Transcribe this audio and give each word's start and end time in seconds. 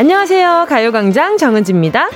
안녕하세요. 0.00 0.64
가요광장 0.66 1.36
정은지입니다. 1.36 2.08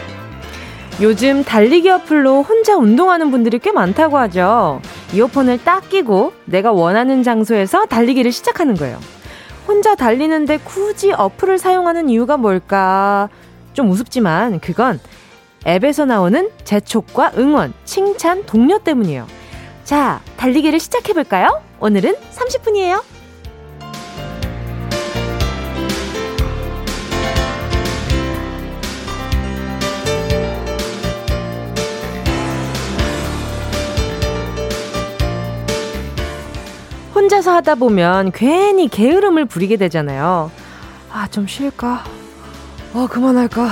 요즘 1.03 1.45
달리기 1.45 1.91
어플로 1.91 2.43
혼자 2.43 2.79
운동하는 2.79 3.31
분들이 3.31 3.59
꽤 3.59 3.73
많다고 3.73 4.17
하죠. 4.21 4.81
이어폰을 5.13 5.63
딱 5.65 5.91
끼고 5.91 6.33
내가 6.47 6.73
원하는 6.73 7.23
장소에서 7.23 7.85
달리기를 7.85 8.33
시작하는 8.33 8.75
거예요. 8.75 8.99
혼자 9.69 9.95
달리는데 9.95 10.61
굳이 10.65 11.13
어플을 11.13 11.59
사용하는 11.59 12.09
이유가 12.09 12.39
뭘까? 12.39 13.29
좀 13.75 13.91
우습지만 13.91 14.61
그건 14.61 14.99
앱에서 15.67 16.07
나오는 16.07 16.49
재촉과 16.65 17.33
응원, 17.37 17.75
칭찬, 17.85 18.47
동료 18.47 18.79
때문이에요. 18.79 19.27
자, 19.85 20.23
달리기를 20.39 20.81
시작해볼까요? 20.81 21.61
오늘은 21.81 22.15
30분이에요. 22.33 23.14
혼자서 37.25 37.55
하다 37.55 37.77
보면 37.77 38.33
괜히 38.33 38.87
게으름을 38.87 39.47
부리게 39.47 39.79
되잖아요. 39.79 40.51
아, 41.11 41.27
좀 41.31 41.47
쉴까? 41.47 42.05
어, 42.93 43.07
그만할까? 43.11 43.63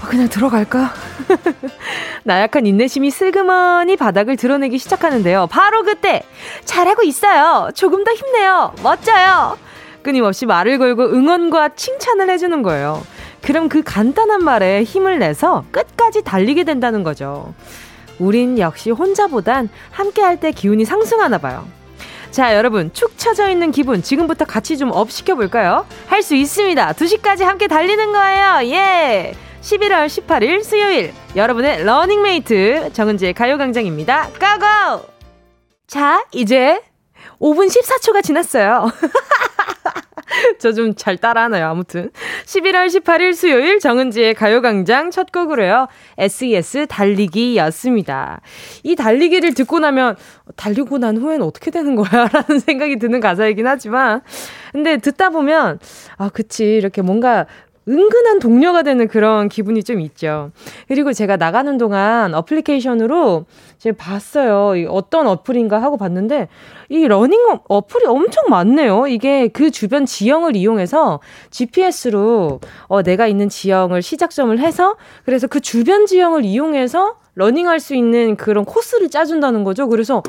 아, 0.00 0.06
그냥 0.06 0.28
들어갈까? 0.28 0.92
나약한 2.22 2.64
인내심이 2.64 3.10
슬그머니 3.10 3.96
바닥을 3.96 4.36
드러내기 4.36 4.78
시작하는데요. 4.78 5.48
바로 5.48 5.82
그때! 5.82 6.22
잘하고 6.64 7.02
있어요! 7.02 7.70
조금 7.74 8.04
더 8.04 8.12
힘내요! 8.12 8.72
멋져요! 8.84 9.58
끊임없이 10.04 10.46
말을 10.46 10.78
걸고 10.78 11.02
응원과 11.02 11.70
칭찬을 11.70 12.30
해주는 12.30 12.62
거예요. 12.62 13.02
그럼 13.40 13.68
그 13.68 13.82
간단한 13.82 14.44
말에 14.44 14.84
힘을 14.84 15.18
내서 15.18 15.64
끝까지 15.72 16.22
달리게 16.22 16.62
된다는 16.62 17.02
거죠. 17.02 17.52
우린 18.20 18.60
역시 18.60 18.92
혼자보단 18.92 19.68
함께 19.90 20.22
할 20.22 20.36
때 20.36 20.52
기운이 20.52 20.84
상승하나 20.84 21.38
봐요. 21.38 21.66
자, 22.32 22.54
여러분, 22.56 22.90
축 22.94 23.18
처져 23.18 23.50
있는 23.50 23.70
기분 23.72 24.02
지금부터 24.02 24.44
같이 24.46 24.78
좀 24.78 24.90
up 24.92 25.10
시켜볼까요? 25.10 25.86
할 26.06 26.22
수 26.22 26.34
있습니다. 26.34 26.92
2시까지 26.92 27.42
함께 27.44 27.66
달리는 27.68 28.12
거예요. 28.12 28.60
예! 28.74 29.34
11월 29.60 30.06
18일 30.06 30.62
수요일 30.64 31.12
여러분의 31.36 31.84
러닝메이트 31.84 32.92
정은지의 32.94 33.34
가요광장입니다. 33.34 34.28
Go 34.30 34.60
go! 34.60 35.06
자, 35.86 36.24
이제 36.32 36.80
5분 37.40 37.68
14초가 37.68 38.22
지났어요. 38.24 38.90
저 40.58 40.72
좀 40.72 40.94
잘 40.94 41.16
따라하나요? 41.16 41.66
아무튼. 41.66 42.10
11월 42.46 42.86
18일 42.86 43.34
수요일 43.34 43.78
정은지의 43.78 44.34
가요광장 44.34 45.10
첫 45.10 45.30
곡으로요. 45.32 45.88
SES 46.18 46.86
달리기였습니다. 46.88 48.40
이 48.82 48.96
달리기를 48.96 49.54
듣고 49.54 49.78
나면 49.78 50.16
달리고 50.56 50.98
난 50.98 51.16
후에는 51.16 51.44
어떻게 51.44 51.70
되는 51.70 51.94
거야? 51.94 52.28
라는 52.32 52.58
생각이 52.58 52.98
드는 52.98 53.20
가사이긴 53.20 53.66
하지만. 53.66 54.22
근데 54.72 54.96
듣다 54.96 55.30
보면, 55.30 55.78
아, 56.16 56.28
그치. 56.30 56.64
이렇게 56.64 57.02
뭔가 57.02 57.46
은근한 57.88 58.38
동료가 58.38 58.82
되는 58.82 59.08
그런 59.08 59.48
기분이 59.48 59.82
좀 59.82 60.00
있죠. 60.00 60.50
그리고 60.88 61.12
제가 61.12 61.36
나가는 61.36 61.76
동안 61.78 62.34
어플리케이션으로 62.34 63.46
제가 63.78 63.96
봤어요. 63.98 64.88
어떤 64.88 65.26
어플인가 65.26 65.82
하고 65.82 65.96
봤는데 65.96 66.48
이 66.88 67.06
러닝 67.06 67.38
어플이 67.68 68.06
엄청 68.06 68.44
많네요. 68.48 69.08
이게 69.08 69.48
그 69.48 69.70
주변 69.70 70.06
지형을 70.06 70.54
이용해서 70.54 71.20
GPS로 71.50 72.60
어 72.86 73.02
내가 73.02 73.26
있는 73.26 73.48
지형을 73.48 74.02
시작점을 74.02 74.56
해서 74.58 74.96
그래서 75.24 75.46
그 75.46 75.60
주변 75.60 76.06
지형을 76.06 76.44
이용해서 76.44 77.16
러닝할 77.34 77.80
수 77.80 77.94
있는 77.94 78.36
그런 78.36 78.64
코스를 78.64 79.08
짜준다는 79.10 79.64
거죠. 79.64 79.88
그래서 79.88 80.22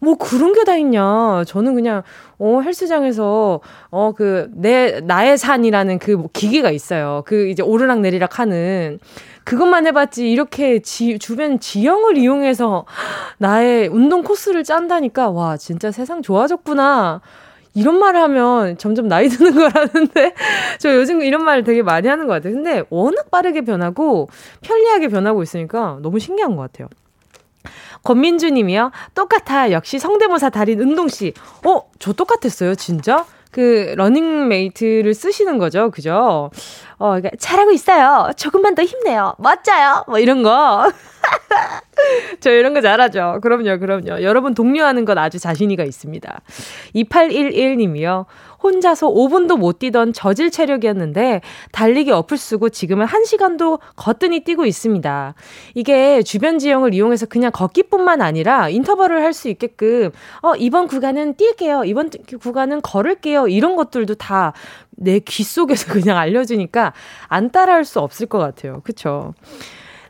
뭐 0.00 0.16
그런 0.16 0.52
게 0.52 0.64
다 0.64 0.76
있냐. 0.76 1.42
저는 1.46 1.74
그냥 1.74 2.02
어 2.38 2.60
헬스장에서 2.62 3.60
어 3.90 4.12
그 4.12 4.48
내 4.54 5.00
나의 5.00 5.38
산이라는 5.38 5.98
그 5.98 6.26
기계가 6.32 6.70
있어요. 6.70 7.22
그 7.26 7.48
이제 7.48 7.62
오르락 7.62 8.00
내리락 8.00 8.38
하는 8.38 8.98
그것만 9.44 9.86
해봤지 9.86 10.30
이렇게 10.30 10.80
지, 10.80 11.18
주변 11.18 11.58
지형을 11.60 12.16
이용해서 12.18 12.84
나의 13.38 13.88
운동 13.88 14.22
코스를 14.22 14.62
짠다니까 14.64 15.30
와 15.30 15.56
진짜 15.56 15.90
세상 15.90 16.20
좋아졌구나. 16.22 17.20
이런 17.74 17.98
말을 17.98 18.20
하면 18.20 18.78
점점 18.78 19.08
나이 19.08 19.28
드는 19.28 19.54
거라는데 19.54 20.34
저 20.78 20.94
요즘 20.94 21.22
이런 21.22 21.44
말을 21.44 21.64
되게 21.64 21.82
많이 21.82 22.08
하는 22.08 22.26
것 22.26 22.34
같아요. 22.34 22.54
근데 22.54 22.82
워낙 22.90 23.30
빠르게 23.30 23.62
변하고 23.62 24.28
편리하게 24.62 25.08
변하고 25.08 25.42
있으니까 25.42 25.98
너무 26.02 26.18
신기한 26.18 26.56
것 26.56 26.62
같아요. 26.62 26.88
권민주 28.02 28.50
님이요. 28.50 28.90
똑같아. 29.14 29.70
역시 29.72 29.98
성대모사 29.98 30.50
달인 30.50 30.80
은동 30.80 31.08
씨. 31.08 31.34
어, 31.66 31.82
저 31.98 32.12
똑같았어요. 32.12 32.74
진짜? 32.74 33.26
그 33.50 33.94
러닝메이트를 33.96 35.14
쓰시는 35.14 35.58
거죠. 35.58 35.90
그죠? 35.90 36.50
어, 36.98 37.08
그러니까 37.10 37.30
잘하고 37.38 37.70
있어요. 37.72 38.30
조금만 38.36 38.74
더 38.74 38.82
힘내요. 38.82 39.34
멋져요. 39.38 40.04
뭐 40.06 40.18
이런 40.18 40.42
거. 40.42 40.90
저 42.40 42.50
이런 42.50 42.74
거 42.74 42.80
잘하죠. 42.80 43.40
그럼요, 43.42 43.78
그럼요. 43.78 44.22
여러분 44.22 44.54
독려하는 44.54 45.04
건 45.04 45.18
아주 45.18 45.38
자신이가 45.38 45.84
있습니다. 45.84 46.40
2811님이요. 46.94 48.26
혼자서 48.62 49.08
5분도 49.08 49.58
못 49.58 49.78
뛰던 49.78 50.12
저질 50.12 50.50
체력이었는데 50.50 51.40
달리기 51.72 52.10
어플 52.12 52.36
쓰고 52.36 52.68
지금은 52.68 53.06
1시간도 53.06 53.80
거뜬히 53.96 54.44
뛰고 54.44 54.66
있습니다. 54.66 55.34
이게 55.74 56.22
주변 56.22 56.58
지형을 56.58 56.94
이용해서 56.94 57.26
그냥 57.26 57.50
걷기뿐만 57.52 58.20
아니라 58.22 58.68
인터벌을 58.68 59.22
할 59.22 59.30
수 59.32 59.48
있게끔 59.48 60.10
어 60.42 60.54
이번 60.56 60.88
구간은 60.88 61.34
뛸게요. 61.34 61.86
이번 61.86 62.10
구간은 62.40 62.82
걸을게요. 62.82 63.46
이런 63.48 63.76
것들도 63.76 64.16
다 64.16 64.52
내 65.02 65.20
귀 65.20 65.42
속에서 65.44 65.86
그냥 65.94 66.18
알려 66.18 66.44
주니까 66.44 66.92
안 67.28 67.50
따라할 67.50 67.84
수 67.84 68.00
없을 68.00 68.26
것 68.26 68.38
같아요. 68.38 68.80
그쵸? 68.84 69.34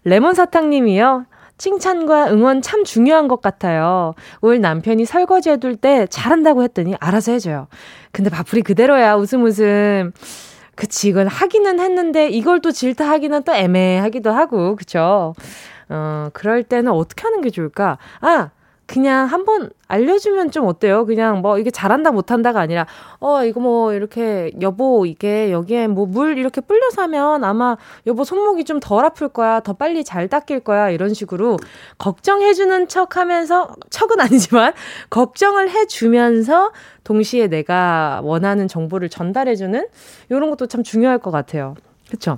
레몬 0.05 0.35
사탕 0.35 0.71
님이요. 0.71 1.27
칭찬과 1.61 2.31
응원 2.33 2.63
참 2.63 2.85
중요한 2.85 3.29
것 3.29 3.43
같아요. 3.43 4.15
올 4.41 4.63
남편이 4.63 5.05
설거지 5.05 5.51
해둘 5.51 5.77
때 5.77 6.07
잘한다고 6.09 6.63
했더니 6.63 6.95
알아서 6.99 7.33
해줘요. 7.33 7.69
근데 8.13 8.31
밥풀이 8.31 8.63
그대로야. 8.63 9.17
웃음 9.17 9.45
웃음. 9.45 10.13
그치, 10.75 11.11
이건 11.11 11.27
하기는 11.27 11.79
했는데 11.79 12.31
이걸 12.31 12.61
또 12.61 12.73
질타하기는 12.73 13.43
또 13.43 13.55
애매하기도 13.55 14.33
하고, 14.33 14.75
그쵸? 14.75 15.35
어, 15.91 16.31
그럴 16.33 16.63
때는 16.63 16.93
어떻게 16.93 17.25
하는 17.25 17.43
게 17.43 17.51
좋을까? 17.51 17.99
아, 18.23 18.49
그냥 18.91 19.27
한번 19.27 19.71
알려주면 19.87 20.51
좀 20.51 20.67
어때요? 20.67 21.07
그냥 21.07 21.43
뭐 21.43 21.59
이게 21.61 21.71
잘한다 21.71 22.11
못한다가 22.11 22.59
아니라 22.61 22.87
어 23.21 23.45
이거 23.45 23.61
뭐 23.61 23.93
이렇게 23.93 24.51
여보 24.61 25.07
이게 25.07 25.53
여기에 25.53 25.87
뭐 25.87 26.07
물 26.07 26.39
이렇게 26.39 26.61
불려서 26.61 27.03
하면 27.03 27.45
아마 27.45 27.77
여보 28.09 28.25
손목이 28.25 28.65
좀 28.65 28.81
덜 28.81 29.05
아플 29.05 29.29
거야 29.29 29.61
더 29.61 29.75
빨리 29.75 30.03
잘 30.03 30.27
닦일 30.27 30.61
거야 30.61 30.91
이런 30.91 31.15
식으로 31.15 31.57
걱정해주는 31.99 32.89
척하면서 32.89 33.77
척은 33.91 34.19
아니지만 34.21 34.73
걱정을 35.11 35.71
해주면서 35.71 36.73
동시에 37.05 37.47
내가 37.47 38.21
원하는 38.25 38.67
정보를 38.67 39.09
전달해주는 39.09 39.87
이런 40.31 40.51
것도 40.51 40.67
참 40.67 40.83
중요할 40.83 41.19
것 41.19 41.31
같아요. 41.31 41.77
그렇죠? 42.09 42.37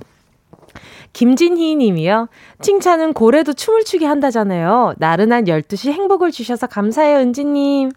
김진희 1.13 1.75
님이요. 1.75 2.27
칭찬은 2.61 3.13
고래도 3.13 3.53
춤을 3.53 3.83
추게 3.83 4.05
한다잖아요. 4.05 4.93
나른한 4.97 5.45
12시 5.45 5.91
행복을 5.91 6.31
주셔서 6.31 6.67
감사해요, 6.67 7.17
은지님. 7.19 7.91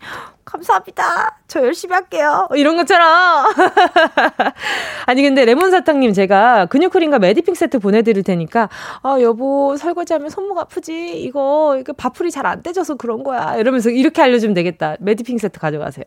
감사합니다. 0.44 1.38
저 1.48 1.60
열심히 1.60 1.92
할게요. 1.94 2.48
이런 2.54 2.76
것처럼. 2.76 3.46
아니, 5.06 5.22
근데 5.22 5.44
레몬사탕님 5.44 6.12
제가 6.12 6.66
근육크림과 6.66 7.18
메디핑 7.18 7.54
세트 7.54 7.80
보내드릴 7.80 8.22
테니까, 8.22 8.68
아, 9.02 9.16
여보, 9.20 9.76
설거지하면 9.76 10.30
손목 10.30 10.58
아프지? 10.58 11.20
이거, 11.20 11.76
이거 11.80 11.92
밥풀이 11.92 12.30
잘 12.30 12.46
안 12.46 12.62
떼져서 12.62 12.94
그런 12.94 13.24
거야. 13.24 13.56
이러면서 13.56 13.90
이렇게 13.90 14.22
알려주면 14.22 14.54
되겠다. 14.54 14.94
메디핑 15.00 15.38
세트 15.38 15.58
가져가세요. 15.58 16.04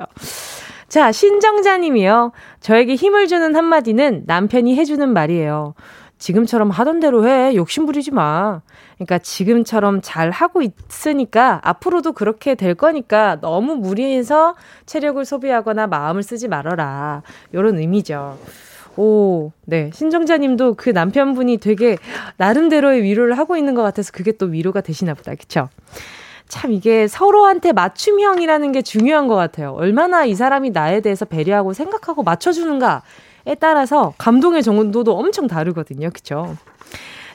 자, 0.87 1.11
신정자님이요. 1.11 2.31
저에게 2.61 2.95
힘을 2.95 3.27
주는 3.27 3.53
한마디는 3.55 4.23
남편이 4.25 4.75
해주는 4.77 5.07
말이에요. 5.11 5.73
지금처럼 6.19 6.69
하던 6.69 6.99
대로 6.99 7.27
해. 7.27 7.55
욕심 7.55 7.85
부리지 7.85 8.11
마. 8.11 8.61
그러니까 8.95 9.17
지금처럼 9.17 10.01
잘 10.03 10.29
하고 10.29 10.61
있으니까 10.61 11.61
앞으로도 11.63 12.11
그렇게 12.11 12.55
될 12.55 12.75
거니까 12.75 13.39
너무 13.41 13.75
무리해서 13.75 14.55
체력을 14.85 15.23
소비하거나 15.23 15.87
마음을 15.87 16.21
쓰지 16.21 16.47
말아라. 16.49 17.23
요런 17.53 17.79
의미죠. 17.79 18.37
오, 18.97 19.51
네. 19.63 19.89
신정자 19.93 20.37
님도 20.37 20.73
그 20.75 20.89
남편분이 20.89 21.57
되게 21.57 21.97
나름대로의 22.35 23.01
위로를 23.01 23.37
하고 23.37 23.55
있는 23.55 23.73
것 23.73 23.81
같아서 23.81 24.11
그게 24.11 24.33
또 24.33 24.47
위로가 24.47 24.81
되시나 24.81 25.13
보다. 25.13 25.33
그쵸? 25.35 25.69
참 26.49 26.73
이게 26.73 27.07
서로한테 27.07 27.71
맞춤형이라는 27.71 28.71
게 28.73 28.81
중요한 28.81 29.27
것 29.27 29.35
같아요. 29.35 29.71
얼마나 29.71 30.25
이 30.25 30.35
사람이 30.35 30.71
나에 30.71 30.99
대해서 30.99 31.23
배려하고 31.23 31.73
생각하고 31.73 32.23
맞춰주는가 32.23 33.03
따라서 33.55 34.13
감동의 34.17 34.63
정도도 34.63 35.17
엄청 35.17 35.47
다르거든요. 35.47 36.09
그쵸? 36.11 36.55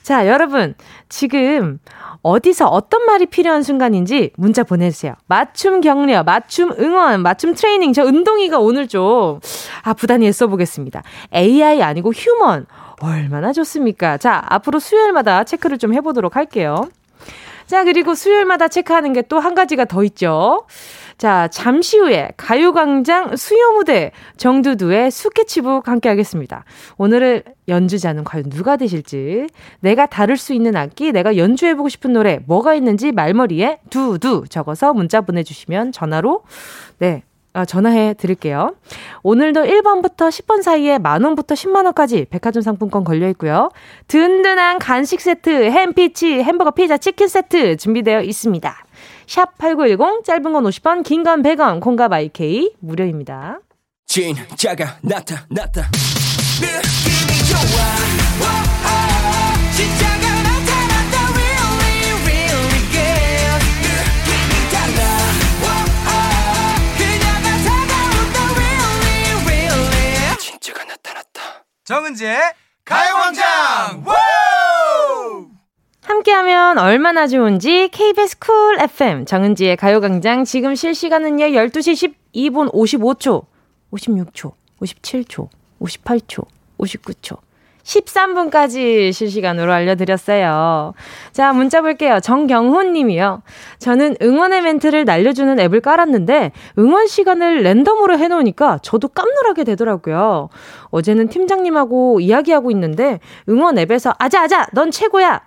자, 0.02 0.26
여러분. 0.28 0.74
지금 1.08 1.78
어디서 2.22 2.66
어떤 2.68 3.06
말이 3.06 3.24
필요한 3.26 3.62
순간인지 3.62 4.32
문자 4.36 4.62
보내주세요. 4.62 5.14
맞춤 5.26 5.80
격려, 5.80 6.22
맞춤 6.24 6.72
응원, 6.78 7.22
맞춤 7.22 7.54
트레이닝. 7.54 7.92
저 7.94 8.04
운동이가 8.04 8.58
오늘 8.58 8.86
좀, 8.88 9.40
아, 9.82 9.94
부단히 9.94 10.26
애써보겠습니다. 10.26 11.02
AI 11.34 11.82
아니고 11.82 12.12
휴먼. 12.12 12.66
얼마나 13.00 13.52
좋습니까? 13.52 14.18
자, 14.18 14.42
앞으로 14.48 14.78
수요일마다 14.78 15.44
체크를 15.44 15.78
좀 15.78 15.94
해보도록 15.94 16.36
할게요. 16.36 16.88
자, 17.66 17.84
그리고 17.84 18.14
수요일마다 18.14 18.68
체크하는 18.68 19.12
게 19.14 19.22
또 19.22 19.38
한 19.40 19.54
가지가 19.54 19.86
더 19.86 20.04
있죠. 20.04 20.66
자, 21.16 21.48
잠시 21.48 21.98
후에 21.98 22.30
가요광장 22.36 23.36
수요무대 23.36 24.12
정두두의 24.36 25.10
스케치북 25.10 25.88
함께 25.88 26.08
하겠습니다. 26.08 26.64
오늘의 26.98 27.44
연주자는 27.68 28.24
과연 28.24 28.50
누가 28.50 28.76
되실지, 28.76 29.46
내가 29.80 30.06
다룰 30.06 30.36
수 30.36 30.52
있는 30.52 30.76
악기, 30.76 31.12
내가 31.12 31.36
연주해보고 31.36 31.88
싶은 31.88 32.12
노래, 32.12 32.40
뭐가 32.46 32.74
있는지 32.74 33.12
말머리에 33.12 33.80
두두 33.90 34.44
적어서 34.48 34.92
문자 34.92 35.20
보내주시면 35.20 35.92
전화로, 35.92 36.42
네, 36.98 37.22
아, 37.56 37.64
전화해 37.64 38.14
드릴게요. 38.14 38.74
오늘도 39.22 39.62
1번부터 39.62 40.28
10번 40.28 40.62
사이에 40.62 40.98
만원부터 40.98 41.54
10만원까지 41.54 42.28
백화점 42.28 42.62
상품권 42.62 43.04
걸려 43.04 43.28
있고요. 43.28 43.70
든든한 44.08 44.80
간식 44.80 45.20
세트, 45.20 45.70
햄피치, 45.70 46.42
햄버거 46.42 46.72
피자, 46.72 46.96
치킨 46.96 47.28
세트 47.28 47.76
준비되어 47.76 48.22
있습니다. 48.22 48.76
샵 49.26 49.56
8910, 49.58 50.24
짧은 50.24 50.52
건 50.52 50.64
50원, 50.64 51.02
긴 51.04 51.22
건 51.24 51.42
100원, 51.42 51.80
콩과 51.80 52.08
마이케이 52.08 52.70
무료입니다. 52.80 53.58
진짜가 54.06 54.98
나타났다. 55.02 55.90
느낌이 56.60 57.38
좋아. 57.48 57.84
정은지의 71.84 72.38
가요광장 72.84 74.02
함께하면 76.04 76.78
얼마나 76.78 77.26
좋은지 77.26 77.88
KBS 77.88 78.38
쿨 78.38 78.78
FM 78.78 79.24
정은지의 79.24 79.76
가요광장 79.76 80.44
지금 80.44 80.74
실시간은요 80.74 81.46
12시 81.46 82.12
12분 82.34 82.72
55초 82.72 83.44
56초 83.92 84.52
57초 84.80 85.48
58초 85.80 86.46
59초 86.78 87.38
13분까지 87.84 89.12
실시간으로 89.12 89.70
알려드렸어요. 89.70 90.94
자, 91.32 91.52
문자 91.52 91.82
볼게요. 91.82 92.18
정경훈 92.18 92.94
님이요. 92.94 93.42
저는 93.78 94.16
응원의 94.22 94.62
멘트를 94.62 95.04
날려주는 95.04 95.60
앱을 95.60 95.82
깔았는데 95.82 96.52
응원 96.78 97.06
시간을 97.06 97.62
랜덤으로 97.62 98.18
해놓으니까 98.18 98.78
저도 98.82 99.08
깜놀하게 99.08 99.64
되더라고요. 99.64 100.48
어제는 100.92 101.28
팀장님하고 101.28 102.20
이야기하고 102.20 102.70
있는데 102.70 103.20
응원 103.50 103.78
앱에서 103.78 104.14
아자, 104.18 104.42
아자! 104.44 104.66
넌 104.72 104.90
최고야! 104.90 105.42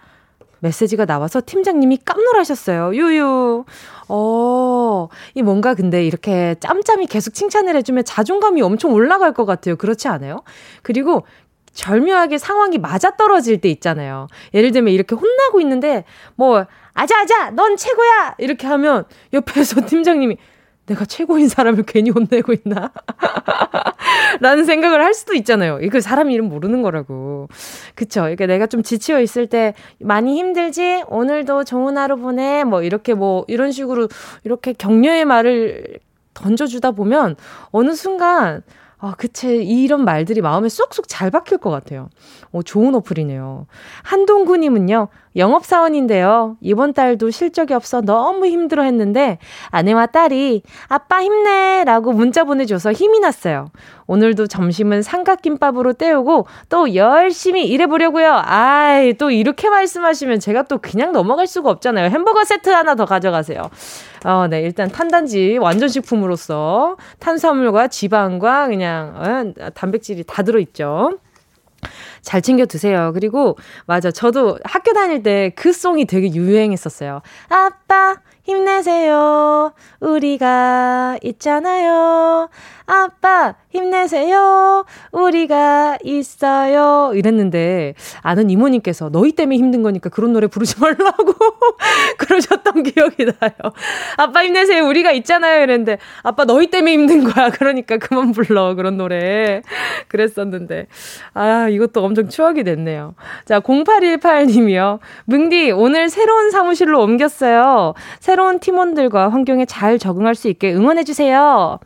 메시지가 0.59 1.05
나와서 1.05 1.41
팀장님이 1.45 1.99
깜놀하셨어요. 2.05 2.95
유유. 2.95 3.65
어, 4.09 5.07
이 5.33 5.41
뭔가 5.41 5.73
근데 5.73 6.05
이렇게 6.05 6.55
짬짬이 6.59 7.07
계속 7.07 7.33
칭찬을 7.33 7.75
해주면 7.75 8.05
자존감이 8.05 8.61
엄청 8.61 8.93
올라갈 8.93 9.33
것 9.33 9.45
같아요. 9.45 9.75
그렇지 9.75 10.07
않아요? 10.07 10.43
그리고 10.81 11.25
절묘하게 11.73 12.39
상황이 12.39 12.79
맞아떨어질 12.79 13.61
때 13.61 13.69
있잖아요. 13.69 14.27
예를 14.53 14.71
들면 14.71 14.93
이렇게 14.93 15.15
혼나고 15.15 15.61
있는데 15.61 16.05
뭐 16.35 16.65
아자아자 16.93 17.51
넌 17.51 17.77
최고야 17.77 18.35
이렇게 18.39 18.65
하면 18.65 19.05
옆에서 19.33 19.81
팀장님이 19.85 20.37
내가 20.87 21.05
최고인 21.05 21.49
사람을 21.49 21.83
괜히 21.83 22.09
혼내고 22.09 22.53
있나? 22.53 22.91
라는 24.39 24.65
생각을 24.65 25.03
할 25.03 25.13
수도 25.13 25.33
있잖아요. 25.33 25.79
이거 25.81 25.99
사람 25.99 26.31
이름 26.31 26.49
모르는 26.49 26.81
거라고. 26.81 27.47
그쵸. 27.95 28.21
그러니까 28.21 28.45
내가 28.45 28.67
좀 28.67 28.83
지치어 28.83 29.21
있을 29.21 29.47
때 29.47 29.73
많이 29.99 30.37
힘들지? 30.37 31.03
오늘도 31.07 31.65
좋은 31.65 31.97
하루 31.97 32.17
보내? 32.17 32.63
뭐 32.63 32.81
이렇게 32.81 33.13
뭐 33.13 33.45
이런 33.47 33.71
식으로 33.71 34.07
이렇게 34.43 34.73
격려의 34.73 35.25
말을 35.25 35.99
던져주다 36.33 36.91
보면 36.91 37.35
어느 37.71 37.93
순간 37.93 38.63
아, 38.99 39.13
그치. 39.15 39.63
이런 39.63 40.05
말들이 40.05 40.41
마음에 40.41 40.69
쏙쏙 40.69 41.07
잘 41.07 41.29
박힐 41.29 41.59
것 41.59 41.69
같아요. 41.69 42.09
어, 42.51 42.63
좋은 42.63 42.95
어플이네요. 42.95 43.67
한동구님은요, 44.01 45.09
영업사원인데요. 45.35 46.57
이번 46.61 46.93
달도 46.93 47.29
실적이 47.29 47.73
없어 47.73 48.01
너무 48.01 48.45
힘들어 48.45 48.83
했는데, 48.83 49.37
아내와 49.69 50.07
딸이, 50.07 50.63
아빠 50.87 51.21
힘내! 51.21 51.83
라고 51.85 52.11
문자 52.11 52.43
보내줘서 52.43 52.91
힘이 52.91 53.19
났어요. 53.19 53.69
오늘도 54.07 54.47
점심은 54.47 55.01
삼각김밥으로 55.01 55.93
때우고, 55.93 56.47
또 56.69 56.95
열심히 56.95 57.67
일해보려고요. 57.67 58.41
아이, 58.43 59.13
또 59.13 59.29
이렇게 59.31 59.69
말씀하시면 59.69 60.39
제가 60.39 60.63
또 60.63 60.79
그냥 60.79 61.11
넘어갈 61.11 61.45
수가 61.45 61.69
없잖아요. 61.69 62.09
햄버거 62.09 62.43
세트 62.43 62.69
하나 62.69 62.95
더 62.95 63.05
가져가세요. 63.05 63.69
어, 64.25 64.47
네. 64.47 64.61
일단 64.61 64.89
탄단지 64.89 65.57
완전 65.59 65.89
식품으로서 65.89 66.97
탄수화물과 67.19 67.87
지방과 67.87 68.67
그냥 68.67 69.53
어, 69.57 69.69
단백질이 69.71 70.23
다 70.25 70.43
들어있죠. 70.43 71.19
잘 72.27 72.41
챙겨 72.41 72.65
드세요. 72.65 73.11
그리고 73.13 73.57
맞아. 73.85 74.11
저도 74.11 74.59
학교 74.65 74.91
다닐 74.93 75.23
때 75.23 75.51
그 75.55 75.71
송이 75.71 76.05
되게 76.05 76.27
유행했었어요. 76.33 77.21
아빠 77.49 78.17
힘내세요. 78.47 79.73
우리가 79.99 81.17
있잖아요. 81.21 82.49
아빠, 82.89 83.55
힘내세요. 83.69 84.85
우리가 85.11 85.97
있어요. 86.01 87.11
이랬는데, 87.13 87.95
아는 88.21 88.49
이모님께서 88.49 89.09
너희 89.09 89.33
때문에 89.33 89.57
힘든 89.57 89.83
거니까 89.83 90.09
그런 90.09 90.31
노래 90.31 90.47
부르지 90.47 90.75
말라고 90.79 91.33
그러셨던 92.17 92.83
기억이 92.83 93.25
나요. 93.25 93.73
아빠 94.15 94.45
힘내세요. 94.45 94.87
우리가 94.87 95.11
있잖아요. 95.11 95.63
이랬는데, 95.63 95.97
아빠 96.23 96.45
너희 96.45 96.67
때문에 96.67 96.93
힘든 96.93 97.25
거야. 97.25 97.49
그러니까 97.49 97.97
그만 97.97 98.31
불러. 98.31 98.73
그런 98.75 98.95
노래. 98.95 99.61
그랬었는데. 100.07 100.87
아, 101.33 101.67
이것도 101.67 102.01
엄청 102.05 102.29
추억이 102.29 102.63
됐네요. 102.63 103.15
자, 103.43 103.59
0818님이요. 103.59 104.99
뭉디, 105.25 105.71
오늘 105.71 106.07
새로운 106.07 106.51
사무실로 106.51 107.01
옮겼어요. 107.03 107.93
새로운 108.21 108.59
팀원들과 108.59 109.29
환경에 109.29 109.65
잘 109.65 109.97
적응할 109.99 110.35
수 110.35 110.47
있게 110.47 110.73
응원해주세요. 110.73 111.79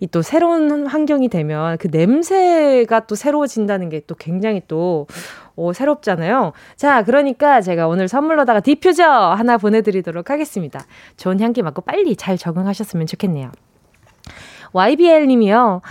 이 0.00 0.06
또 0.08 0.20
새로운 0.20 0.86
환경이 0.86 1.28
되면 1.28 1.78
그 1.78 1.88
냄새가 1.90 3.06
또 3.06 3.14
새로워진다는 3.14 3.88
게 3.88 4.00
또 4.06 4.14
굉장히 4.16 4.60
또 4.66 5.06
어, 5.54 5.72
새롭잖아요. 5.72 6.52
자, 6.76 7.04
그러니까 7.04 7.60
제가 7.60 7.86
오늘 7.86 8.08
선물로다가 8.08 8.60
디퓨저 8.60 9.04
하나 9.04 9.58
보내드리도록 9.58 10.30
하겠습니다. 10.30 10.84
좋은 11.16 11.40
향기 11.40 11.62
맡고 11.62 11.82
빨리 11.82 12.16
잘 12.16 12.36
적응하셨으면 12.36 13.06
좋겠네요. 13.06 13.52
YBL 14.72 15.26
님이요. 15.26 15.82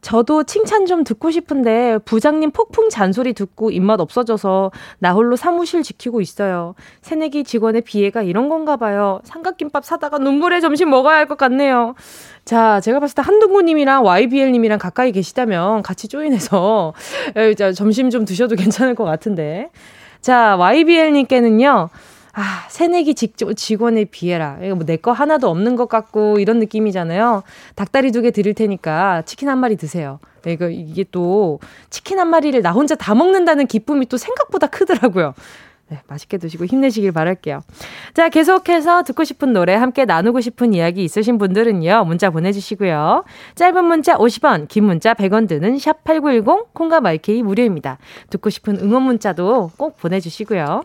저도 0.00 0.44
칭찬 0.44 0.86
좀 0.86 1.04
듣고 1.04 1.30
싶은데 1.30 1.98
부장님 2.06 2.52
폭풍 2.52 2.88
잔소리 2.88 3.34
듣고 3.34 3.70
입맛 3.70 4.00
없어져서 4.00 4.70
나 4.98 5.12
홀로 5.12 5.36
사무실 5.36 5.82
지키고 5.82 6.20
있어요. 6.22 6.74
새내기 7.02 7.44
직원의 7.44 7.82
비애가 7.82 8.22
이런 8.22 8.48
건가 8.48 8.76
봐요. 8.76 9.20
삼각김밥 9.24 9.84
사다가 9.84 10.18
눈물에 10.18 10.60
점심 10.60 10.90
먹어야 10.90 11.16
할 11.16 11.26
것 11.30 11.36
같네요. 11.36 11.94
자, 12.46 12.80
제가 12.80 12.98
봤을 12.98 13.14
때 13.14 13.22
한동구님이랑 13.22 14.04
YBL님이랑 14.04 14.78
가까이 14.78 15.12
계시다면 15.12 15.82
같이 15.82 16.08
조인해서 16.08 16.94
점심 17.76 18.10
좀 18.10 18.24
드셔도 18.24 18.56
괜찮을 18.56 18.94
것 18.94 19.04
같은데. 19.04 19.70
자, 20.22 20.56
YBL님께는요. 20.56 21.88
아, 22.32 22.64
새내기 22.68 23.14
직원의 23.14 24.06
비해라. 24.06 24.58
이거 24.62 24.74
뭐 24.76 24.84
내 24.84 24.96
거 24.96 25.12
하나도 25.12 25.48
없는 25.48 25.76
것 25.76 25.88
같고 25.88 26.38
이런 26.38 26.58
느낌이잖아요. 26.60 27.42
닭다리 27.74 28.12
두 28.12 28.22
개 28.22 28.30
드릴 28.30 28.54
테니까 28.54 29.22
치킨 29.22 29.48
한 29.48 29.58
마리 29.58 29.76
드세요. 29.76 30.20
이거 30.46 30.68
이게 30.68 31.04
또 31.10 31.58
치킨 31.90 32.18
한 32.18 32.28
마리를 32.28 32.60
나 32.62 32.72
혼자 32.72 32.94
다 32.94 33.14
먹는다는 33.14 33.66
기쁨이 33.66 34.06
또 34.06 34.16
생각보다 34.16 34.68
크더라고요. 34.68 35.34
네, 35.90 36.00
맛있게 36.06 36.38
드시고 36.38 36.66
힘내시길 36.66 37.10
바랄게요. 37.10 37.62
자, 38.14 38.28
계속해서 38.28 39.02
듣고 39.02 39.24
싶은 39.24 39.52
노래, 39.52 39.74
함께 39.74 40.04
나누고 40.04 40.40
싶은 40.40 40.72
이야기 40.72 41.02
있으신 41.02 41.36
분들은요, 41.36 42.04
문자 42.04 42.30
보내주시고요. 42.30 43.24
짧은 43.56 43.84
문자 43.84 44.16
50원, 44.16 44.68
긴 44.68 44.84
문자 44.84 45.14
100원 45.14 45.48
드는 45.48 45.76
샵8910, 45.78 46.68
콩과 46.74 47.00
마이케이 47.00 47.42
무료입니다. 47.42 47.98
듣고 48.30 48.50
싶은 48.50 48.78
응원 48.80 49.02
문자도 49.02 49.72
꼭 49.76 49.96
보내주시고요. 49.98 50.84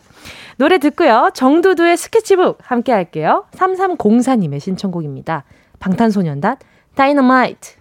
노래 0.58 0.80
듣고요, 0.80 1.30
정두두의 1.36 1.98
스케치북 1.98 2.58
함께 2.64 2.92
할게요. 2.92 3.46
3304님의 3.52 4.60
신청곡입니다. 4.60 5.44
방탄소년단, 5.80 6.58
다이너마이트. 6.96 7.76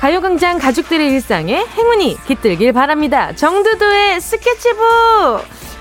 가요광장 0.00 0.58
가족들의 0.58 1.08
일상에 1.10 1.56
행운이 1.56 2.16
깃들길 2.26 2.72
바랍니다. 2.72 3.34
정두도의 3.34 4.18
스케치북! 4.22 4.82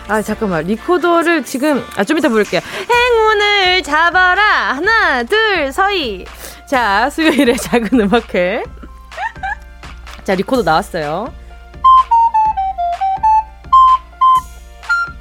아, 0.10 0.22
잠깐만. 0.22 0.66
리코더를 0.66 1.46
지금, 1.46 1.82
아, 1.96 2.04
좀 2.04 2.18
이따 2.18 2.28
부를게요. 2.28 2.60
행운을 2.60 3.82
잡아라! 3.84 4.74
하나, 4.74 5.24
둘, 5.24 5.72
서희! 5.72 6.26
자, 6.68 7.10
수요일에 7.10 7.56
작은 7.64 7.98
음악회. 7.98 8.64
자, 10.26 10.36
리코더 10.36 10.64
나왔어요. 10.64 11.34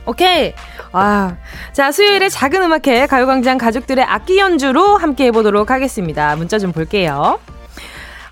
오케이. 0.07 0.55
아, 0.90 1.37
자, 1.73 1.93
수요일에 1.93 2.28
작은 2.28 2.62
음악회 2.62 3.07
가요광장 3.07 3.59
가족들의 3.59 4.05
악기 4.05 4.38
연주로 4.38 4.97
함께 4.97 5.26
해보도록 5.26 5.71
하겠습니다. 5.71 6.35
문자 6.35 6.59
좀 6.59 6.73
볼게요. 6.73 7.38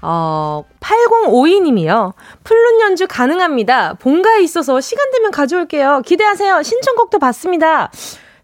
어, 0.09 0.65
8052님이요. 0.79 2.13
플룻 2.45 2.81
연주 2.81 3.09
가능합니다. 3.09 3.95
본가에 3.95 4.41
있어서 4.43 4.81
시간 4.81 5.11
되면 5.11 5.33
가져올게요. 5.33 6.03
기대하세요. 6.07 6.63
신청곡도 6.63 7.19
받습니다. 7.19 7.91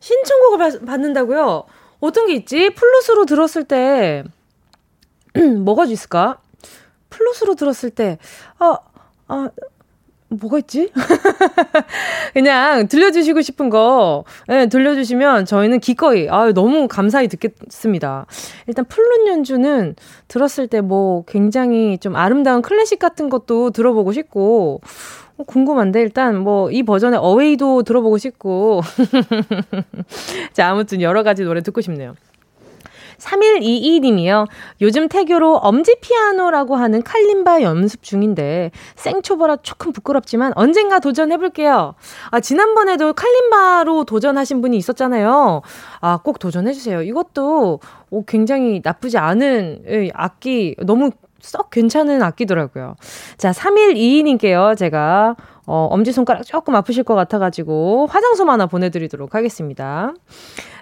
신청곡을 0.01 0.59
받, 0.59 0.85
받는다고요? 0.85 1.63
어떤 2.01 2.27
게 2.27 2.35
있지? 2.35 2.71
플룻으로 2.71 3.27
들었을 3.27 3.63
때, 3.63 4.25
뭐가 5.63 5.85
있을까? 5.85 6.41
플룻으로 7.11 7.55
들었을 7.55 7.91
때, 7.91 8.19
아, 8.59 8.79
아, 9.29 9.51
뭐가 10.37 10.59
있지? 10.59 10.91
그냥 12.35 12.89
들려주시고 12.89 13.41
싶은 13.43 13.71
거, 13.71 14.25
네, 14.49 14.67
들려주시면 14.67 15.45
저희는 15.47 15.81
기꺼이, 15.81 16.29
아 16.29 16.53
너무 16.53 16.89
감사히 16.89 17.29
듣겠습니다. 17.29 18.27
일단 18.67 18.85
플룻 18.87 19.27
연주는 19.29 19.95
들었을 20.29 20.67
때 20.69 20.81
뭐 20.83 21.25
굉장히 21.27 21.97
좀 21.99 22.17
아름다운 22.17 22.61
클래식 22.61 22.99
같은 22.99 23.29
것도 23.31 23.71
들어보고 23.71 24.13
싶고, 24.13 24.81
어, 25.39 25.45
궁금한데 25.45 26.01
일단 26.01 26.39
뭐 26.39 26.71
이 26.73 26.83
버전의 26.83 27.19
어웨이도 27.23 27.83
들어보고 27.85 28.19
싶고. 28.19 28.83
자, 30.53 30.69
아무튼 30.71 31.01
여러 31.01 31.23
가지 31.23 31.45
노래 31.45 31.61
듣고 31.63 31.81
싶네요. 31.81 32.15
3122님이요. 33.23 34.47
요즘 34.81 35.09
태교로 35.09 35.57
엄지 35.57 35.97
피아노라고 36.01 36.77
하는 36.77 37.03
칼림바 37.03 37.63
연습 37.63 38.03
중인데 38.03 38.71
생초보라 38.97 39.57
조금 39.63 39.93
부끄럽지만 39.93 40.53
언젠가 40.57 40.99
도전해 40.99 41.37
볼게요. 41.37 41.95
아, 42.31 42.41
지난번에도 42.41 43.13
칼림바로 43.13 44.05
도전하신 44.05 44.61
분이 44.61 44.77
있었잖아요. 44.77 45.63
아, 46.01 46.19
꼭 46.23 46.39
도전해 46.39 46.73
주세요. 46.73 47.03
이것도 47.03 47.81
오, 48.11 48.25
굉장히 48.25 48.81
나쁘지 48.85 49.19
않은 49.19 49.85
악기, 50.15 50.77
너무 50.85 51.11
썩 51.41 51.71
괜찮은 51.71 52.23
악기더라고요. 52.23 52.95
자, 53.37 53.51
3122님께요. 53.51 54.77
제가 54.77 55.37
어, 55.67 55.89
엄지손가락 55.91 56.45
조금 56.45 56.75
아프실 56.75 57.05
것 57.05 57.15
같아가지고 57.15 58.07
화장솜 58.07 58.49
하나 58.49 58.67
보내드리도록 58.67 59.35
하겠습니다. 59.35 60.13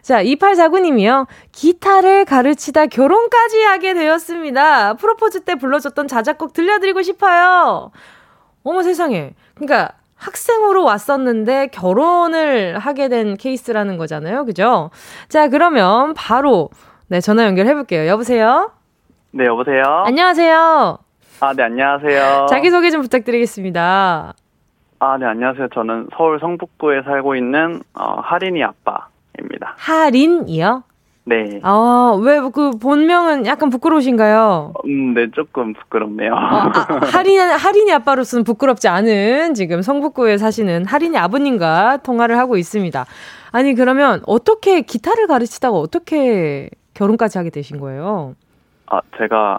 자, 0.02 0.22
2849님이요. 0.22 1.26
기타를 1.52 2.24
가르치다 2.24 2.86
결혼까지 2.86 3.62
하게 3.62 3.94
되었습니다. 3.94 4.94
프로포즈 4.94 5.44
때 5.44 5.54
불러줬던 5.54 6.08
자작곡 6.08 6.52
들려드리고 6.52 7.02
싶어요. 7.02 7.90
어머 8.62 8.82
세상에. 8.82 9.34
그러니까 9.54 9.92
학생으로 10.16 10.84
왔었는데 10.84 11.68
결혼을 11.68 12.78
하게 12.78 13.08
된 13.08 13.36
케이스라는 13.36 13.96
거잖아요. 13.96 14.44
그죠? 14.44 14.90
자, 15.28 15.48
그러면 15.48 16.14
바로 16.14 16.68
네, 17.08 17.20
전화 17.20 17.44
연결해 17.44 17.74
볼게요. 17.74 18.06
여보세요? 18.06 18.70
네, 19.32 19.46
여보세요? 19.46 19.82
안녕하세요. 20.04 20.98
아, 21.40 21.54
네, 21.54 21.62
안녕하세요. 21.62 22.46
자기소개 22.50 22.90
좀 22.90 23.00
부탁드리겠습니다. 23.02 24.34
아, 24.98 25.16
네, 25.18 25.24
안녕하세요. 25.24 25.68
저는 25.72 26.08
서울 26.16 26.38
성북구에 26.38 27.02
살고 27.02 27.34
있는 27.34 27.82
어, 27.94 28.20
하린이 28.20 28.62
아빠 28.62 29.08
입니다. 29.38 29.74
하린이요? 29.76 30.82
네. 31.24 31.60
아, 31.62 32.18
왜 32.20 32.40
그 32.50 32.70
본명은 32.72 33.46
약간 33.46 33.70
부끄러우신가요? 33.70 34.72
음, 34.86 35.14
네, 35.14 35.26
조금 35.32 35.74
부끄럽네요. 35.74 36.32
어, 36.32 36.36
아, 36.36 36.72
하린, 37.12 37.38
하린이 37.40 37.92
아빠로서는 37.92 38.42
부끄럽지 38.44 38.88
않은 38.88 39.54
지금 39.54 39.82
성북구에 39.82 40.38
사시는 40.38 40.86
하린이 40.86 41.16
아버님과 41.18 41.98
통화를 41.98 42.36
하고 42.38 42.56
있습니다. 42.56 43.04
아니, 43.52 43.74
그러면 43.74 44.22
어떻게 44.26 44.80
기타를 44.80 45.26
가르치다가 45.26 45.76
어떻게 45.76 46.70
결혼까지 46.94 47.38
하게 47.38 47.50
되신 47.50 47.78
거예요? 47.78 48.34
아, 48.86 49.00
제가 49.18 49.58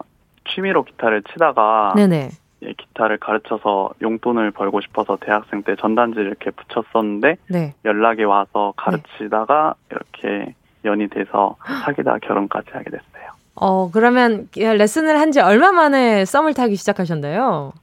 취미로 0.53 0.83
기타를 0.83 1.23
치다가 1.31 1.93
네네. 1.95 2.29
예, 2.63 2.73
기타를 2.73 3.17
가르쳐서 3.17 3.91
용돈을 4.01 4.51
벌고 4.51 4.81
싶어서 4.81 5.17
대학생 5.19 5.63
때 5.63 5.75
전단지를 5.79 6.27
이렇게 6.27 6.51
붙였었는데 6.51 7.37
네. 7.49 7.73
연락이 7.85 8.23
와서 8.23 8.73
가르치다가 8.77 9.75
네. 9.89 9.95
이렇게 9.95 10.55
연이 10.85 11.07
돼서 11.09 11.55
사귀다 11.85 12.17
결혼까지 12.21 12.69
하게 12.71 12.85
됐어요. 12.91 13.31
어, 13.55 13.89
그러면 13.91 14.47
레슨을 14.55 15.19
한 15.19 15.31
지 15.31 15.39
얼마 15.39 15.71
만에 15.71 16.25
썸을 16.25 16.53
타기 16.53 16.75
시작하셨나요? 16.75 17.73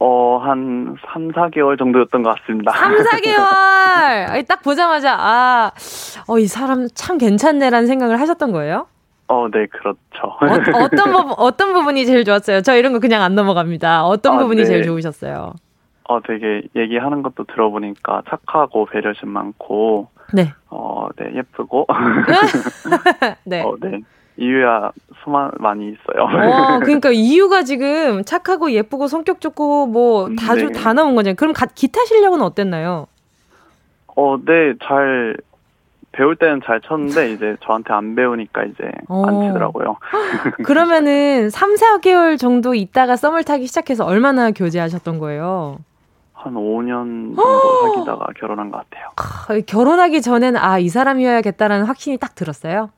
어, 0.00 0.38
한 0.38 0.96
3, 1.12 1.32
4개월 1.32 1.76
정도였던 1.78 2.22
것 2.22 2.38
같습니다. 2.40 2.70
3, 2.72 2.94
4개월! 2.98 4.46
딱 4.46 4.62
보자마자, 4.62 5.12
아, 5.18 5.72
어, 6.28 6.38
이 6.38 6.46
사람 6.46 6.86
참 6.94 7.18
괜찮네라는 7.18 7.86
생각을 7.88 8.20
하셨던 8.20 8.52
거예요? 8.52 8.86
어, 9.28 9.46
네, 9.50 9.66
그렇죠. 9.66 9.98
어, 10.22 10.88
떤 10.96 11.12
부분, 11.12 11.34
어떤 11.36 11.72
부분이 11.74 12.06
제일 12.06 12.24
좋았어요? 12.24 12.62
저 12.62 12.76
이런 12.76 12.92
거 12.92 12.98
그냥 12.98 13.22
안 13.22 13.34
넘어갑니다. 13.34 14.04
어떤 14.06 14.36
아, 14.36 14.38
부분이 14.38 14.62
네. 14.62 14.66
제일 14.66 14.82
좋으셨어요? 14.84 15.54
어, 16.08 16.20
되게 16.22 16.62
얘기하는 16.74 17.22
것도 17.22 17.44
들어보니까 17.44 18.22
착하고 18.28 18.86
배려심 18.86 19.28
많고, 19.28 20.08
네. 20.32 20.54
어, 20.70 21.08
네, 21.16 21.34
예쁘고, 21.34 21.86
네. 23.44 23.62
어, 23.62 23.76
네. 23.80 24.00
이유야 24.38 24.92
수만 25.22 25.50
많이 25.58 25.88
있어요. 25.88 26.24
어, 26.24 26.78
그러니까 26.78 27.10
이유가 27.10 27.64
지금 27.64 28.24
착하고 28.24 28.70
예쁘고 28.70 29.08
성격 29.08 29.40
좋고 29.40 29.86
뭐다다 29.88 30.54
네. 30.54 30.72
다 30.72 30.92
나온 30.92 31.16
거잖아요. 31.16 31.34
그럼 31.34 31.52
가, 31.52 31.66
기타 31.66 32.04
실력은 32.04 32.40
어땠나요? 32.40 33.08
어, 34.16 34.36
네, 34.36 34.74
잘 34.82 35.36
배울 36.18 36.34
때는 36.34 36.60
잘 36.66 36.80
쳤는데 36.80 37.30
이제 37.30 37.56
저한테 37.64 37.94
안 37.94 38.16
배우니까 38.16 38.64
이제 38.64 38.90
어. 39.08 39.24
안 39.24 39.40
치더라고요. 39.40 39.98
그러면은 40.66 41.48
3, 41.48 41.76
4개월 41.76 42.36
정도 42.36 42.74
있다가 42.74 43.14
썸을 43.14 43.44
타기 43.44 43.68
시작해서 43.68 44.04
얼마나 44.04 44.50
교제하셨던 44.50 45.20
거예요? 45.20 45.78
한 46.32 46.54
5년 46.54 47.36
정도 47.36 47.94
사귀다가 47.94 48.26
결혼한 48.36 48.72
것 48.72 48.78
같아요. 48.78 49.10
아, 49.16 49.60
결혼하기 49.64 50.20
전에는 50.20 50.60
아, 50.60 50.80
이 50.80 50.88
사람이어야겠다라는 50.88 51.86
확신이 51.86 52.16
딱 52.16 52.34
들었어요? 52.34 52.90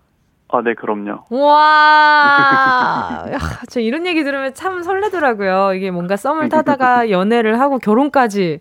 아, 0.49 0.63
네, 0.63 0.73
그럼요. 0.73 1.25
와, 1.29 3.27
야, 3.33 3.39
저 3.69 3.81
이런 3.81 4.07
얘기 4.07 4.25
들으면 4.25 4.55
참 4.55 4.83
설레더라고요. 4.83 5.75
이게 5.75 5.91
뭔가 5.91 6.17
썸을 6.17 6.49
타다가 6.51 7.11
연애를 7.11 7.61
하고 7.61 7.79
결혼까지. 7.79 8.61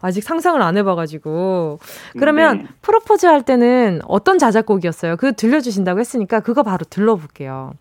아직 0.00 0.22
상상을 0.22 0.60
안 0.60 0.76
해봐가지고. 0.76 1.78
그러면 2.18 2.58
네. 2.58 2.66
프로포즈 2.82 3.26
할 3.26 3.42
때는 3.42 4.00
어떤 4.06 4.38
자작곡이었어요? 4.38 5.16
그 5.16 5.32
들려주신다고 5.34 6.00
했으니까 6.00 6.40
그거 6.40 6.62
바로 6.62 6.84
들러볼게요. 6.88 7.72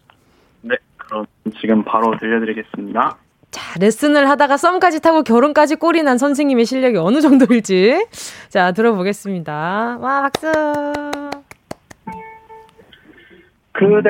네, 0.61 0.75
그럼 0.97 1.25
지금 1.59 1.83
바로 1.83 2.17
들려드리겠습니다. 2.17 3.17
자, 3.51 3.79
레슨을 3.79 4.29
하다가 4.29 4.57
썸까지 4.57 5.01
타고 5.01 5.23
결혼까지 5.23 5.75
꼴이 5.77 6.03
난 6.03 6.17
선생님의 6.17 6.65
실력이 6.65 6.97
어느 6.97 7.21
정도일지. 7.21 8.05
자, 8.49 8.73
들어보겠습니다. 8.73 9.97
와, 10.01 10.21
박수! 10.21 10.51
그대 13.71 14.09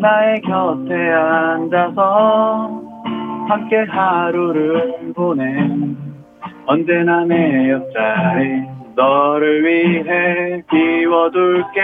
나의 0.00 0.40
곁에 0.42 0.94
앉아서 0.94 2.82
함께 3.48 3.76
하루를 3.88 5.12
보내 5.14 5.44
언제나 6.66 7.24
내 7.24 7.70
옆자리 7.70 8.62
너를 8.96 9.64
위해 9.64 10.62
비워둘게. 10.70 11.80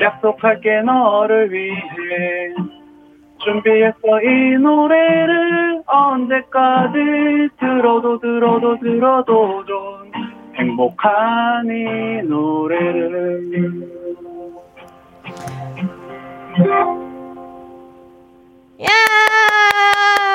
약속할게 0.00 0.82
너를 0.82 1.52
위해. 1.52 2.54
준비했어 3.44 4.22
이 4.22 4.56
노래를 4.58 5.82
언제까지 5.86 6.98
들어도 7.60 8.18
들어도 8.18 8.78
들어도 8.78 9.64
좀 9.64 9.76
행복한 10.54 11.66
이 11.66 12.22
노래를. 12.26 13.86
야 18.82 18.88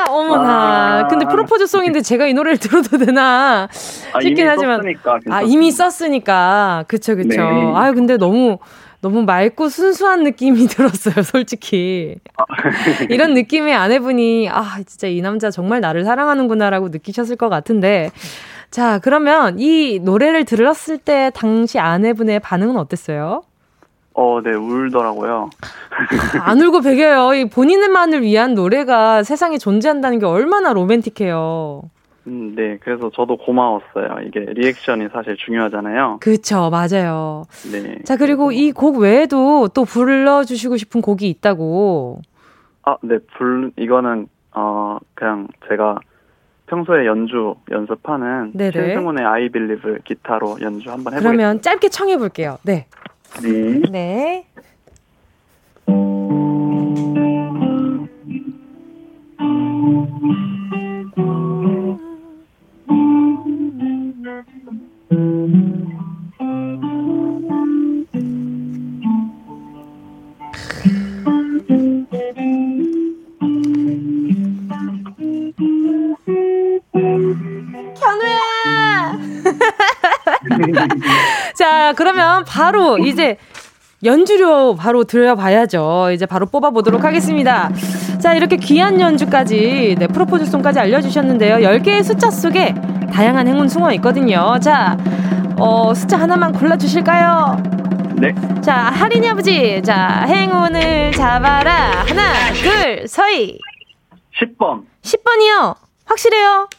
어머나. 0.09 0.99
아~ 1.03 1.07
근데 1.07 1.25
프로포즈 1.25 1.51
프로포즈 1.51 1.67
송인데 1.67 2.01
제가 2.01 2.27
이 2.27 2.33
노래를 2.33 2.57
들어도 2.57 2.97
되나 2.97 3.67
아, 4.13 4.19
싶긴 4.21 4.47
하지만 4.47 4.77
썼으니까, 4.77 5.19
아 5.29 5.41
이미 5.41 5.71
썼으니까 5.71 6.85
그쵸 6.87 7.15
그쵸. 7.15 7.29
네. 7.29 7.73
아유 7.75 7.93
근데 7.93 8.17
너무 8.17 8.59
너무 9.01 9.23
맑고 9.23 9.69
순수한 9.69 10.23
느낌이 10.23 10.67
들었어요, 10.69 11.23
솔직히. 11.23 12.15
이런 13.09 13.33
느낌의 13.33 13.73
아내분이, 13.73 14.47
아, 14.49 14.77
진짜 14.85 15.07
이 15.07 15.21
남자 15.21 15.49
정말 15.49 15.81
나를 15.81 16.05
사랑하는구나라고 16.05 16.89
느끼셨을 16.89 17.35
것 17.35 17.49
같은데. 17.49 18.11
자, 18.69 18.99
그러면 18.99 19.59
이 19.59 19.99
노래를 19.99 20.45
들었을 20.45 20.97
때 20.97 21.31
당시 21.33 21.77
아내분의 21.79 22.39
반응은 22.39 22.77
어땠어요? 22.77 23.41
어, 24.13 24.41
네, 24.43 24.51
울더라고요. 24.53 25.49
안 26.43 26.61
울고 26.61 26.81
배겨요. 26.81 27.33
이 27.33 27.45
본인만을 27.49 28.21
위한 28.21 28.53
노래가 28.53 29.23
세상에 29.23 29.57
존재한다는 29.57 30.19
게 30.19 30.25
얼마나 30.25 30.73
로맨틱해요. 30.73 31.83
음, 32.27 32.53
네. 32.55 32.77
그래서 32.83 33.09
저도 33.15 33.37
고마웠어요. 33.37 34.17
이게 34.27 34.41
리액션이 34.41 35.07
사실 35.11 35.35
중요하잖아요. 35.37 36.17
그쵸, 36.21 36.69
맞아요. 36.69 37.45
네. 37.71 37.97
자, 38.03 38.15
그리고 38.17 38.51
이 38.51 38.71
곡 38.73 38.97
외에도 38.97 39.67
또 39.69 39.85
불러주시고 39.85 40.77
싶은 40.77 41.01
곡이 41.01 41.27
있다고. 41.29 42.21
아, 42.83 42.97
네. 43.01 43.17
불, 43.37 43.71
이거는, 43.77 44.27
어, 44.53 44.97
그냥 45.15 45.47
제가 45.69 45.99
평소에 46.67 47.05
연주 47.05 47.55
연습하는 47.71 48.51
네네. 48.53 48.71
신승훈의 48.71 49.25
I 49.25 49.49
Believe 49.49 49.97
기타로 50.03 50.57
연주 50.61 50.89
한번 50.89 51.13
해보겠습니다. 51.13 51.19
그러면 51.21 51.61
짧게 51.61 51.89
청해볼게요. 51.89 52.57
네. 52.63 52.85
네. 53.39 53.81
네. 53.89 54.45
자, 81.81 81.93
그러면 81.93 82.45
바로 82.45 82.99
이제 82.99 83.37
연주료 84.03 84.75
바로 84.75 85.03
들어봐야죠. 85.03 86.11
이제 86.13 86.27
바로 86.27 86.45
뽑아보도록 86.45 87.03
하겠습니다. 87.03 87.71
자, 88.19 88.35
이렇게 88.35 88.57
귀한 88.57 89.01
연주까지, 89.01 89.95
네, 89.97 90.05
프로포즈송까지 90.05 90.77
알려주셨는데요. 90.79 91.55
10개의 91.67 92.03
숫자 92.03 92.29
속에 92.29 92.75
다양한 93.11 93.47
행운 93.47 93.67
숨어 93.67 93.93
있거든요. 93.93 94.59
자, 94.61 94.95
어, 95.57 95.91
숫자 95.95 96.19
하나만 96.19 96.51
골라주실까요? 96.53 97.57
네. 98.17 98.35
자, 98.61 98.75
할인이 98.75 99.27
아버지. 99.27 99.81
자, 99.81 100.25
행운을 100.27 101.13
잡아라. 101.13 102.03
하나, 102.05 102.53
둘, 102.61 103.07
서희. 103.07 103.57
10번. 104.39 104.83
10번이요. 105.01 105.75
확실해요? 106.05 106.69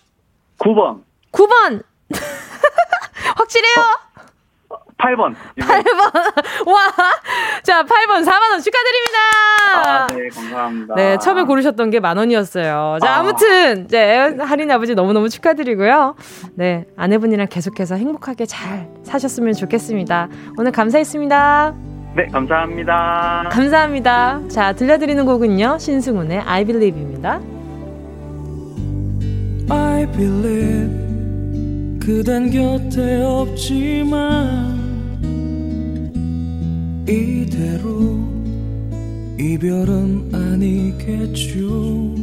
9번. 0.60 1.02
9번. 1.32 1.82
확실해요? 3.36 4.11
8번. 5.02 5.34
8번. 5.58 6.66
와. 6.66 6.80
자, 7.64 7.82
8번 7.82 8.24
4만 8.24 8.50
원 8.50 8.60
축하드립니다. 8.62 9.18
아, 9.74 10.06
네, 10.08 10.28
감사합니다. 10.28 10.94
네, 10.94 11.16
처음에 11.18 11.42
고르셨던 11.42 11.90
게 11.90 11.98
만 12.00 12.16
원이었어요. 12.16 12.98
자, 13.02 13.16
아. 13.16 13.22
무튼 13.22 13.86
네, 13.88 14.36
할인 14.38 14.70
아버지 14.70 14.94
너무너무 14.94 15.28
축하드리고요. 15.28 16.14
네, 16.54 16.86
아내분이랑 16.96 17.46
계속해서 17.48 17.94
행복하게 17.96 18.46
잘 18.46 18.88
사셨으면 19.04 19.54
좋겠습니다. 19.54 20.28
오늘 20.58 20.70
감사했습니다. 20.72 21.74
네, 22.14 22.26
감사합니다. 22.26 23.48
감사합니다. 23.50 24.40
자, 24.48 24.72
들려드리는 24.72 25.24
곡은요. 25.24 25.78
신승훈의 25.78 26.40
I 26.40 26.64
Believe입니다. 26.64 27.40
I 29.70 30.06
believe 30.12 31.02
그댄 32.04 32.50
곁에 32.50 33.22
없지만 33.24 34.82
이대로 37.08 38.18
이별은 39.38 40.30
아니겠죠. 40.32 42.14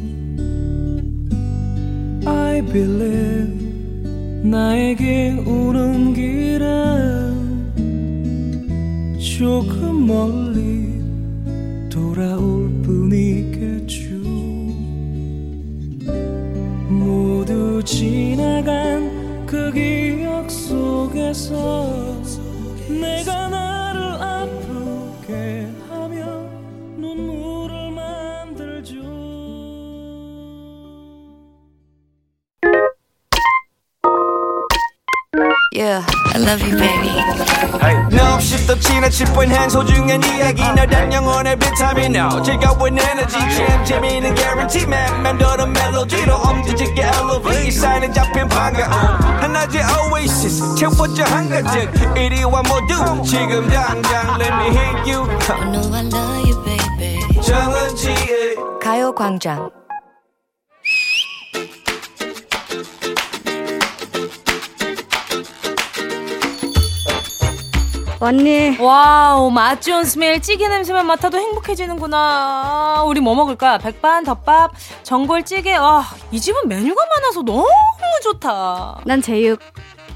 I 2.26 2.62
believe 2.62 3.60
나에게 4.44 5.44
오는 5.46 6.14
길은 6.14 7.40
조금 9.20 10.08
멀리 10.08 10.94
돌아올 11.90 12.70
뿐이겠죠. 12.82 14.16
모두 16.90 17.84
지나간 17.84 19.46
그 19.46 19.72
기억 19.74 20.50
속에서 20.50 22.10
내가 22.90 23.48
나를 23.50 24.02
아프게 24.22 25.68
Yeah, 35.80 36.04
I 36.36 36.40
love 36.40 36.62
you, 36.62 36.76
baby. 36.78 37.16
No, 38.12 38.34
없이 38.34 38.68
또 38.68 38.78
지나칠 38.78 39.28
뻔한 39.28 39.70
소중한 39.70 40.22
이야기. 40.26 40.62
너란 40.62 41.14
영혼의 41.14 41.56
비타민. 41.58 42.14
No 42.14 42.44
즐거운 42.44 43.00
에너지. 43.00 43.38
참 43.40 43.86
재미있는 43.86 44.36
guarantee 44.36 44.84
man. 44.84 45.24
맘대로 45.24 45.66
멜로디로 45.68 46.36
엄지짓게 46.36 47.02
elevate 47.02 47.72
사인은 47.72 48.14
잡힌 48.14 48.50
반가움 48.50 48.92
하나의 48.92 49.82
oasis. 50.12 50.76
채워져 50.76 51.24
한 51.24 51.48
가득. 51.48 52.18
이리와 52.18 52.62
모두 52.64 53.24
지금 53.24 53.70
당장 53.70 54.38
let 54.38 54.52
me 54.52 54.76
hit 54.76 55.10
you. 55.10 55.24
I 55.48 55.72
know 55.72 55.96
I 55.96 56.04
love 56.04 56.44
you, 56.44 56.62
baby. 56.66 57.42
정은지의 57.42 58.58
가요광장 58.84 59.79
언니. 68.22 68.78
wow, 68.80 69.50
맛 69.50 69.82
좋은 69.82 70.04
smell, 70.04 70.42
찌개 70.42 70.68
냄새만 70.68 71.06
맡아도 71.06 71.38
행복해지는구나. 71.38 73.04
우리 73.06 73.22
뭐 73.22 73.34
먹을까? 73.34 73.78
백반, 73.78 74.26
덮밥, 74.26 74.72
전골 75.04 75.46
찌개. 75.46 75.76
와, 75.78 76.04
이 76.32 76.40
집은 76.40 76.68
메뉴가 76.68 77.02
많아서 77.16 77.44
너무 77.44 77.66
좋다. 78.22 79.00
난 79.06 79.22
제육. 79.22 79.60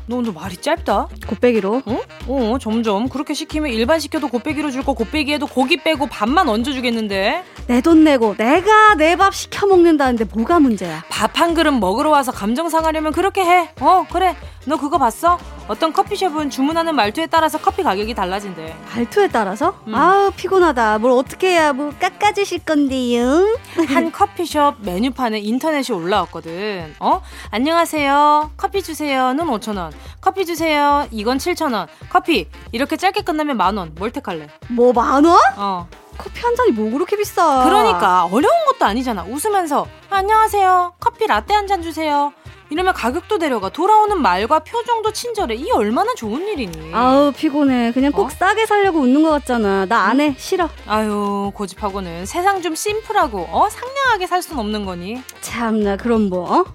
너 0.05 0.17
오늘 0.17 0.33
말이 0.33 0.57
짧다. 0.57 1.07
곱빼기로. 1.27 1.81
어? 1.85 2.01
어, 2.27 2.57
점점. 2.59 3.07
그렇게 3.07 3.33
시키면 3.33 3.71
일반 3.71 3.99
시켜도 4.01 4.27
곱빼기로 4.27 4.69
줄 4.71 4.83
거 4.83 4.91
곱빼기에도 4.93 5.47
고기 5.47 5.77
빼고 5.77 6.07
밥만 6.07 6.49
얹어주겠는데. 6.49 7.43
내 7.67 7.79
돈 7.81 8.03
내고 8.03 8.35
내가 8.35 8.95
내 8.95 9.15
밥 9.15 9.33
시켜 9.33 9.65
먹는다는데 9.65 10.25
뭐가 10.33 10.59
문제야? 10.59 11.03
밥 11.09 11.39
한 11.39 11.53
그릇 11.53 11.71
먹으러 11.71 12.09
와서 12.09 12.31
감정 12.33 12.67
상하려면 12.69 13.13
그렇게 13.13 13.41
해. 13.45 13.69
어, 13.79 14.05
그래. 14.11 14.35
너 14.65 14.77
그거 14.77 14.97
봤어? 14.97 15.37
어떤 15.69 15.91
커피숍은 15.93 16.49
주문하는 16.49 16.95
말투에 16.95 17.27
따라서 17.27 17.57
커피 17.57 17.81
가격이 17.83 18.13
달라진대. 18.13 18.75
말투에 18.95 19.27
따라서? 19.29 19.77
음. 19.87 19.95
아우 19.95 20.31
피곤하다. 20.35 20.99
뭘 20.99 21.13
어떻게 21.13 21.51
해야 21.51 21.71
뭐 21.73 21.91
깎아주실 21.99 22.59
건데요? 22.65 23.57
한 23.87 24.11
커피숍 24.11 24.75
메뉴판에 24.81 25.39
인터넷이 25.39 25.95
올라왔거든. 25.95 26.95
어? 26.99 27.21
안녕하세요. 27.51 28.51
커피 28.57 28.83
주세요는 28.83 29.45
5천 29.45 29.77
원. 29.77 29.92
커피 30.21 30.45
주세요. 30.45 31.07
이건 31.11 31.37
7천 31.37 31.73
원. 31.73 31.87
커피 32.09 32.47
이렇게 32.71 32.97
짧게 32.97 33.21
끝나면 33.23 33.57
만 33.57 33.77
원. 33.77 33.93
뭘 33.95 34.11
택할래? 34.11 34.47
뭐 34.69 34.93
만 34.93 35.25
원? 35.25 35.37
어. 35.57 35.87
커피 36.17 36.41
한 36.41 36.55
잔이 36.55 36.71
뭐 36.71 36.91
그렇게 36.91 37.17
비싸? 37.17 37.63
그러니까 37.63 38.25
어려운 38.25 38.65
것도 38.67 38.85
아니잖아. 38.85 39.23
웃으면서 39.23 39.87
안녕하세요. 40.09 40.93
커피 40.99 41.25
라떼 41.27 41.53
한 41.53 41.67
잔 41.67 41.81
주세요. 41.81 42.31
이러면 42.69 42.93
가격도 42.93 43.37
내려가 43.37 43.69
돌아오는 43.69 44.19
말과 44.19 44.59
표정도 44.59 45.11
친절해 45.13 45.53
이 45.55 45.69
얼마나 45.71 46.13
좋은 46.15 46.47
일이니 46.47 46.91
아우 46.95 47.31
피곤해 47.31 47.91
그냥 47.91 48.11
꼭 48.11 48.27
어? 48.27 48.29
싸게 48.29 48.65
살려고 48.65 48.99
웃는 48.99 49.21
것 49.21 49.29
같잖아 49.29 49.85
나 49.85 50.05
안해 50.05 50.35
싫어 50.39 50.69
아유 50.87 51.51
고집하고는 51.53 52.25
세상 52.25 52.63
좀 52.63 52.73
심플하고 52.73 53.47
어 53.51 53.69
상냥하게 53.69 54.25
살 54.25 54.41
순 54.41 54.57
없는 54.57 54.85
거니 54.85 55.21
참나 55.41 55.97
그럼 55.97 56.29
뭐 56.29 56.51
어? 56.51 56.65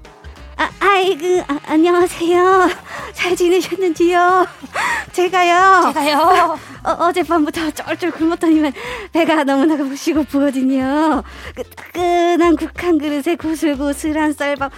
아, 0.58 0.68
아이고, 0.80 1.44
아, 1.46 1.60
안녕하세요. 1.68 2.68
잘 3.12 3.36
지내셨는지요? 3.36 4.44
제가요. 5.12 5.92
제가요. 5.92 6.58
어, 6.82 6.90
어젯밤부터 6.90 7.70
쫄쫄 7.70 8.10
굶었더니만 8.10 8.72
배가 9.12 9.44
너무나 9.44 9.76
고시고프거든요. 9.76 11.22
그 11.54 11.62
따끈한 11.62 12.56
국한 12.56 12.98
그릇에 12.98 13.36
고슬고슬한 13.36 14.32
쌀밥. 14.32 14.72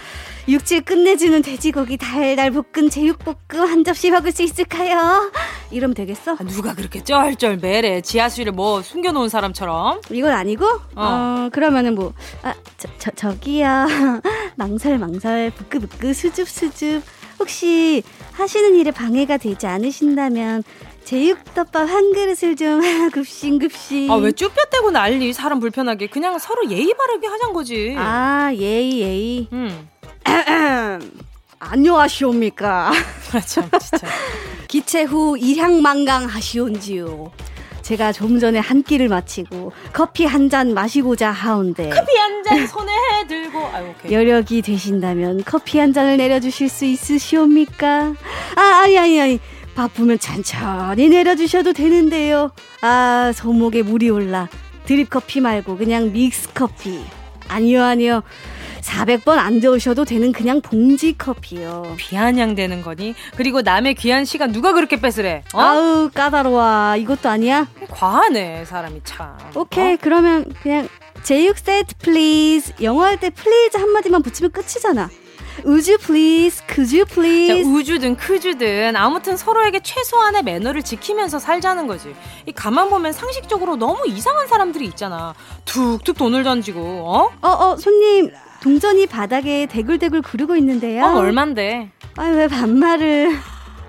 육질 0.47 0.81
끝내주는 0.81 1.41
돼지고기 1.41 1.97
달달 1.97 2.51
볶은 2.51 2.89
제육볶음 2.89 3.61
한 3.61 3.83
접시 3.83 4.09
먹을 4.09 4.31
수 4.31 4.41
있을까요? 4.41 5.31
이러면 5.69 5.93
되겠어? 5.93 6.33
아, 6.33 6.43
누가 6.43 6.73
그렇게 6.73 7.03
쩔쩔 7.03 7.57
매래 7.57 8.01
지하수를 8.01 8.51
뭐 8.51 8.81
숨겨놓은 8.81 9.29
사람처럼? 9.29 10.01
이건 10.09 10.33
아니고? 10.33 10.65
어, 10.65 10.81
어 10.95 11.49
그러면은 11.51 11.95
뭐, 11.95 12.13
아, 12.41 12.53
저, 12.77 12.89
저, 12.97 13.11
저기요. 13.11 13.87
망설, 14.55 14.97
망설, 14.97 15.51
부끄부끄, 15.51 16.13
수줍, 16.13 16.49
수줍. 16.49 17.03
혹시 17.39 18.03
하시는 18.33 18.75
일에 18.75 18.91
방해가 18.91 19.37
되지 19.37 19.65
않으신다면 19.67 20.63
제육덮밥 21.03 21.89
한 21.89 22.13
그릇을 22.13 22.55
좀 22.55 22.79
급싱급싱. 23.11 24.11
아, 24.11 24.15
왜 24.15 24.31
쭈뼛 24.31 24.69
대고 24.69 24.91
난리 24.91 25.33
사람 25.33 25.59
불편하게. 25.59 26.07
그냥 26.07 26.37
서로 26.39 26.69
예의 26.69 26.93
바르게 26.97 27.27
하잔 27.27 27.53
거지. 27.53 27.93
아, 27.97 28.51
예의, 28.53 28.99
예의. 28.99 29.47
음. 29.51 29.89
안녕하시옵니까. 31.59 32.91
아, 33.33 33.39
참, 33.41 33.69
진짜. 33.79 34.07
기체 34.67 35.03
후 35.03 35.37
일향만강 35.37 36.25
하시온지요. 36.25 37.31
제가 37.81 38.11
좀 38.13 38.39
전에 38.39 38.59
한 38.59 38.83
끼를 38.83 39.09
마치고 39.09 39.71
커피 39.91 40.25
한 40.25 40.49
잔 40.49 40.73
마시고자 40.73 41.31
하온데 41.31 41.89
커피 41.89 42.15
한 42.15 42.43
잔 42.43 42.65
손에 42.67 42.91
들고 43.27 43.59
아유. 43.73 43.91
여력이 44.09 44.61
되신다면 44.61 45.43
커피 45.45 45.77
한 45.79 45.91
잔을 45.91 46.17
내려주실 46.17 46.69
수 46.69 46.85
있으시옵니까? 46.85 48.13
아 48.55 48.61
아니 48.61 48.97
아니 48.97 49.19
아니 49.21 49.39
바쁘면 49.75 50.19
천천히 50.19 51.09
내려주셔도 51.09 51.73
되는데요. 51.73 52.51
아 52.81 53.31
손목에 53.35 53.81
무리 53.83 54.09
올라 54.09 54.47
드립 54.85 55.09
커피 55.09 55.39
말고 55.41 55.77
그냥 55.77 56.11
믹스 56.11 56.49
커피 56.53 56.99
아니요 57.47 57.83
아니요 57.83 58.23
400번 58.81 59.37
안 59.37 59.61
저으셔도 59.61 60.05
되는 60.05 60.31
그냥 60.31 60.59
봉지 60.61 61.15
커피요. 61.15 61.93
비아냥대는 61.97 62.81
거니? 62.81 63.13
그리고 63.35 63.61
남의 63.61 63.93
귀한 63.93 64.25
시간 64.25 64.51
누가 64.51 64.73
그렇게 64.73 64.99
뺏으래? 64.99 65.43
어? 65.53 65.59
아우 65.61 66.09
까다로워. 66.11 66.95
이것도 66.97 67.29
아니야? 67.29 67.67
과하네 67.91 68.65
사람이 68.65 69.01
참. 69.03 69.37
오케이 69.55 69.93
어? 69.93 69.97
그러면 70.01 70.51
그냥 70.63 70.87
제육 71.21 71.59
세트 71.59 71.95
please. 71.99 72.73
영어 72.81 73.03
할 73.03 73.17
때 73.19 73.29
please 73.29 73.77
한마디만 73.77 74.23
붙이면 74.23 74.51
끝이잖아. 74.51 75.11
Would 75.63 75.97
you 75.99 76.18
please, 76.18 76.63
could 76.65 77.05
you 77.05 77.24
please. 77.24 77.67
우주든 77.67 78.15
크주든 78.15 78.95
아무튼 78.95 79.37
서로에게 79.37 79.81
최소한의 79.81 80.43
매너를 80.43 80.83
지키면서 80.83 81.39
살자는 81.39 81.87
거지. 81.87 82.15
이 82.45 82.51
가만 82.51 82.89
보면 82.89 83.13
상식적으로 83.13 83.75
너무 83.75 84.07
이상한 84.07 84.47
사람들이 84.47 84.85
있잖아. 84.85 85.33
툭툭 85.65 86.17
돈을 86.17 86.43
던지고, 86.43 86.79
어? 86.81 87.31
어, 87.41 87.49
어, 87.49 87.75
손님. 87.77 88.31
동전이 88.61 89.07
바닥에 89.07 89.65
대굴대굴 89.65 90.21
구르고 90.21 90.55
있는데요. 90.57 91.03
어, 91.05 91.17
얼만데? 91.17 91.91
아유, 92.17 92.35
왜 92.35 92.47
반말을. 92.47 93.31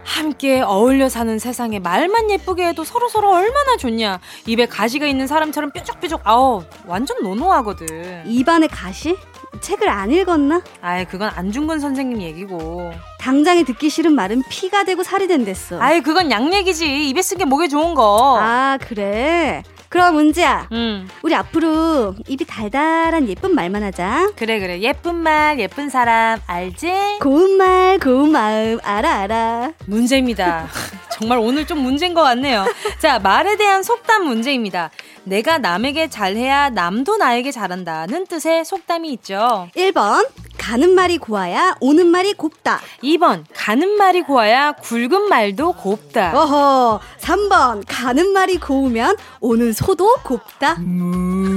함께 0.04 0.60
어울려 0.62 1.08
사는 1.08 1.38
세상에 1.38 1.78
말만 1.78 2.30
예쁘게 2.30 2.68
해도 2.68 2.82
서로 2.82 3.08
서로 3.08 3.30
얼마나 3.32 3.76
좋냐. 3.76 4.18
입에 4.46 4.66
가시가 4.66 5.06
있는 5.06 5.26
사람처럼 5.26 5.70
뾰족뾰족, 5.72 6.22
아우, 6.24 6.64
완전 6.86 7.22
no 7.22 7.37
no하거든. 7.37 8.24
입안에 8.26 8.66
가시? 8.66 9.16
책을 9.60 9.88
안 9.88 10.10
읽었나? 10.10 10.62
아이, 10.80 11.04
그건 11.04 11.30
안중근 11.34 11.78
선생님 11.78 12.20
얘기고. 12.22 12.92
당장에 13.20 13.64
듣기 13.64 13.90
싫은 13.90 14.12
말은 14.14 14.42
피가 14.48 14.84
되고 14.84 15.02
살이 15.02 15.28
된댔어. 15.28 15.80
아이, 15.80 16.00
그건 16.00 16.30
양 16.30 16.52
얘기지. 16.52 17.08
입에 17.08 17.22
쓴 17.22 17.38
게 17.38 17.44
목에 17.44 17.68
좋은 17.68 17.94
거. 17.94 18.38
아, 18.40 18.78
그래? 18.80 19.62
그럼 19.92 20.18
은지야, 20.18 20.68
음. 20.72 21.06
우리 21.20 21.34
앞으로 21.34 22.14
입이 22.26 22.46
달달한 22.46 23.28
예쁜 23.28 23.54
말만 23.54 23.82
하자. 23.82 24.30
그래 24.36 24.58
그래 24.58 24.80
예쁜 24.80 25.16
말 25.16 25.60
예쁜 25.60 25.90
사람 25.90 26.40
알지? 26.46 27.18
고운 27.20 27.58
말 27.58 27.98
고운 27.98 28.32
마음 28.32 28.78
알아 28.82 29.10
알아. 29.20 29.72
문제입니다. 29.84 30.66
정말 31.12 31.36
오늘 31.36 31.66
좀 31.66 31.80
문제인 31.80 32.14
것 32.14 32.22
같네요. 32.22 32.64
자 33.00 33.18
말에 33.18 33.58
대한 33.58 33.82
속담 33.82 34.24
문제입니다. 34.24 34.90
내가 35.24 35.58
남에게 35.58 36.08
잘해야 36.08 36.70
남도 36.70 37.18
나에게 37.18 37.52
잘한다는 37.52 38.26
뜻의 38.26 38.64
속담이 38.64 39.12
있죠. 39.12 39.68
1번 39.76 40.26
가는 40.58 40.90
말이 40.94 41.18
고와야 41.18 41.74
오는 41.80 42.06
말이 42.06 42.34
곱다. 42.34 42.80
2번 43.02 43.44
가는 43.52 43.88
말이 43.98 44.22
고와야 44.22 44.72
굵은 44.72 45.28
말도 45.28 45.72
곱다. 45.72 46.32
어허 46.34 47.00
3번 47.20 47.82
가는 47.86 48.32
말이 48.32 48.58
고우면 48.58 49.16
오는 49.40 49.72
소도 49.84 50.14
곱다. 50.22 50.74
음... 50.78 51.48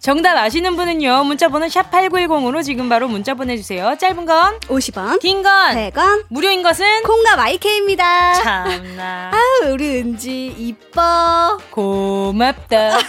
정답 0.00 0.36
아시는 0.36 0.76
분은요. 0.76 1.24
문자 1.24 1.48
번호 1.48 1.68
샵 1.68 1.90
8910으로 1.90 2.62
지금 2.62 2.88
바로 2.88 3.08
문자 3.08 3.34
보내 3.34 3.56
주세요. 3.56 3.96
짧은 3.98 4.24
건 4.26 4.58
50원, 4.68 5.18
긴 5.20 5.42
건 5.42 5.74
100원, 5.74 6.24
무료인 6.28 6.62
것은 6.62 7.02
콩과 7.02 7.36
마이케이입니다. 7.36 8.34
참나. 8.34 9.32
아우 9.34 9.72
우리 9.72 9.98
은지 10.00 10.46
이뻐. 10.46 11.58
고맙다. 11.70 12.98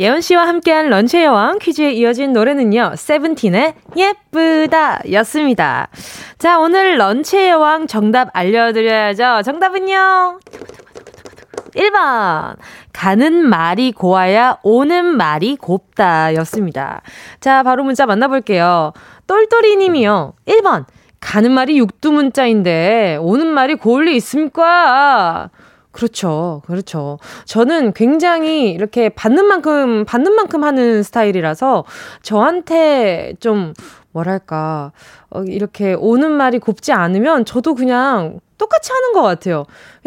예원 0.00 0.20
씨와 0.22 0.48
함께한 0.48 0.90
런치의 0.90 1.24
여왕 1.24 1.58
퀴즈에 1.60 1.92
이어진 1.92 2.32
노래는요, 2.32 2.94
세븐틴의 2.96 3.74
예쁘다 3.96 5.02
였습니다. 5.12 5.88
자, 6.38 6.58
오늘 6.58 6.98
런치의 6.98 7.50
여왕 7.50 7.86
정답 7.86 8.28
알려드려야죠. 8.32 9.42
정답은요, 9.44 10.40
1번. 11.74 12.56
가는 12.92 13.48
말이 13.48 13.92
고와야 13.92 14.58
오는 14.62 15.16
말이 15.16 15.56
곱다 15.56 16.34
였습니다. 16.34 17.02
자, 17.40 17.62
바로 17.62 17.84
문자 17.84 18.06
만나볼게요. 18.06 18.92
똘똘이 19.26 19.76
님이요. 19.76 20.34
1번. 20.46 20.84
가는 21.20 21.50
말이 21.52 21.78
육두문자인데 21.78 23.18
오는 23.20 23.46
말이 23.46 23.74
고울 23.76 24.06
리 24.06 24.16
있습니까? 24.16 25.50
그렇죠. 25.90 26.60
그렇죠. 26.66 27.18
저는 27.46 27.92
굉장히 27.92 28.72
이렇게 28.72 29.08
받는 29.08 29.46
만큼, 29.46 30.04
받는 30.04 30.34
만큼 30.34 30.64
하는 30.64 31.02
스타일이라서 31.02 31.84
저한테 32.20 33.34
좀, 33.40 33.72
뭐랄까, 34.12 34.92
어, 35.30 35.42
이렇게 35.44 35.94
오는 35.94 36.32
말이 36.32 36.58
곱지 36.58 36.92
않으면 36.92 37.44
저도 37.44 37.74
그냥 37.74 38.40
똑같이 38.58 38.92
하는 38.92 39.12
것 39.12 39.22
같아요. 39.22 39.64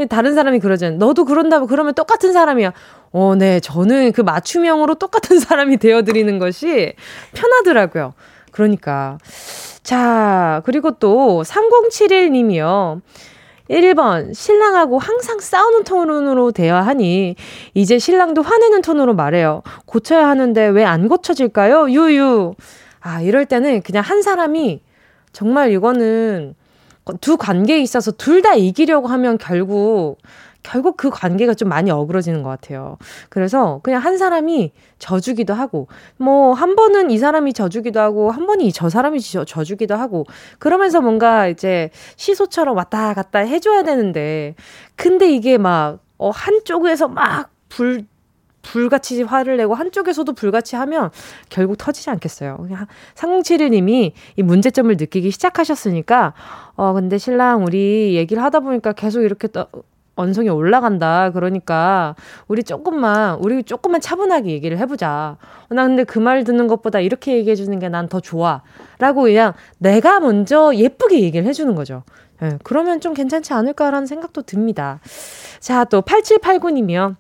다른 0.09 0.33
사람이 0.35 0.59
그러잖아요. 0.59 0.97
너도 0.97 1.25
그런다고 1.25 1.67
그러면 1.67 1.93
똑같은 1.93 2.33
사람이야. 2.33 2.73
어, 3.11 3.35
네. 3.37 3.59
저는 3.59 4.11
그 4.13 4.21
맞춤형으로 4.21 4.95
똑같은 4.95 5.39
사람이 5.39 5.77
되어드리는 5.77 6.39
것이 6.39 6.93
편하더라고요. 7.33 8.13
그러니까. 8.51 9.17
자, 9.83 10.61
그리고 10.65 10.91
또 10.91 11.43
3071님이요. 11.45 13.01
1번, 13.69 14.33
신랑하고 14.33 14.97
항상 14.97 15.39
싸우는 15.39 15.83
톤으로 15.83 16.51
대화하니, 16.53 17.35
이제 17.73 17.99
신랑도 17.99 18.41
화내는 18.41 18.81
톤으로 18.81 19.13
말해요. 19.13 19.61
고쳐야 19.85 20.27
하는데 20.29 20.67
왜 20.67 20.85
안 20.85 21.09
고쳐질까요? 21.09 21.89
유유. 21.91 22.55
아, 23.01 23.21
이럴 23.21 23.45
때는 23.45 23.81
그냥 23.81 24.03
한 24.03 24.21
사람이 24.21 24.81
정말 25.33 25.71
이거는 25.71 26.55
두 27.21 27.37
관계에 27.37 27.79
있어서 27.81 28.11
둘 28.11 28.41
다 28.41 28.53
이기려고 28.55 29.07
하면 29.07 29.37
결국 29.37 30.17
결국 30.63 30.97
그 30.97 31.09
관계가 31.09 31.53
좀 31.53 31.69
많이 31.69 31.89
어그러지는 31.91 32.43
것 32.43 32.49
같아요. 32.49 32.97
그래서 33.29 33.79
그냥 33.83 34.01
한 34.01 34.17
사람이 34.17 34.73
져주기도 34.99 35.53
하고, 35.53 35.87
뭐, 36.17 36.53
한 36.53 36.75
번은 36.75 37.09
이 37.09 37.17
사람이 37.17 37.53
져주기도 37.53 37.99
하고, 38.01 38.31
한 38.31 38.45
번이 38.45 38.73
저 38.73 38.89
사람이 38.89 39.21
져, 39.21 39.45
져주기도 39.45 39.95
하고, 39.95 40.25
그러면서 40.59 40.99
뭔가 40.99 41.47
이제 41.47 41.89
시소처럼 42.17 42.75
왔다 42.75 43.13
갔다 43.13 43.39
해줘야 43.39 43.83
되는데, 43.83 44.55
근데 44.97 45.31
이게 45.31 45.57
막, 45.57 45.99
어, 46.17 46.31
한쪽에서 46.31 47.07
막 47.07 47.49
불, 47.69 48.05
불같이 48.61 49.21
화를 49.21 49.55
내고 49.55 49.73
한쪽에서도 49.75 50.33
불같이 50.33 50.75
하면 50.75 51.09
결국 51.47 51.77
터지지 51.77 52.09
않겠어요. 52.09 52.57
그냥 52.57 52.87
상공칠일님이 53.15 54.13
이 54.35 54.43
문제점을 54.43 54.93
느끼기 54.97 55.31
시작하셨으니까 55.31 56.33
어 56.77 56.93
근데 56.93 57.17
신랑 57.17 57.63
우리 57.65 58.15
얘기를 58.15 58.41
하다 58.43 58.61
보니까 58.61 58.93
계속 58.93 59.21
이렇게 59.23 59.47
또 59.49 59.65
언성이 60.15 60.49
올라간다. 60.49 61.31
그러니까 61.31 62.15
우리 62.47 62.63
조금만 62.63 63.37
우리 63.41 63.63
조금만 63.63 64.01
차분하게 64.01 64.49
얘기를 64.51 64.77
해보자. 64.79 65.37
어, 65.69 65.73
나 65.75 65.85
근데 65.87 66.03
그 66.05 66.19
말 66.19 66.43
듣는 66.43 66.67
것보다 66.67 66.99
이렇게 66.99 67.35
얘기해 67.37 67.55
주는 67.55 67.77
게 67.79 67.89
난 67.89 68.07
더 68.09 68.19
좋아.라고 68.19 69.23
그냥 69.23 69.53
내가 69.79 70.19
먼저 70.19 70.73
예쁘게 70.73 71.21
얘기를 71.21 71.45
해주는 71.47 71.75
거죠. 71.75 72.03
예, 72.43 72.57
그러면 72.63 72.99
좀 73.01 73.13
괜찮지 73.15 73.53
않을까라는 73.53 74.05
생각도 74.07 74.43
듭니다. 74.43 74.99
자, 75.59 75.83
또 75.85 76.01
8789님이요. 76.01 77.15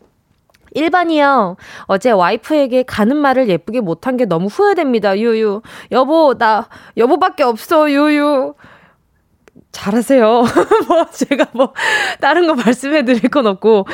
1번이요. 0.75 1.55
어제 1.85 2.11
와이프에게 2.11 2.83
가는 2.83 3.15
말을 3.17 3.49
예쁘게 3.49 3.81
못한 3.81 4.17
게 4.17 4.25
너무 4.25 4.47
후회됩니다. 4.47 5.17
유유. 5.17 5.61
여보, 5.91 6.35
나 6.37 6.67
여보밖에 6.97 7.43
없어. 7.43 7.89
유유. 7.89 8.53
잘하세요. 9.77 10.43
뭐, 10.89 11.05
제가 11.11 11.45
뭐, 11.53 11.73
다른 12.19 12.47
거 12.47 12.55
말씀해 12.55 13.05
드릴 13.05 13.21
건 13.29 13.45
없고, 13.45 13.85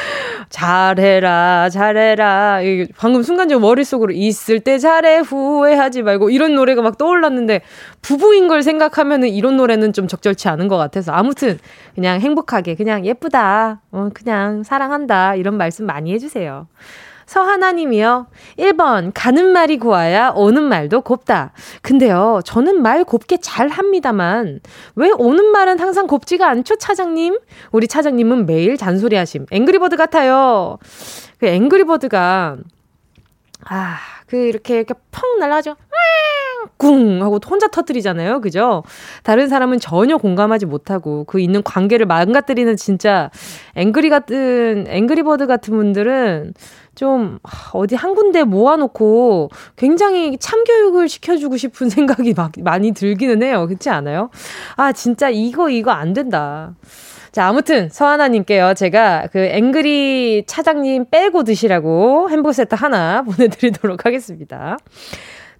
잘해라, 0.49 1.69
잘해라. 1.69 2.61
방금 2.97 3.21
순간적으로 3.21 3.67
머릿속으로 3.67 4.13
있을 4.13 4.61
때 4.61 4.77
잘해, 4.77 5.19
후회하지 5.19 6.03
말고, 6.03 6.29
이런 6.29 6.55
노래가 6.55 6.81
막 6.81 6.97
떠올랐는데, 6.97 7.61
부부인 8.01 8.47
걸 8.47 8.63
생각하면은 8.63 9.27
이런 9.27 9.57
노래는 9.57 9.91
좀 9.91 10.07
적절치 10.07 10.47
않은 10.47 10.69
것 10.69 10.77
같아서. 10.77 11.11
아무튼, 11.11 11.59
그냥 11.95 12.21
행복하게, 12.21 12.75
그냥 12.75 13.05
예쁘다, 13.05 13.81
어, 13.91 14.09
그냥 14.13 14.63
사랑한다, 14.63 15.35
이런 15.35 15.57
말씀 15.57 15.85
많이 15.85 16.13
해주세요. 16.13 16.67
서하나님이요. 17.25 18.27
1번, 18.57 19.11
가는 19.13 19.51
말이 19.51 19.77
고와야 19.77 20.33
오는 20.35 20.63
말도 20.63 21.01
곱다. 21.01 21.51
근데요, 21.81 22.41
저는 22.45 22.81
말 22.81 23.03
곱게 23.03 23.37
잘 23.37 23.67
합니다만, 23.69 24.59
왜 24.95 25.11
오는 25.11 25.45
말은 25.45 25.79
항상 25.79 26.07
곱지가 26.07 26.47
않죠, 26.49 26.77
차장님? 26.77 27.37
우리 27.71 27.87
차장님은 27.87 28.45
매일 28.45 28.77
잔소리 28.77 29.15
하심. 29.15 29.45
앵그리버드 29.51 29.95
같아요. 29.97 30.77
그 31.39 31.47
앵그리버드가, 31.47 32.57
아, 33.65 33.97
그 34.27 34.37
이렇게 34.37 34.77
이렇게 34.77 34.93
펑 35.11 35.39
날아가죠. 35.39 35.75
꿍 36.77 37.21
하고 37.21 37.39
혼자 37.45 37.67
터뜨리잖아요. 37.67 38.41
그죠? 38.41 38.83
다른 39.23 39.47
사람은 39.47 39.79
전혀 39.79 40.17
공감하지 40.17 40.65
못하고 40.65 41.23
그 41.25 41.39
있는 41.39 41.63
관계를 41.63 42.05
망가뜨리는 42.05 42.75
진짜 42.77 43.29
앵그리 43.75 44.09
같은 44.09 44.85
앵그리버드 44.87 45.47
같은 45.47 45.75
분들은 45.75 46.53
좀 46.95 47.39
어디 47.73 47.95
한 47.95 48.15
군데 48.15 48.43
모아놓고 48.43 49.49
굉장히 49.75 50.37
참교육을 50.37 51.09
시켜주고 51.09 51.57
싶은 51.57 51.89
생각이 51.91 52.33
막 52.33 52.51
많이 52.59 52.91
들기는 52.91 53.41
해요. 53.43 53.67
그렇지 53.67 53.89
않아요? 53.89 54.29
아 54.75 54.91
진짜 54.91 55.29
이거 55.29 55.69
이거 55.69 55.91
안 55.91 56.13
된다. 56.13 56.75
자, 57.33 57.47
아무튼 57.47 57.89
서하나님께요. 57.89 58.75
제가 58.75 59.27
그 59.31 59.39
앵그리 59.39 60.43
차장님 60.45 61.05
빼고 61.09 61.43
드시라고 61.43 62.29
햄버거 62.29 62.53
세트 62.53 62.75
하나 62.75 63.23
보내드리도록 63.25 64.05
하겠습니다. 64.05 64.77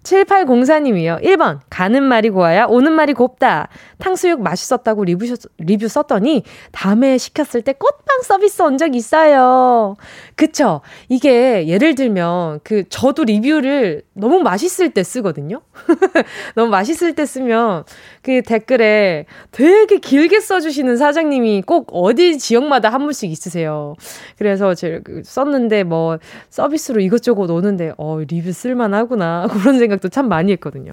7804님이요. 0.04 1.22
1번. 1.22 1.60
가는 1.70 2.02
말이 2.02 2.30
고와야 2.30 2.66
오는 2.66 2.92
말이 2.92 3.12
곱다. 3.14 3.68
탕수육 3.98 4.42
맛있었다고 4.42 5.04
리뷰, 5.04 5.34
리뷰 5.58 5.88
썼더니 5.88 6.44
다음에 6.72 7.18
시켰을 7.18 7.62
때 7.62 7.72
꽃빵 7.72 8.22
서비스 8.22 8.62
온 8.62 8.74
적 8.76 8.94
있어요. 8.94 9.96
그쵸? 10.34 10.80
이게 11.08 11.68
예를 11.68 11.94
들면 11.94 12.60
그 12.64 12.84
저도 12.88 13.24
리뷰를 13.24 14.02
너무 14.14 14.40
맛있을 14.40 14.90
때 14.90 15.02
쓰거든요. 15.02 15.60
너무 16.56 16.70
맛있을 16.70 17.14
때 17.14 17.24
쓰면 17.24 17.84
그 18.22 18.42
댓글에 18.42 19.26
되게 19.52 19.98
길게 19.98 20.40
써주시는 20.40 20.96
사장님이 20.96 21.62
꼭 21.62 21.88
어디 21.92 22.36
지역마다 22.38 22.88
한 22.88 23.02
분씩 23.02 23.30
있으세요. 23.30 23.94
그래서 24.38 24.74
제가 24.74 25.00
그 25.04 25.22
썼는데 25.24 25.84
뭐 25.84 26.18
서비스로 26.50 27.00
이것저것 27.00 27.48
오는데 27.50 27.92
어 27.96 28.18
리뷰 28.18 28.52
쓸만하구나 28.52 29.46
그런 29.62 29.78
생각도 29.94 30.08
참 30.08 30.28
많이 30.28 30.52
했거든요. 30.52 30.92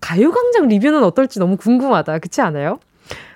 가요광장 0.00 0.68
리뷰는 0.68 1.02
어떨지 1.02 1.38
너무 1.38 1.56
궁금하다. 1.56 2.18
그렇지 2.18 2.40
않아요? 2.40 2.78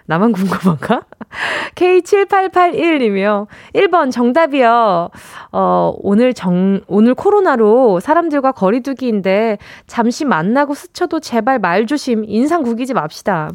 나만 0.07 0.33
궁금한가? 0.33 1.03
K7881이며 1.75 3.47
1번 3.75 4.13
정답이요. 4.13 5.11
어, 5.53 5.95
오늘 5.99 6.35
정, 6.35 6.81
오늘 6.87 7.15
코로나로 7.15 8.01
사람들과 8.01 8.53
거리두기인데 8.53 9.59
잠시 9.87 10.25
만나고 10.25 10.75
스쳐도 10.75 11.21
제발 11.21 11.59
말 11.59 11.87
조심, 11.87 12.25
인상 12.27 12.63
구기지 12.63 12.93
맙시다. 12.95 13.51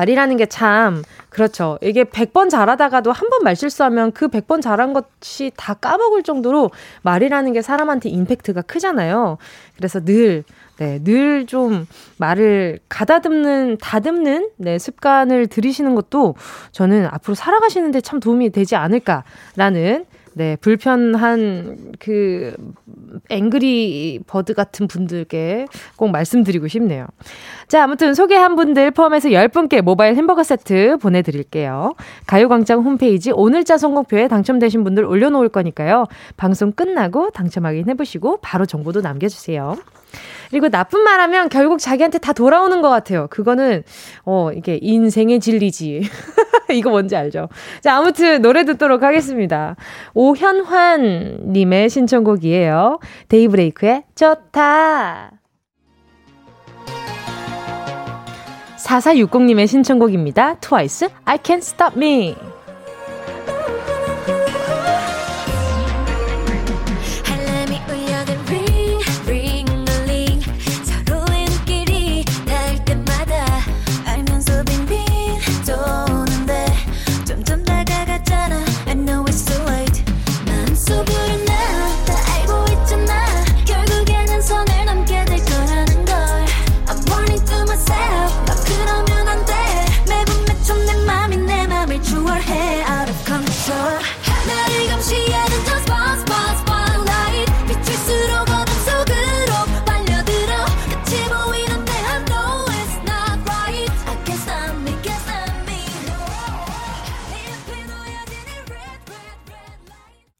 말이라는 0.00 0.36
게 0.36 0.44
참, 0.46 1.02
그렇죠. 1.30 1.78
이게 1.80 2.04
100번 2.04 2.50
잘하다가도 2.50 3.12
한 3.12 3.30
번 3.30 3.40
말실수하면 3.44 4.12
그 4.12 4.28
100번 4.28 4.60
잘한 4.60 4.92
것이 4.92 5.50
다 5.56 5.72
까먹을 5.74 6.22
정도로 6.22 6.70
말이라는 7.02 7.52
게 7.54 7.62
사람한테 7.62 8.10
임팩트가 8.10 8.62
크잖아요. 8.62 9.38
그래서 9.76 10.00
늘, 10.04 10.44
네, 10.78 11.00
늘 11.02 11.46
좀 11.46 11.86
말을 12.18 12.78
가다듬는, 12.90 13.78
다듬는, 13.80 14.50
네, 14.58 14.78
습관을 14.78 15.46
들이시는 15.46 15.94
것도 15.94 16.34
저는 16.72 17.06
앞으로 17.10 17.34
살아가시는데 17.34 18.00
참 18.02 18.20
도움이 18.20 18.50
되지 18.50 18.76
않을까라는 18.76 20.04
네, 20.38 20.54
불편한 20.56 21.94
그 21.98 22.54
앵그리 23.30 24.20
버드 24.26 24.52
같은 24.52 24.86
분들께 24.86 25.64
꼭 25.96 26.10
말씀드리고 26.10 26.68
싶네요. 26.68 27.06
자, 27.68 27.84
아무튼 27.84 28.12
소개한 28.12 28.54
분들 28.54 28.90
포함해서 28.90 29.30
10분께 29.30 29.80
모바일 29.80 30.14
햄버거 30.14 30.42
세트 30.42 30.98
보내드릴게요. 30.98 31.94
가요광장 32.26 32.82
홈페이지 32.82 33.30
오늘자 33.30 33.78
선곡표에 33.78 34.28
당첨되신 34.28 34.84
분들 34.84 35.06
올려놓을 35.06 35.48
거니까요. 35.48 36.04
방송 36.36 36.70
끝나고 36.70 37.30
당첨 37.30 37.64
확인해보시고 37.64 38.40
바로 38.42 38.66
정보도 38.66 39.00
남겨주세요. 39.00 39.78
그리고 40.50 40.68
나쁜 40.68 41.02
말 41.02 41.20
하면 41.20 41.48
결국 41.48 41.78
자기한테 41.78 42.18
다 42.18 42.32
돌아오는 42.32 42.80
것 42.82 42.88
같아요. 42.88 43.26
그거는, 43.28 43.82
어, 44.24 44.50
이게 44.52 44.78
인생의 44.80 45.40
진리지. 45.40 46.02
이거 46.72 46.90
뭔지 46.90 47.16
알죠? 47.16 47.48
자, 47.80 47.96
아무튼 47.96 48.42
노래 48.42 48.64
듣도록 48.64 49.02
하겠습니다. 49.02 49.76
오현환님의 50.14 51.88
신청곡이에요. 51.90 52.98
데이브레이크의 53.28 54.04
좋다. 54.14 55.32
4460님의 58.86 59.66
신청곡입니다. 59.66 60.56
트와이스, 60.60 61.08
I 61.24 61.38
can't 61.38 61.58
stop 61.58 61.96
me. 61.96 62.36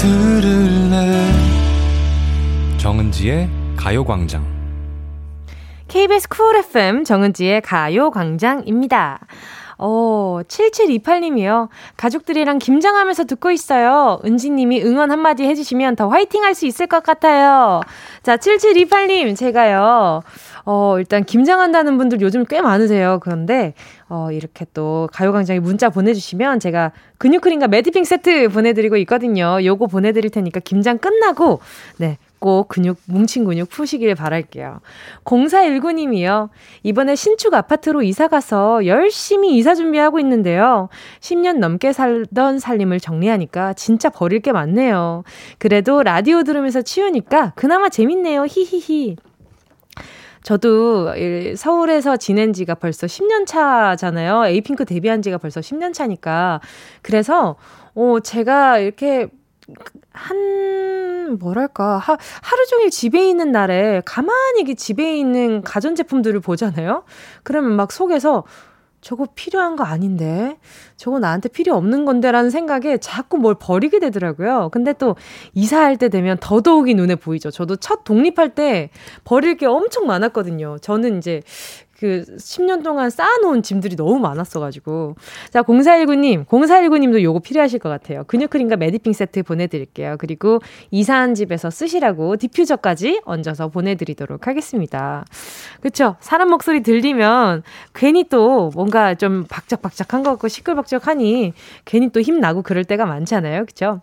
들을래 0.00 1.24
정은지의 2.78 3.50
가요광장 3.76 4.46
KBS 5.88 6.28
쿨 6.28 6.56
FM 6.58 7.02
정은지의 7.02 7.62
가요광장입니다. 7.62 9.26
어, 9.78 10.40
7728님이요. 10.46 11.68
가족들이랑 11.96 12.58
김장하면서 12.58 13.24
듣고 13.24 13.50
있어요. 13.52 14.20
은지님이 14.24 14.82
응원 14.82 15.10
한마디 15.10 15.44
해주시면 15.44 15.96
더 15.96 16.08
화이팅 16.08 16.42
할 16.44 16.54
수 16.58 16.66
있을 16.66 16.88
것 16.88 17.02
같아요. 17.04 17.80
자, 18.24 18.36
7728님, 18.36 19.36
제가요. 19.36 20.22
어, 20.64 20.98
일단 20.98 21.24
김장한다는 21.24 21.96
분들 21.96 22.20
요즘 22.20 22.44
꽤 22.44 22.60
많으세요. 22.60 23.20
그런데, 23.22 23.74
어, 24.08 24.30
이렇게 24.32 24.66
또 24.74 25.08
가요광장에 25.12 25.60
문자 25.60 25.88
보내주시면 25.88 26.58
제가 26.58 26.90
근육크림과 27.18 27.68
매디핑 27.68 28.04
세트 28.04 28.48
보내드리고 28.48 28.96
있거든요. 28.98 29.58
요거 29.64 29.86
보내드릴 29.86 30.30
테니까 30.30 30.60
김장 30.60 30.98
끝나고, 30.98 31.60
네, 31.98 32.18
꼭 32.38 32.68
근육, 32.68 32.98
뭉친 33.06 33.44
근육 33.44 33.68
푸시길 33.68 34.14
바랄게요. 34.14 34.80
0419님이요. 35.24 36.48
이번에 36.82 37.14
신축 37.14 37.54
아파트로 37.54 38.02
이사가서 38.02 38.86
열심히 38.86 39.56
이사 39.56 39.74
준비하고 39.74 40.18
있는데요. 40.20 40.88
10년 41.20 41.58
넘게 41.58 41.92
살던 41.92 42.58
살림을 42.58 43.00
정리하니까 43.00 43.72
진짜 43.74 44.08
버릴 44.08 44.40
게 44.40 44.52
많네요. 44.52 45.24
그래도 45.58 46.02
라디오 46.02 46.42
들으면서 46.42 46.82
치우니까 46.82 47.52
그나마 47.56 47.88
재밌네요. 47.88 48.46
히히히. 48.46 49.16
저도 50.42 51.12
서울에서 51.56 52.16
지낸 52.16 52.54
지가 52.54 52.76
벌써 52.76 53.06
10년 53.06 53.46
차잖아요. 53.46 54.46
에이핑크 54.46 54.84
데뷔한 54.86 55.20
지가 55.20 55.36
벌써 55.36 55.60
10년 55.60 55.92
차니까. 55.92 56.60
그래서, 57.02 57.56
어, 57.94 58.18
제가 58.20 58.78
이렇게 58.78 59.28
한 60.18 61.38
뭐랄까 61.38 61.98
하, 61.98 62.16
하루 62.42 62.66
종일 62.66 62.90
집에 62.90 63.28
있는 63.28 63.52
날에 63.52 64.02
가만히 64.04 64.74
집에 64.74 65.16
있는 65.16 65.62
가전제품들을 65.62 66.40
보잖아요. 66.40 67.04
그러면 67.42 67.72
막 67.72 67.92
속에서 67.92 68.44
저거 69.00 69.28
필요한 69.34 69.76
거 69.76 69.84
아닌데? 69.84 70.58
저거 70.96 71.20
나한테 71.20 71.48
필요 71.48 71.76
없는 71.76 72.04
건데 72.04 72.32
라는 72.32 72.50
생각에 72.50 72.98
자꾸 72.98 73.38
뭘 73.38 73.54
버리게 73.54 74.00
되더라고요. 74.00 74.70
근데 74.72 74.92
또 74.92 75.14
이사할 75.54 75.96
때 75.96 76.08
되면 76.08 76.36
더더욱이 76.40 76.94
눈에 76.94 77.14
보이죠. 77.14 77.50
저도 77.50 77.76
첫 77.76 78.02
독립할 78.02 78.56
때 78.56 78.90
버릴 79.24 79.56
게 79.56 79.66
엄청 79.66 80.06
많았거든요. 80.06 80.78
저는 80.80 81.18
이제 81.18 81.42
그 81.98 82.24
10년 82.36 82.84
동안 82.84 83.10
쌓아놓은 83.10 83.62
짐들이 83.62 83.96
너무 83.96 84.20
많았어가지고. 84.20 85.16
자, 85.50 85.62
0419님, 85.62 86.46
0419님도 86.46 87.22
요거 87.22 87.40
필요하실 87.40 87.80
것 87.80 87.88
같아요. 87.88 88.22
근육크림과 88.28 88.76
매디핑 88.76 89.12
세트 89.12 89.42
보내드릴게요. 89.42 90.16
그리고 90.18 90.60
이사한 90.92 91.34
집에서 91.34 91.70
쓰시라고 91.70 92.36
디퓨저까지 92.36 93.22
얹어서 93.24 93.68
보내드리도록 93.68 94.46
하겠습니다. 94.46 95.24
그쵸? 95.80 96.14
사람 96.20 96.50
목소리 96.50 96.84
들리면 96.84 97.64
괜히 97.94 98.24
또 98.28 98.70
뭔가 98.74 99.16
좀 99.16 99.44
박작박작한 99.48 100.22
것 100.22 100.30
같고 100.30 100.46
시끌벅적하니 100.46 101.52
괜히 101.84 102.10
또 102.10 102.20
힘나고 102.20 102.62
그럴 102.62 102.84
때가 102.84 103.06
많잖아요. 103.06 103.66
그쵸? 103.66 104.02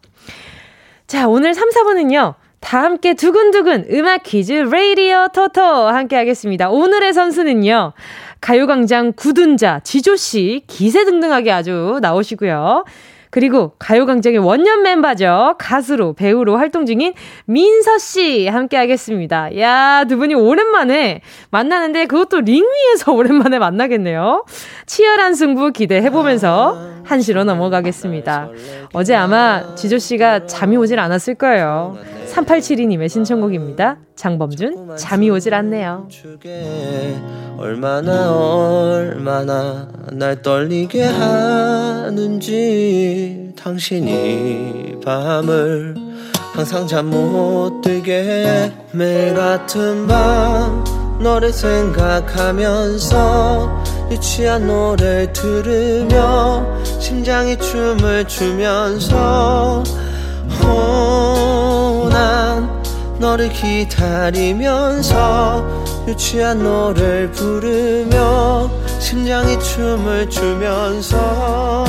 자, 1.07 1.29
오늘 1.29 1.53
3, 1.53 1.69
4분은요. 1.69 2.33
다 2.65 2.81
함께 2.81 3.13
두근두근 3.13 3.85
음악 3.91 4.23
퀴즈 4.23 4.51
레이디어 4.51 5.27
토토 5.27 5.61
함께 5.61 6.15
하겠습니다. 6.15 6.71
오늘의 6.71 7.13
선수는요. 7.13 7.93
가요광장 8.41 9.13
구둔자 9.15 9.81
지조씨 9.83 10.63
기세 10.65 11.05
등등하게 11.05 11.51
아주 11.51 11.99
나오시고요. 12.01 12.85
그리고 13.35 13.73
가요광장의 13.79 14.39
원년 14.39 14.81
멤버죠. 14.81 15.55
가수로, 15.59 16.13
배우로 16.13 16.55
활동 16.55 16.85
중인 16.85 17.13
민서씨 17.43 18.47
함께 18.47 18.77
하겠습니다. 18.77 19.59
야, 19.59 20.05
두 20.07 20.15
분이 20.15 20.33
오랜만에 20.35 21.19
만나는데 21.51 22.05
그것도 22.05 22.39
링 22.39 22.63
위에서 22.63 23.11
오랜만에 23.11 23.59
만나겠네요. 23.59 24.45
치열한 24.85 25.33
승부 25.35 25.73
기대해보면서 25.73 26.95
한시로 27.03 27.43
넘어가겠습니다. 27.43 28.51
어제 28.93 29.13
아마 29.15 29.75
지조씨가 29.75 30.45
잠이 30.45 30.77
오질 30.77 30.97
않았을 30.97 31.35
거예요. 31.35 31.97
3872님의 32.27 33.09
신청곡입니다. 33.09 33.97
장범준, 34.15 34.95
잠이 34.97 35.29
오질 35.29 35.53
않네요. 35.53 36.07
얼마나 37.57 38.33
얼마나 38.33 39.89
날 40.11 40.41
떨리게 40.41 41.03
하는지 41.03 42.45
당신이 43.55 45.01
밤을 45.03 45.95
항상 46.53 46.87
잠 46.87 47.05
못 47.09 47.81
들게 47.81 48.71
매일 48.91 49.33
같은 49.35 50.07
밤 50.07 50.83
너를 51.19 51.51
생각하면서 51.53 53.13
유치한 54.11 54.67
노래를 54.67 55.33
들으며 55.33 56.65
심장이 56.99 57.57
춤을 57.57 58.27
추면서 58.27 59.83
난 62.09 62.69
너를 63.19 63.49
기다리면서 63.49 65.05
유치한 66.07 66.63
노래를 66.63 67.31
부르며 67.31 68.69
심장이 68.99 69.59
춤을 69.59 70.29
추면서 70.29 71.85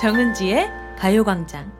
정은지의 0.00 0.70
가요광장. 0.98 1.70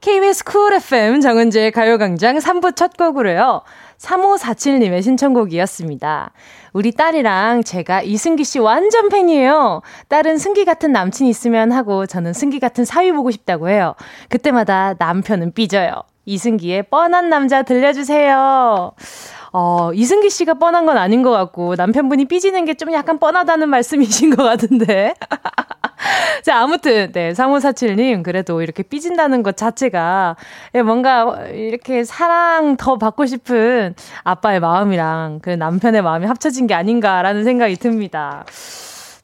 KBS 0.00 0.42
쿨 0.44 0.72
FM 0.72 1.20
정은지의 1.20 1.70
가요광장 1.70 2.38
3부 2.38 2.74
첫 2.74 2.96
곡으로요. 2.96 3.60
3547님의 3.98 5.02
신청곡이었습니다. 5.02 6.32
우리 6.72 6.92
딸이랑 6.92 7.62
제가 7.62 8.00
이승기 8.00 8.42
씨 8.42 8.58
완전 8.58 9.10
팬이에요. 9.10 9.82
딸은 10.08 10.38
승기 10.38 10.64
같은 10.64 10.92
남친 10.92 11.26
있으면 11.26 11.72
하고 11.72 12.06
저는 12.06 12.32
승기 12.32 12.58
같은 12.58 12.86
사위 12.86 13.12
보고 13.12 13.30
싶다고 13.30 13.68
해요. 13.68 13.96
그때마다 14.30 14.94
남편은 14.98 15.52
삐져요. 15.52 15.92
이승기의 16.24 16.84
뻔한 16.84 17.28
남자 17.28 17.62
들려주세요. 17.62 18.92
어, 19.52 19.92
이승기 19.92 20.30
씨가 20.30 20.54
뻔한 20.54 20.86
건 20.86 20.96
아닌 20.96 21.22
것 21.22 21.30
같고 21.32 21.74
남편분이 21.76 22.24
삐지는 22.26 22.64
게 22.64 22.72
좀 22.72 22.92
약간 22.92 23.18
뻔하다는 23.18 23.68
말씀이신 23.68 24.34
것 24.36 24.42
같은데. 24.42 25.12
자, 26.44 26.60
아무튼, 26.60 27.10
네, 27.12 27.32
3547님, 27.32 28.22
그래도 28.22 28.62
이렇게 28.62 28.82
삐진다는 28.82 29.42
것 29.42 29.56
자체가 29.56 30.36
예, 30.74 30.82
뭔가 30.82 31.46
이렇게 31.52 32.04
사랑 32.04 32.76
더 32.76 32.98
받고 32.98 33.26
싶은 33.26 33.94
아빠의 34.24 34.60
마음이랑 34.60 35.40
그 35.42 35.50
남편의 35.50 36.02
마음이 36.02 36.26
합쳐진 36.26 36.66
게 36.66 36.74
아닌가라는 36.74 37.44
생각이 37.44 37.76
듭니다. 37.76 38.44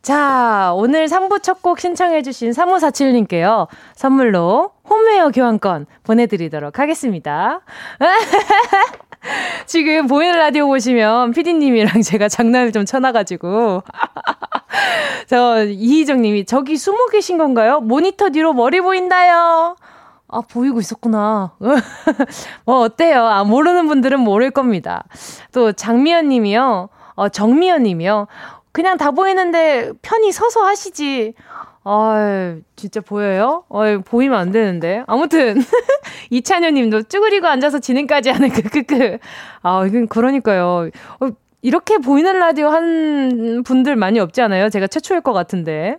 자, 0.02 0.72
오늘 0.74 1.06
3부 1.06 1.42
첫 1.42 1.62
곡 1.62 1.78
신청해주신 1.78 2.50
3547님께요. 2.50 3.68
선물로 3.94 4.72
홈웨어 4.90 5.30
교환권 5.30 5.86
보내드리도록 6.02 6.80
하겠습니다. 6.80 7.60
지금 9.66 10.08
보이는 10.08 10.36
라디오 10.36 10.66
보시면 10.66 11.30
피디님이랑 11.30 12.02
제가 12.02 12.28
장난을 12.28 12.72
좀 12.72 12.84
쳐놔가지고. 12.84 13.82
저, 15.28 15.64
이희정 15.64 16.22
님이 16.22 16.44
저기 16.44 16.76
숨어 16.76 17.06
계신 17.06 17.38
건가요? 17.38 17.80
모니터 17.80 18.30
뒤로 18.30 18.52
머리 18.52 18.80
보인다요. 18.80 19.76
아, 20.28 20.40
보이고 20.40 20.80
있었구나. 20.80 21.52
뭐, 22.64 22.80
어때요? 22.80 23.24
아, 23.24 23.44
모르는 23.44 23.86
분들은 23.86 24.20
모를 24.20 24.50
겁니다. 24.50 25.04
또, 25.52 25.72
장미연 25.72 26.28
님이요. 26.28 26.88
어, 27.14 27.28
정미연 27.28 27.82
님이요. 27.82 28.26
그냥 28.72 28.96
다 28.96 29.10
보이는데 29.10 29.92
편히 30.00 30.32
서서 30.32 30.64
하시지. 30.64 31.34
아, 31.84 32.56
진짜 32.76 33.00
보여요? 33.00 33.64
어, 33.68 33.82
보이면 34.04 34.38
안 34.38 34.52
되는데. 34.52 35.02
아무튼 35.06 35.56
이찬현 36.30 36.74
님도 36.74 37.02
쭈그리고 37.04 37.48
앉아서 37.48 37.80
진행까지 37.80 38.30
하는 38.30 38.48
크크크. 38.50 39.18
아, 39.62 39.84
이건 39.86 40.08
그러니까요. 40.08 40.88
어, 41.62 41.64
이렇게 41.64 41.98
보이는 41.98 42.38
라디오 42.38 42.68
한 42.68 43.62
분들 43.64 43.96
많이 43.96 44.18
없지 44.18 44.42
않아요? 44.42 44.68
제가 44.68 44.86
최초일 44.88 45.20
것 45.20 45.32
같은데. 45.32 45.96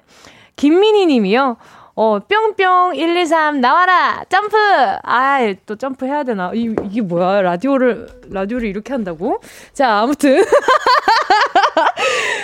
김민희 0.56 1.06
님이요. 1.08 1.58
어, 1.96 2.20
뿅뿅 2.20 2.94
123 2.94 3.62
나와라! 3.62 4.24
점프! 4.28 4.58
아, 5.04 5.54
또 5.68 5.76
점프 5.76 6.06
해야 6.08 6.24
되나? 6.24 6.52
이, 6.56 6.74
이게 6.86 7.02
뭐야? 7.02 7.42
라디오를, 7.44 8.08
라디오를 8.30 8.68
이렇게 8.68 8.94
한다고? 8.94 9.40
자, 9.74 10.00
아무튼. 10.00 10.44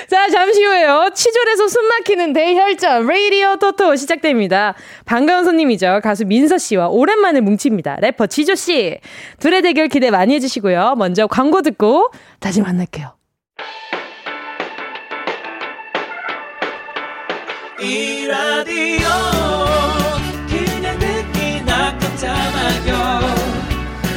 자, 0.09 0.29
잠시 0.29 0.63
후에요. 0.63 1.09
치졸해서 1.13 1.67
숨 1.67 1.87
막히는 1.87 2.33
대혈전 2.33 3.05
레이디오 3.07 3.55
토토 3.57 3.95
시작됩니다. 3.95 4.73
반가운 5.05 5.45
손님이죠. 5.45 6.01
가수 6.03 6.25
민서 6.25 6.57
씨와 6.57 6.87
오랜만에 6.87 7.41
뭉칩니다. 7.41 7.97
래퍼 8.01 8.27
지조 8.27 8.55
씨. 8.55 8.99
둘의 9.39 9.61
대결 9.61 9.87
기대 9.87 10.09
많이 10.11 10.33
해주시고요. 10.35 10.95
먼저 10.97 11.27
광고 11.27 11.61
듣고 11.61 12.11
다시 12.39 12.61
만날게요. 12.61 13.13
이 17.81 18.27
라디오 18.27 19.07
그냥 20.49 20.99
듣기나 20.99 21.97
깜짝마요 21.97 23.19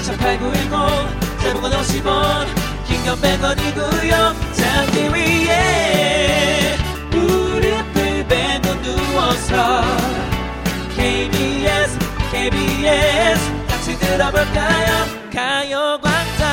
18910 0.03 1.43
대목원 1.43 1.71
50원 1.73 2.72
긴건 3.03 3.21
100원이고요 3.21 4.55
잠기 4.55 5.09
위에 5.13 6.77
무릎을 7.11 8.27
베고 8.29 8.75
누워서 8.83 9.83
KBS 10.95 11.99
KBS 12.31 13.67
같이 13.67 13.99
들어볼까요 13.99 15.05
가요광장 15.33 16.53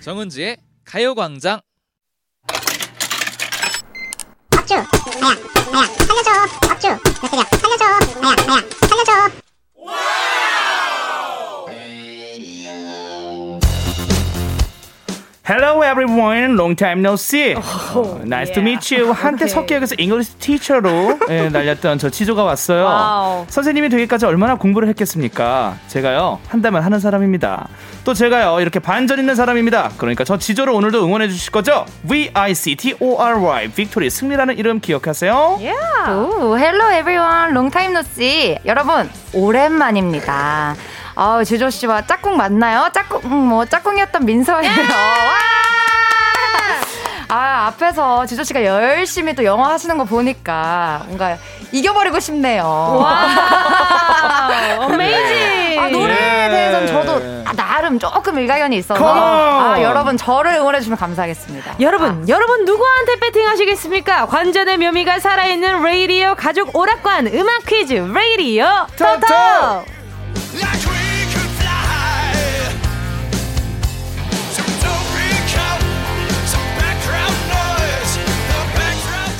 정은지의 0.00 0.56
가요광장 0.86 1.60
박주, 4.50 4.74
아야, 4.74 4.86
아야, 5.74 5.86
살려줘. 6.06 6.30
박주, 6.68 6.86
몇 6.88 6.98
대냐, 7.28 7.44
살려줘. 7.60 7.84
아야, 8.22 8.36
아야, 8.48 8.62
살려줘. 8.88 9.41
Hello 15.44 15.82
everyone, 15.82 16.56
long 16.56 16.76
time 16.76 17.02
no 17.02 17.16
see. 17.16 17.56
Oh, 17.56 18.20
nice 18.24 18.46
yeah. 18.50 18.54
to 18.54 18.62
meet 18.62 18.94
you. 18.94 19.12
한때 19.12 19.46
okay. 19.46 19.48
석계역에서 19.48 19.96
English 19.98 20.38
teacher로 20.38 21.18
예, 21.30 21.48
날렸던 21.50 21.98
저 21.98 22.08
지조가 22.08 22.44
왔어요. 22.44 22.84
Wow. 22.84 23.46
선생님이 23.48 23.88
되기까지 23.88 24.24
얼마나 24.24 24.54
공부를 24.54 24.86
했겠습니까? 24.90 25.78
제가요 25.88 26.38
한다면 26.46 26.84
하는 26.84 27.00
사람입니다. 27.00 27.66
또 28.04 28.14
제가요 28.14 28.60
이렇게 28.60 28.78
반전 28.78 29.18
있는 29.18 29.34
사람입니다. 29.34 29.90
그러니까 29.98 30.22
저 30.22 30.38
지조를 30.38 30.72
오늘도 30.74 31.04
응원해 31.04 31.26
주실 31.28 31.50
거죠? 31.50 31.86
V 32.08 32.30
I 32.32 32.54
C 32.54 32.76
T 32.76 32.94
O 33.00 33.20
R 33.20 33.40
Y 33.42 33.68
빅토리 33.72 34.10
승리라는 34.10 34.56
이름 34.56 34.78
기억하세요? 34.78 35.58
Yeah. 35.58 36.12
오, 36.12 36.56
hello 36.56 36.88
everyone, 36.96 37.50
long 37.50 37.68
time 37.72 37.90
no 37.96 38.00
see. 38.06 38.58
여러분 38.64 39.10
오랜만입니다. 39.32 40.76
아, 41.14 41.42
제조 41.44 41.70
씨와 41.70 42.06
짝꿍 42.06 42.36
맞나요? 42.36 42.88
짝꿍 42.92 43.20
음, 43.24 43.30
뭐 43.48 43.64
짝꿍이었던 43.64 44.24
민서예요. 44.24 44.70
아, 47.28 47.66
앞에서 47.68 48.26
지조 48.26 48.44
씨가 48.44 48.62
열심히 48.64 49.34
또 49.34 49.42
영어 49.44 49.64
하시는 49.64 49.96
거 49.96 50.04
보니까 50.04 51.02
뭔가 51.06 51.38
이겨버리고 51.70 52.20
싶네요. 52.20 52.62
와, 52.64 54.48
Amazing. 54.80 55.80
아, 55.80 55.88
노래에 55.88 56.48
대해서는 56.50 56.86
저도 56.88 57.42
아, 57.46 57.52
나름 57.54 57.98
조금 57.98 58.38
일가견이 58.38 58.76
있어서 58.76 59.02
아, 59.02 59.80
여러분 59.80 60.18
저를 60.18 60.52
응원해 60.56 60.80
주시면 60.80 60.98
감사하겠습니다. 60.98 61.76
여러분, 61.80 62.10
아. 62.10 62.28
여러분 62.28 62.66
누구한테 62.66 63.16
배팅 63.16 63.48
하시겠습니까? 63.48 64.26
관전의 64.26 64.76
묘미가 64.76 65.18
살아있는 65.20 65.82
레이디오 65.82 66.34
가족 66.34 66.76
오락관 66.76 67.28
음악 67.28 67.64
퀴즈 67.64 67.94
레이디오 67.94 68.66
토토. 68.98 69.82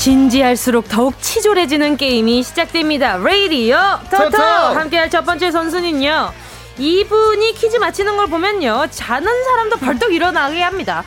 진지할수록 0.07 0.89
더욱 0.89 1.15
치졸해지는 1.23 1.97
게임이 1.97 2.43
시작됩니다. 2.43 3.19
레이디오 3.19 3.77
토토 4.11 4.37
함께할 4.37 5.09
첫 5.09 5.25
번째 5.25 5.53
선수는요. 5.53 6.33
이분이 6.77 7.55
퀴즈 7.55 7.77
맞히는 7.77 8.17
걸 8.17 8.27
보면요. 8.27 8.89
자는 8.91 9.45
사람도 9.45 9.77
벌떡 9.77 10.13
일어나게 10.13 10.61
합니다. 10.61 11.05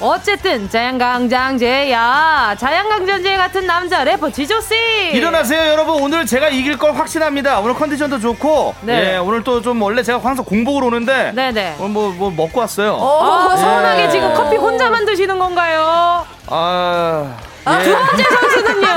어쨌든 0.00 0.70
자양강장제야 0.70 2.56
자양강장제 2.58 3.36
같은 3.36 3.66
남자 3.66 4.02
래퍼 4.04 4.30
지조씨 4.30 4.74
일어나세요 5.12 5.72
여러분 5.72 6.00
오늘 6.00 6.24
제가 6.24 6.50
이길 6.50 6.78
걸 6.78 6.94
확신합니다 6.94 7.58
오늘 7.58 7.74
컨디션도 7.74 8.20
좋고 8.20 8.76
네. 8.82 9.14
예, 9.14 9.16
오늘 9.16 9.42
또 9.42 9.60
좀 9.60 9.82
원래 9.82 10.04
제가 10.04 10.20
항상 10.20 10.44
공복을 10.44 10.84
오는데 10.84 11.32
네네. 11.34 11.78
오늘 11.80 11.90
뭐, 11.90 12.10
뭐 12.12 12.30
먹고 12.30 12.60
왔어요 12.60 12.92
어, 12.92 13.48
예. 13.52 13.56
서운하게 13.60 14.10
지금 14.10 14.32
커피 14.34 14.54
혼자만 14.56 15.04
드시는 15.04 15.36
건가요? 15.36 16.24
아 16.46 17.34
아, 17.64 17.78
두 17.82 17.92
번째 17.92 18.22
선수는요. 18.24 18.88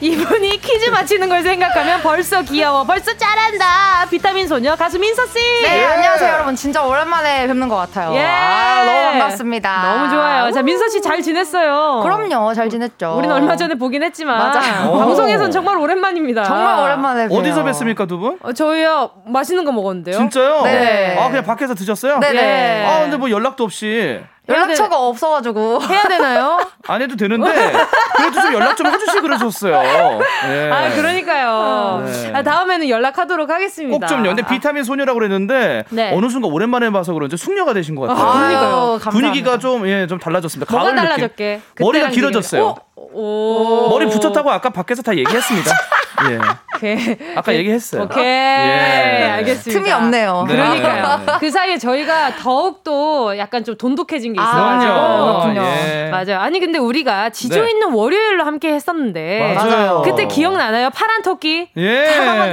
이분이 0.00 0.60
퀴즈 0.60 0.90
맞히는 0.90 1.28
걸 1.28 1.42
생각하면 1.42 2.00
벌써 2.02 2.42
귀여워. 2.42 2.84
벌써 2.84 3.16
잘한다. 3.16 4.06
비타민 4.10 4.48
소녀 4.48 4.74
가수 4.74 4.98
민서 4.98 5.24
씨. 5.26 5.34
네, 5.62 5.82
예. 5.82 5.84
안녕하세요, 5.84 6.32
여러분. 6.34 6.56
진짜 6.56 6.82
오랜만에 6.82 7.46
뵙는 7.46 7.68
것 7.68 7.76
같아요. 7.76 8.12
예. 8.14 8.24
아, 8.24 8.84
너무 8.84 9.10
반갑습니다. 9.10 9.82
너무 9.94 10.10
좋아요. 10.10 10.50
자, 10.50 10.62
민서 10.62 10.88
씨 10.88 11.00
잘 11.02 11.22
지냈어요? 11.22 12.00
그럼요. 12.02 12.54
잘 12.54 12.68
지냈죠. 12.70 13.14
우리는 13.18 13.34
얼마 13.34 13.56
전에 13.56 13.74
보긴 13.74 14.02
했지만 14.02 14.36
맞아요. 14.38 14.92
방송에선 14.98 15.50
정말 15.50 15.76
오랜만입니다. 15.78 16.44
정말 16.44 16.78
오랜만에 16.84 17.28
봬요. 17.28 17.38
어디서 17.38 17.62
뵀습니까, 17.64 18.08
두 18.08 18.18
분? 18.18 18.38
어, 18.42 18.52
저희요. 18.52 19.10
맛있는 19.26 19.64
거 19.64 19.72
먹었는데요. 19.72 20.16
진짜요? 20.16 20.62
네. 20.64 21.16
아, 21.18 21.28
그냥 21.28 21.44
밖에서 21.44 21.74
드셨어요? 21.74 22.18
네. 22.18 22.84
아, 22.86 23.00
근데 23.02 23.16
뭐 23.16 23.30
연락도 23.30 23.64
없이 23.64 24.20
연락처가 24.48 24.98
없어가지고 24.98 25.82
해야 25.82 26.02
되나요? 26.02 26.58
안 26.88 27.00
해도 27.00 27.16
되는데 27.16 27.72
그래도 28.16 28.40
좀 28.40 28.54
연락 28.54 28.76
좀 28.76 28.86
해주시 28.88 29.20
그러셨어요. 29.20 30.18
네. 30.48 30.70
아 30.70 30.90
그러니까요. 30.94 32.02
네. 32.06 32.32
아, 32.34 32.42
다음에는 32.42 32.88
연락하도록 32.88 33.48
하겠습니다. 33.48 33.96
꼭 33.98 34.06
좀요. 34.06 34.34
근데 34.34 34.42
비타민 34.46 34.82
소녀라고 34.82 35.18
그랬는데 35.20 35.84
네. 35.90 36.12
어느 36.14 36.28
순간 36.28 36.50
오랜만에 36.50 36.90
봐서 36.90 37.12
그런지 37.14 37.36
숙녀가 37.36 37.72
되신 37.72 37.94
것 37.94 38.08
같아요. 38.08 38.26
아, 38.26 38.32
그러니까요. 38.38 38.98
분위기가 39.10 39.58
좀 39.58 39.86
예, 39.86 40.06
좀 40.08 40.18
달라졌습니다. 40.18 40.74
뭐가 40.74 40.94
달라졌게? 40.94 41.60
머리가 41.78 42.08
길어졌어요. 42.10 42.66
어? 42.66 42.76
오. 42.96 43.88
머리 43.88 44.06
붙였다고 44.06 44.50
아까 44.50 44.70
밖에서 44.70 45.02
다 45.02 45.16
얘기했습니다. 45.16 45.70
예. 46.30 46.38
오케이. 46.76 47.16
아까 47.34 47.54
얘기했어요. 47.54 48.02
오케이. 48.02 48.22
예. 48.24 49.30
알겠습니다. 49.36 49.80
틈이 49.80 49.92
없네요. 49.92 50.44
네. 50.46 50.54
그러니까요. 50.54 51.20
네. 51.26 51.32
그 51.40 51.50
사이에 51.50 51.78
저희가 51.78 52.36
더욱또 52.36 53.36
약간 53.38 53.64
좀 53.64 53.76
돈독해진 53.76 54.34
게 54.34 54.40
아, 54.40 54.44
있어가지고. 54.44 54.92
아. 54.92 55.54
예. 55.56 56.10
맞아요. 56.10 56.38
아니, 56.40 56.60
근데 56.60 56.78
우리가 56.78 57.30
지조 57.30 57.62
네. 57.64 57.70
있는 57.70 57.92
월요일로 57.92 58.44
함께 58.44 58.72
했었는데. 58.72 59.54
맞아요. 59.54 60.02
그때 60.04 60.26
기억나나요? 60.26 60.90
파란 60.90 61.22
토끼? 61.22 61.68
예. 61.76 62.04
파란. 62.18 62.52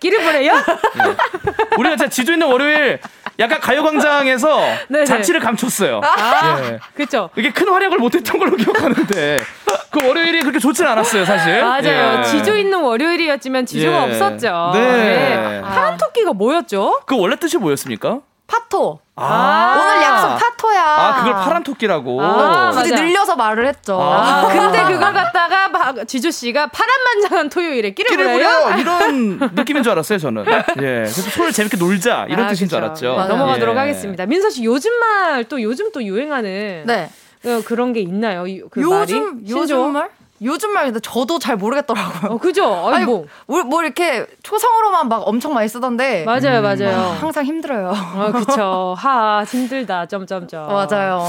길을 0.00 0.22
보내요? 0.24 0.52
예. 0.54 1.76
우리가 1.76 1.96
진짜 1.96 2.08
지조 2.08 2.32
있는 2.32 2.46
월요일 2.46 3.00
약간 3.40 3.58
가요광장에서 3.60 4.60
자취를 5.06 5.40
감췄어요. 5.40 6.00
아, 6.04 6.60
예. 6.64 6.78
그쵸. 6.94 7.30
이게 7.36 7.50
큰 7.50 7.68
활약을 7.68 7.98
못했던 7.98 8.38
걸로 8.38 8.56
기억하는데 8.56 9.40
그 9.90 10.06
월요일이 10.06 10.40
그렇게 10.40 10.58
좋진 10.58 10.86
않았어요, 10.86 11.24
사실. 11.24 11.60
맞아요. 11.60 12.18
예. 12.20 12.24
지조 12.24 12.56
있는 12.56 12.80
월요일이었지만 12.80 13.66
지조가 13.66 13.96
예. 13.96 14.02
없었죠. 14.10 14.70
네. 14.74 14.80
네. 14.80 15.60
파란 15.62 15.96
토끼가 15.96 16.32
뭐였죠? 16.32 17.00
그 17.06 17.16
원래 17.18 17.36
뜻이 17.36 17.58
뭐였습니까? 17.58 18.20
파토. 18.50 18.98
아~ 19.14 19.76
오늘 19.78 20.02
약속 20.02 20.28
파토야. 20.38 20.82
아, 20.82 21.16
그걸 21.18 21.34
파란 21.34 21.62
토끼라고. 21.62 22.20
아, 22.20 22.70
굳이 22.72 22.92
늘려서 22.92 23.36
말을 23.36 23.66
했죠. 23.68 24.00
아, 24.00 24.48
근데 24.48 24.82
그걸 24.84 25.12
갖다가 25.12 26.04
지주 26.06 26.30
씨가 26.32 26.68
파란만장한 26.68 27.48
토요일에 27.50 27.90
끼를, 27.90 28.10
끼를 28.10 28.32
부려 28.32 28.76
이런 28.76 29.38
느낌인 29.54 29.82
줄 29.84 29.92
알았어요, 29.92 30.18
저는. 30.18 30.44
예. 30.48 30.64
그래서 30.74 31.30
토요일 31.30 31.52
재밌게 31.52 31.76
놀자 31.76 32.26
이런 32.28 32.46
아, 32.46 32.48
뜻인 32.48 32.66
그쵸. 32.66 32.76
줄 32.76 32.84
알았죠. 32.84 33.14
맞아. 33.16 33.28
넘어가도록 33.28 33.76
예. 33.76 33.78
하겠습니다. 33.80 34.26
민서 34.26 34.50
씨 34.50 34.64
요즘 34.64 34.90
말 34.98 35.44
또 35.48 35.62
요즘 35.62 35.90
또 35.92 36.02
유행하는 36.02 36.84
네. 36.86 37.10
어, 37.46 37.62
그런 37.64 37.92
게 37.92 38.00
있나요? 38.00 38.44
그 38.70 38.80
요즘 38.82 38.90
말이? 39.24 39.48
요즘 39.48 39.92
말? 39.92 40.10
요즘 40.42 40.70
말인데 40.72 41.00
저도 41.00 41.38
잘 41.38 41.56
모르겠더라고요. 41.56 42.32
어, 42.32 42.38
그죠? 42.38 42.64
아니, 42.92 43.04
뭐. 43.04 43.26
뭐 43.46 43.82
이렇게 43.82 44.26
초성으로만 44.42 45.08
막 45.08 45.26
엄청 45.26 45.54
많이 45.54 45.68
쓰던데. 45.68 46.24
맞아요, 46.24 46.58
음. 46.58 46.62
맞아요. 46.62 46.96
아, 46.96 47.16
항상 47.20 47.44
힘들어요. 47.44 47.92
어, 48.14 48.32
그쵸. 48.32 48.94
하, 48.96 49.44
힘들다. 49.46 50.06
점점점. 50.06 50.68
맞아요. 50.72 51.22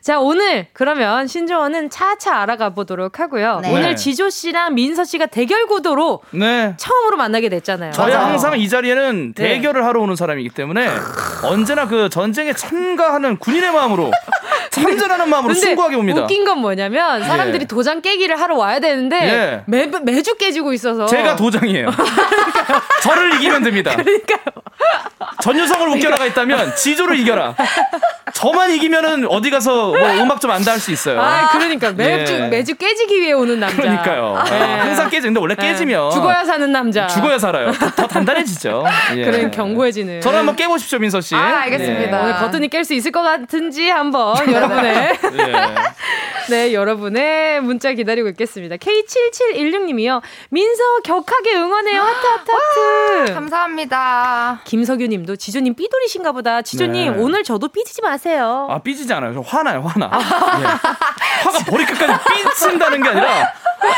자, 0.00 0.18
오늘 0.18 0.66
그러면 0.72 1.26
신조어는 1.26 1.90
차차 1.90 2.36
알아가 2.40 2.70
보도록 2.70 3.20
하고요. 3.20 3.60
네. 3.62 3.72
오늘 3.72 3.96
지조 3.96 4.30
씨랑 4.30 4.74
민서 4.74 5.04
씨가 5.04 5.26
대결 5.26 5.66
구도로 5.66 6.20
네. 6.30 6.74
처음으로 6.76 7.16
만나게 7.16 7.48
됐잖아요. 7.48 7.92
저희 7.92 8.12
항상 8.12 8.58
이 8.58 8.68
자리에는 8.68 9.34
네. 9.34 9.48
대결을 9.48 9.84
하러 9.84 10.00
오는 10.00 10.16
사람이기 10.16 10.50
때문에 10.50 10.88
언제나 11.44 11.86
그 11.86 12.08
전쟁에 12.08 12.52
참가하는 12.52 13.36
군인의 13.38 13.72
마음으로 13.72 14.10
참전하는 14.70 15.28
마음으로 15.28 15.54
승부하게 15.54 15.96
옵니다. 15.96 16.22
웃긴 16.22 16.44
건 16.44 16.58
뭐냐면 16.58 17.22
사람들이 17.24 17.62
예. 17.62 17.66
도장 17.66 18.00
깨기를 18.02 18.40
하러 18.40 18.56
와야 18.56 18.80
되는데 18.80 19.16
예. 19.16 19.62
매, 19.66 19.86
매주 20.02 20.36
깨지고 20.36 20.72
있어서 20.72 21.06
제가 21.06 21.36
도장이에요. 21.36 21.90
저를 23.02 23.34
이기면 23.36 23.62
됩니다. 23.62 23.94
그러니까요. 23.96 24.38
전유성을 25.42 25.88
웃겨라가 25.88 26.26
있다면 26.26 26.74
지조를 26.76 27.18
이겨라. 27.18 27.54
저만 28.34 28.70
이기면은 28.72 29.26
어디 29.28 29.50
가서 29.50 29.88
뭐 29.88 29.98
음악 30.22 30.40
좀 30.40 30.50
안다 30.50 30.72
할 30.72 30.78
수 30.78 30.92
있어요. 30.92 31.20
아, 31.20 31.48
그러니까 31.50 31.90
매주 31.90 32.34
예. 32.34 32.46
매주 32.46 32.74
깨지기 32.76 33.20
위해 33.20 33.32
오는 33.32 33.58
남자. 33.58 33.76
그러니까요. 33.76 34.44
예. 34.52 34.54
항상 34.58 35.10
깨지는데 35.10 35.40
원래 35.40 35.56
예. 35.60 35.66
깨지면 35.66 36.12
죽어야 36.12 36.44
사는 36.44 36.70
남자. 36.70 37.08
죽어야 37.08 37.36
살아요. 37.38 37.72
더, 37.72 37.90
더 37.90 38.06
단단해지죠. 38.06 38.84
예. 39.16 39.24
그래 39.24 39.50
견고해지는. 39.50 40.20
저를 40.20 40.38
한번 40.38 40.54
깨보십시오, 40.54 41.00
민서 41.00 41.20
씨. 41.20 41.34
아, 41.34 41.62
알겠습니다. 41.62 42.20
오늘 42.22 42.34
버튼이 42.36 42.68
깰 42.68 42.84
수 42.84 42.94
있을 42.94 43.10
것 43.10 43.22
같은지 43.22 43.88
한번 43.88 44.36
여러분의 44.58 45.18
네 46.50 46.72
여러분의 46.72 47.60
문자 47.60 47.92
기다리고 47.92 48.28
있겠습니다. 48.28 48.76
K7716님이요. 48.76 50.22
민서 50.50 51.00
격하게 51.04 51.54
응원해요. 51.56 52.00
하트 52.00 52.26
하트 52.26 52.50
하트. 52.50 53.32
감사합니다. 53.34 54.60
김석유 54.64 55.06
님도 55.08 55.36
지조님 55.36 55.74
삐돌이신가 55.74 56.32
보다. 56.32 56.62
지조님 56.62 57.12
네. 57.16 57.22
오늘 57.22 57.44
저도 57.44 57.68
삐지지 57.68 58.02
마세요. 58.02 58.66
아 58.70 58.78
삐지지 58.78 59.12
않아요. 59.12 59.34
저 59.34 59.40
화나요 59.40 59.82
화나. 59.82 60.08
아. 60.10 60.18
예. 60.60 60.64
화가 60.64 61.70
머리끝까지 61.70 62.24
삐친다는 62.32 63.02
게 63.02 63.08
아니라 63.10 63.52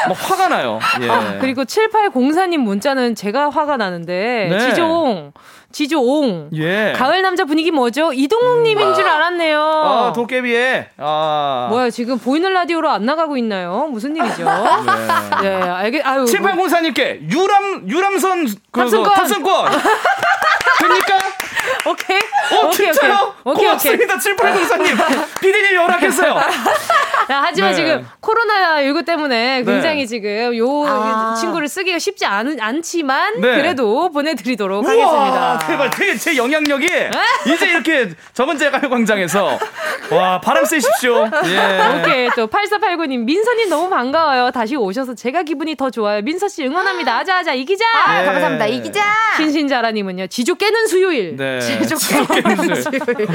막 0.09 0.31
화가 0.31 0.49
나요. 0.49 0.79
예. 1.03 1.09
아, 1.09 1.39
그리고 1.41 1.65
7804님 1.65 2.59
문자는 2.59 3.15
제가 3.15 3.51
화가 3.51 3.77
나는데 3.77 4.49
네. 4.51 4.59
지종 4.59 5.33
지조옹. 5.73 6.51
예. 6.55 6.93
가을 6.97 7.23
남자 7.23 7.45
분위기 7.45 7.71
뭐죠? 7.71 8.13
이동욱님인 8.13 8.89
음. 8.89 8.95
줄 8.95 9.07
알았네요. 9.07 9.61
아, 9.61 10.13
도깨비에. 10.13 10.89
아. 10.99 11.69
뭐야, 11.71 11.91
지금 11.91 12.19
보이는 12.19 12.53
라디오로 12.53 12.91
안 12.91 13.05
나가고 13.05 13.37
있나요? 13.37 13.89
무슨 13.91 14.17
일이죠? 14.17 14.45
네. 15.43 15.51
네, 15.51 15.63
알겠, 15.63 16.07
아유. 16.07 16.25
7804님께 16.25 17.31
유람, 17.31 17.89
유람선 17.89 18.47
그, 18.71 18.81
탑승권. 18.81 19.15
탑승권. 19.15 19.71
됩니까? 20.81 21.19
오케이. 21.87 22.19
어, 22.19 22.67
오케이, 22.67 22.93
진짜요? 22.93 23.35
오케이, 23.45 23.67
고맙습니다. 23.67 24.17
7804님. 24.17 25.41
피디님 25.41 25.75
연락했어요. 25.75 26.37
야, 27.31 27.43
하지만 27.45 27.71
네. 27.71 27.77
지금 27.77 28.07
코로나19 28.21 29.07
때문에 29.07 29.63
굉장히 29.63 30.01
네. 30.01 30.07
지금 30.07 30.57
요 30.57 30.85
아. 30.87 31.35
친구를 31.39 31.69
쓰기가 31.69 31.99
쉽지 31.99 32.27
않, 32.27 32.59
않지만 32.61 33.41
네. 33.41 33.57
그래도 33.57 34.11
보내드리도록 34.11 34.85
우와, 34.85 34.93
하겠습니다. 34.93 35.59
대박. 35.67 35.97
제, 35.97 36.17
제 36.17 36.37
영향력이 36.37 36.87
이제 37.47 37.67
이렇게 37.71 38.11
저번째 38.35 38.71
가요광장에서 38.71 39.59
와, 40.11 40.41
바람 40.41 40.65
쐬십시오. 40.65 41.31
예. 41.45 42.01
오케이. 42.01 42.31
또 42.35 42.49
8489님, 42.49 43.21
민서님 43.25 43.69
너무 43.69 43.89
반가워요. 43.89 44.51
다시 44.51 44.75
오셔서 44.77 45.15
제가 45.15 45.45
기분이 45.45 45.77
더 45.77 45.91
좋아요. 45.91 46.21
민서씨 46.23 46.65
응원합니다. 46.67 47.19
아자아자, 47.19 47.55
이기자! 47.55 47.85
아, 48.07 48.25
감사합니다. 48.25 48.67
이기자! 48.67 49.03
신신자라님은요, 49.37 50.27
지조 50.27 50.57
깨는 50.57 50.87
수요일. 50.89 51.37
네. 51.37 51.61
지조 51.87 52.27
깨는 52.27 52.83
수요일. 52.83 53.27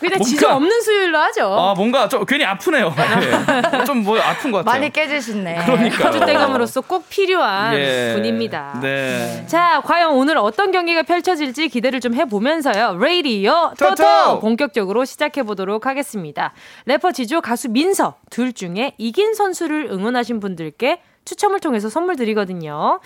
근데 0.00 0.18
지조 0.18 0.48
없는 0.48 0.80
수요일로 0.82 1.18
하죠. 1.18 1.54
아, 1.58 1.74
뭔가 1.74 2.08
좀 2.08 2.24
괜히 2.24 2.44
아프네요. 2.44 2.94
네. 2.96 3.84
좀뭐 3.84 4.18
아픈 4.20 4.50
것 4.50 4.58
같아요. 4.58 4.80
많이 4.80 4.92
깨지시네. 4.92 5.64
그러니까. 5.64 6.10
주대감으로서 6.10 6.80
꼭 6.82 7.08
필요한 7.08 7.74
예. 7.74 8.12
분입니다. 8.14 8.78
네. 8.82 9.44
자, 9.46 9.80
과연 9.84 10.12
오늘 10.12 10.38
어떤 10.38 10.70
경기가 10.70 11.02
펼쳐질지 11.02 11.68
기대를 11.68 12.00
좀 12.00 12.14
해보면서요. 12.14 12.98
레이디오 12.98 13.72
토토 13.78 14.40
본격적으로 14.40 15.04
시작해 15.04 15.42
보도록 15.42 15.86
하겠습니다. 15.86 16.52
래퍼 16.86 17.12
지조 17.12 17.40
가수 17.40 17.68
민서 17.70 18.14
둘 18.30 18.52
중에 18.52 18.94
이긴 18.98 19.34
선수를 19.34 19.88
응원하신 19.90 20.40
분들께 20.40 21.00
추첨을 21.24 21.60
통해서 21.60 21.88
선물 21.88 22.16
드리거든요. 22.16 23.00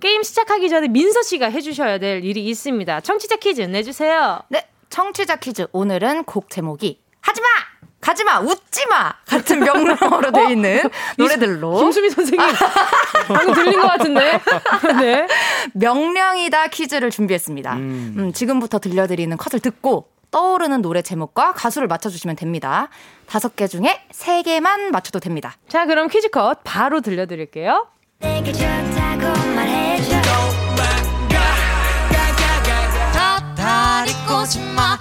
게임 0.00 0.22
시작하기 0.22 0.68
전에 0.68 0.88
민서 0.88 1.22
씨가 1.22 1.50
해주셔야 1.50 1.98
될 1.98 2.24
일이 2.24 2.44
있습니다. 2.46 3.00
청취자 3.00 3.36
퀴즈 3.36 3.60
내주세요. 3.62 4.40
네, 4.48 4.66
청취자 4.88 5.36
퀴즈. 5.36 5.66
오늘은 5.72 6.24
곡 6.24 6.50
제목이 6.50 7.00
하지마! 7.20 7.46
가지마, 8.00 8.40
웃지마 8.40 9.12
같은 9.26 9.60
명령어로 9.62 10.32
돼 10.32 10.52
있는 10.52 10.86
어? 10.86 10.90
노래들로 11.18 11.76
김수미 11.80 12.08
선생님 12.08 12.46
방금 13.28 13.52
들린 13.52 13.78
것 13.78 13.88
같은데. 13.88 14.40
네. 14.98 15.26
명령이다 15.74 16.68
퀴즈를 16.68 17.10
준비했습니다. 17.10 17.74
음. 17.74 18.14
음, 18.18 18.32
지금부터 18.32 18.78
들려드리는 18.78 19.36
컷을 19.36 19.60
듣고 19.60 20.08
떠오르는 20.30 20.80
노래 20.80 21.02
제목과 21.02 21.52
가수를 21.52 21.88
맞춰주시면 21.88 22.36
됩니다. 22.36 22.88
다섯 23.26 23.54
개 23.54 23.66
중에 23.66 24.00
세 24.12 24.42
개만 24.42 24.92
맞춰도 24.92 25.20
됩니다. 25.20 25.56
자, 25.68 25.84
그럼 25.84 26.08
퀴즈 26.08 26.30
컷 26.30 26.60
바로 26.64 27.02
들려드릴게요. 27.02 27.86
다리고 34.50 34.58
싶마. 34.58 34.98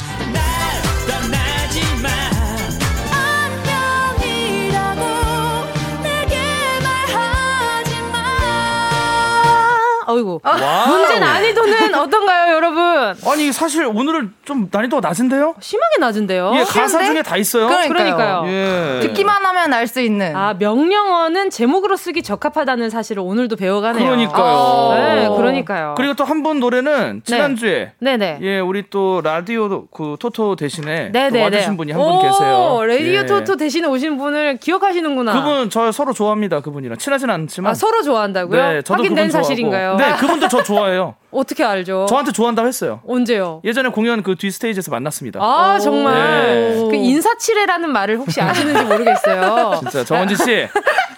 어이구. 10.08 10.42
문제 10.88 11.20
난이도는 11.20 11.94
어떤가요, 11.94 12.39
여러분? 12.60 13.16
아니, 13.32 13.52
사실 13.54 13.86
오늘은 13.86 14.34
좀 14.44 14.68
난이도가 14.72 15.08
낮은데요? 15.08 15.56
심하게 15.62 15.96
낮은데요. 16.00 16.52
예, 16.56 16.64
가사 16.64 17.04
중에 17.06 17.22
다 17.24 17.38
있어요. 17.38 17.68
그러니까요. 17.68 18.44
그러니까요. 18.44 18.44
예. 18.48 19.00
듣기만 19.02 19.46
하면 19.46 19.74
알 19.74 19.88
수 19.88 20.02
있는. 20.02 20.36
아, 20.36 20.54
명령어는 20.54 21.50
제목으로 21.50 21.96
쓰기 21.96 22.22
적합하다는 22.22 22.90
사실을 22.92 23.24
오늘도 23.26 23.56
배워가네요. 23.56 24.06
그러니까요. 24.06 24.94
네, 25.16 25.28
그러니까요. 25.36 25.96
그리고 25.98 26.14
또한분 26.14 26.60
노래는 26.60 27.22
지난주에 27.26 27.94
네. 28.00 28.18
네 28.18 28.38
예, 28.42 28.60
우리 28.60 28.84
또 28.92 29.22
라디오 29.24 29.88
그 29.88 30.16
토토 30.20 30.56
대신에 30.56 31.12
네네 31.12 31.44
와주신 31.44 31.78
분이 31.78 31.92
한 31.94 32.02
분 32.02 32.22
계세요. 32.22 32.80
라디오 32.86 33.20
예. 33.22 33.26
토토 33.26 33.56
대신에 33.56 33.88
오신 33.88 34.18
분을 34.18 34.58
기억하시는구나. 34.58 35.34
그분 35.34 35.70
저 35.70 35.92
서로 35.92 36.14
좋아합니다. 36.14 36.60
그분이랑 36.60 36.98
친하진 36.98 37.30
않지만. 37.30 37.72
아, 37.72 37.74
서로 37.74 38.02
좋아한다고요? 38.04 38.62
네, 38.74 38.82
저도 38.84 39.02
확인된 39.02 39.30
사실인가요? 39.32 39.96
네, 39.96 40.14
그분도 40.18 40.48
저 40.50 40.62
좋아해요. 40.62 41.16
어떻게 41.32 41.64
알죠? 41.64 42.06
저한테 42.10 42.32
좋아한다고 42.32 42.68
했어요. 42.68 43.02
언제요? 43.08 43.62
예전에 43.64 43.90
공연 43.90 44.24
그 44.24 44.36
뒤 44.36 44.50
스테이지에서 44.52 44.90
만났습니다. 44.92 45.40
아, 45.42 45.78
정말. 45.80 46.14
네. 46.16 46.88
그 46.90 46.96
인사치레라는 46.96 47.92
말을 47.92 48.18
혹시 48.18 48.42
아시는지 48.42 48.84
모르겠어요. 48.86 49.76
진짜 49.84 50.04
정원지 50.04 50.36
씨. 50.38 50.68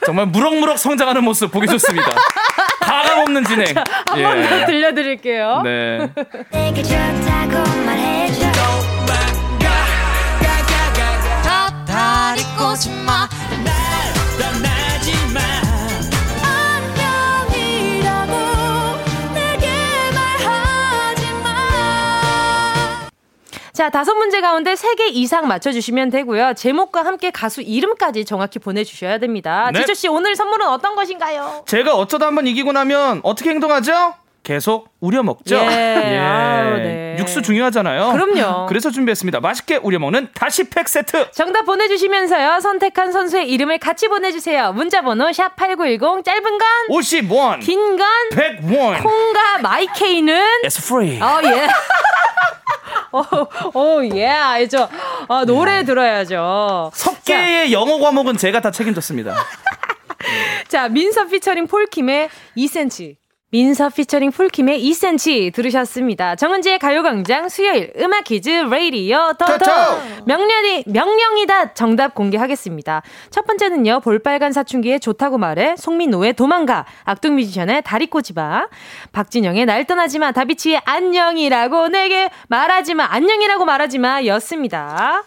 정말 0.05 0.25
무럭무럭 0.27 0.77
성장하는 0.79 1.23
모습 1.23 1.51
보기 1.51 1.67
좋습니다. 1.67 2.09
가감 2.81 3.19
없는 3.19 3.43
진행. 3.45 3.73
자, 3.73 3.83
한번 4.07 4.37
예. 4.39 4.65
들려드릴게요. 4.65 5.61
네. 5.63 6.09
자, 23.81 23.89
다섯 23.89 24.13
문제 24.13 24.41
가운데 24.41 24.75
세 24.75 24.93
개 24.93 25.07
이상 25.07 25.47
맞춰주시면 25.47 26.11
되고요. 26.11 26.53
제목과 26.53 27.03
함께 27.03 27.31
가수 27.31 27.61
이름까지 27.63 28.25
정확히 28.25 28.59
보내주셔야 28.59 29.17
됩니다. 29.17 29.71
네. 29.73 29.79
지주씨, 29.79 30.07
오늘 30.07 30.35
선물은 30.35 30.67
어떤 30.67 30.93
것인가요? 30.95 31.63
제가 31.65 31.95
어쩌다 31.95 32.27
한번 32.27 32.45
이기고 32.45 32.73
나면 32.73 33.21
어떻게 33.23 33.49
행동하죠? 33.49 34.13
계속 34.43 34.89
우려 34.99 35.21
먹죠. 35.23 35.55
예. 35.55 35.61
예. 36.13 36.17
아유, 36.17 36.77
네. 36.77 37.15
육수 37.19 37.41
중요하잖아요. 37.43 38.11
그럼요. 38.13 38.65
그래서 38.69 38.89
준비했습니다. 38.89 39.39
맛있게 39.39 39.75
우려 39.77 39.99
먹는 39.99 40.29
다시 40.33 40.67
팩 40.69 40.87
세트. 40.89 41.29
정답 41.31 41.65
보내주시면서요. 41.65 42.59
선택한 42.59 43.11
선수의 43.11 43.49
이름을 43.51 43.77
같이 43.77 44.07
보내주세요. 44.07 44.73
문자번호 44.73 45.31
샵 45.31 45.55
#8910 45.55 46.25
짧은 46.25 46.43
건 46.57 46.67
50원, 46.89 47.59
긴 47.61 47.97
건 47.97 48.07
100원. 48.31 49.03
콩과 49.03 49.59
마이케이는 49.59 50.43
It's 50.65 50.79
free. 50.83 51.21
어 51.21 51.39
예. 51.43 51.67
오, 53.13 53.23
오, 53.79 54.05
예, 54.15 54.27
알죠. 54.27 54.87
아, 55.27 55.43
노래 55.45 55.77
네. 55.79 55.83
들어야죠. 55.83 56.91
석계의 56.93 57.73
영어 57.73 57.99
과목은 57.99 58.37
제가 58.37 58.61
다 58.61 58.71
책임졌습니다. 58.71 59.35
자, 60.69 60.87
민서 60.87 61.25
피처링 61.27 61.67
폴킴의 61.67 62.29
2cm. 62.57 63.15
민서 63.51 63.89
피처링 63.89 64.31
폴킴의 64.31 64.81
2cm 64.81 65.53
들으셨습니다. 65.53 66.37
정은지의 66.37 66.79
가요광장 66.79 67.49
수요일 67.49 67.91
음악 67.99 68.23
퀴즈 68.23 68.49
레이디오 68.49 69.33
토토 69.33 69.65
명령이 70.25 70.85
명령이다 70.87 71.73
정답 71.73 72.15
공개하겠습니다. 72.15 73.01
첫 73.29 73.45
번째는요 73.45 73.99
볼빨간 73.99 74.53
사춘기의 74.53 74.99
좋다고 74.99 75.37
말해 75.37 75.75
송민호의 75.77 76.33
도망가 76.33 76.85
악동 77.03 77.35
뮤지션의 77.35 77.81
다리 77.83 78.07
꼬집아 78.07 78.69
박진영의 79.11 79.65
날 79.65 79.83
떠나지마 79.83 80.31
다비치의 80.31 80.83
안녕이라고 80.85 81.89
내게 81.89 82.29
말하지마 82.47 83.05
안녕이라고 83.11 83.65
말하지마 83.65 84.23
였습니다. 84.27 85.23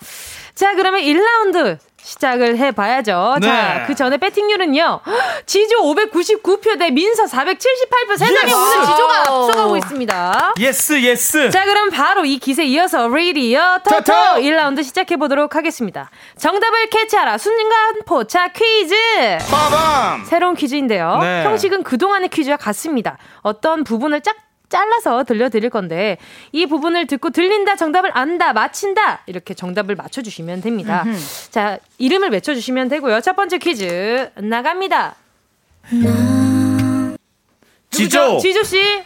자 0.54 0.74
그러면 0.74 1.02
1라운드 1.02 1.76
시작을 2.04 2.58
해봐야죠. 2.58 3.36
네. 3.40 3.46
자, 3.46 3.84
그 3.86 3.94
전에 3.94 4.18
배팅률은요. 4.18 5.00
지조 5.46 5.82
599표 5.82 6.78
대 6.78 6.90
민서 6.90 7.24
478표. 7.24 8.18
세상에 8.18 8.52
yes. 8.52 8.54
오늘 8.54 8.86
지조가 8.86 9.18
앞서가고 9.20 9.76
있습니다. 9.78 10.54
Yes, 10.60 11.02
yes. 11.02 11.50
자, 11.50 11.64
그럼 11.64 11.90
바로 11.90 12.26
이 12.26 12.38
기세 12.38 12.64
이어서 12.66 13.08
레이디어 13.08 13.78
토토 13.82 14.12
1라운드 14.12 14.84
시작해보도록 14.84 15.56
하겠습니다. 15.56 16.10
정답을 16.38 16.90
캐치하라. 16.90 17.38
순간 17.38 17.94
포차 18.04 18.48
퀴즈. 18.48 18.94
빠밤. 19.50 20.24
새로운 20.26 20.54
퀴즈인데요. 20.54 21.18
네. 21.22 21.44
형식은 21.44 21.82
그동안의 21.84 22.28
퀴즈와 22.28 22.58
같습니다. 22.58 23.16
어떤 23.40 23.82
부분을 23.82 24.20
짝 24.20 24.36
잘라서 24.74 25.22
들려드릴 25.22 25.70
건데 25.70 26.18
이 26.50 26.66
부분을 26.66 27.06
듣고 27.06 27.30
들린다, 27.30 27.76
정답을 27.76 28.10
안다, 28.12 28.52
맞힌다 28.52 29.22
이렇게 29.26 29.54
정답을 29.54 29.94
맞춰주시면 29.94 30.62
됩니다. 30.62 31.04
음흠. 31.06 31.50
자 31.52 31.78
이름을 31.98 32.30
외쳐주시면 32.30 32.88
되고요. 32.88 33.20
첫 33.20 33.36
번째 33.36 33.58
퀴즈 33.58 34.32
나갑니다. 34.34 35.14
지조 37.90 38.38
지조 38.40 38.64
씨 38.64 39.04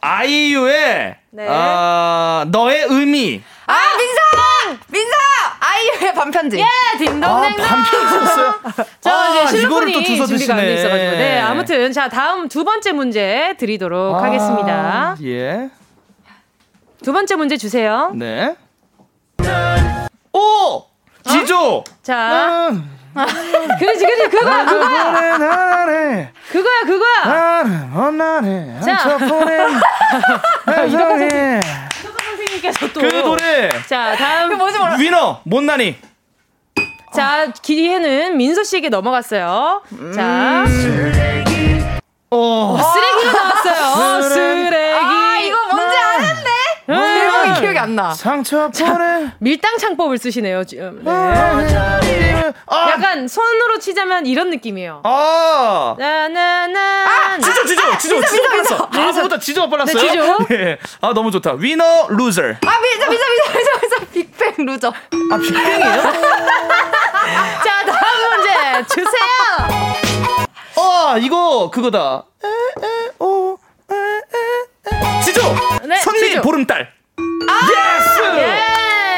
아이유의 0.00 1.16
네. 1.32 1.46
어, 1.46 2.46
너의 2.50 2.86
의미 2.88 3.42
아, 3.66 3.74
민서! 3.98 4.80
민서! 4.88 5.29
아이유의 5.60 6.14
반편지. 6.14 6.58
예, 6.58 6.64
딩동댕동. 6.98 7.64
아, 7.64 7.68
반편지였어요? 7.68 8.54
자, 9.00 9.12
아, 9.14 9.44
이제 9.44 9.60
주워 10.16 10.26
준비가 10.26 10.54
안 10.54 10.64
있어가지고. 10.64 11.10
네, 11.12 11.38
아무튼 11.40 11.92
자 11.92 12.08
다음 12.08 12.48
두 12.48 12.64
번째 12.64 12.92
문제 12.92 13.54
드리도록 13.58 14.16
아, 14.16 14.22
하겠습니다. 14.24 15.16
예. 15.22 15.70
두 17.04 17.12
번째 17.12 17.36
문제 17.36 17.56
주세요. 17.56 18.10
네. 18.14 18.56
오! 20.32 20.84
지조! 21.28 21.76
어? 21.78 21.84
자. 22.02 22.68
음. 22.70 22.98
그렇지, 23.78 24.04
그렇지, 24.06 24.28
그거야, 24.28 24.64
그거야. 24.64 26.30
그거야, 26.52 26.80
그거야. 26.86 27.22
자, 28.80 29.18
이렇게 30.86 31.60
님께서 32.60 32.92
또. 32.92 33.00
그 33.00 33.06
노래. 33.06 33.68
자, 33.86 34.14
다음. 34.16 34.56
뭐지, 34.56 34.78
몰라. 34.78 34.96
위너, 34.96 35.40
못난이. 35.44 35.96
자, 37.14 37.52
기회는 37.62 38.36
민서 38.36 38.62
씨에게 38.62 38.88
넘어갔어요. 38.88 39.82
자. 40.14 40.64
쓰레기. 40.68 41.82
어. 42.30 42.78
쓰레기가 42.78 43.42
나왔어요. 43.42 44.22
쓰레기. 44.22 45.04
아, 45.04 45.38
이거 45.40 45.56
뭔지 45.74 45.96
아는데? 45.96 46.50
제목이 46.86 47.60
기억이 47.60 47.69
안 47.80 47.96
나. 47.96 48.12
상처 48.12 48.68
보내. 48.70 49.30
밀당 49.38 49.78
창법을 49.78 50.18
쓰시네요, 50.18 50.64
지금. 50.64 51.02
네. 51.02 51.10
아. 52.66 52.90
약간 52.90 53.26
손으로 53.28 53.78
치자면 53.78 54.26
이런 54.26 54.50
느낌이에요. 54.50 55.00
아. 55.04 55.94
나나나. 55.98 56.80
아, 56.80 57.38
지조, 57.38 57.64
지조, 57.66 57.98
지조, 57.98 58.20
지조 58.24 58.42
빨랐어. 58.48 58.88
아보다 59.20 59.38
지조가 59.38 59.68
빨랐어요. 59.68 60.02
네, 60.02 60.08
지조. 60.08 60.38
네. 60.48 60.78
아, 61.00 61.12
너무 61.14 61.30
좋다. 61.30 61.52
위너, 61.54 62.06
루저. 62.10 62.42
아, 62.42 62.80
미자, 62.80 63.08
미자, 63.08 63.24
미자, 63.24 63.58
미자, 63.58 63.80
미자. 63.82 64.06
빅뱅 64.12 64.66
루저. 64.66 64.88
아, 64.88 65.36
빅뱅이에요? 65.38 66.02
자, 67.64 67.84
다음 67.86 68.36
문제 68.36 68.84
주세요. 68.88 70.48
아, 70.76 71.16
이거 71.18 71.70
그거다. 71.72 72.24
지조. 75.24 75.40
네, 75.86 75.96
선미 75.98 76.18
지조. 76.20 76.42
보름달. 76.42 76.92
아, 77.48 77.98
yes. 77.98 78.38
예. 78.38 78.60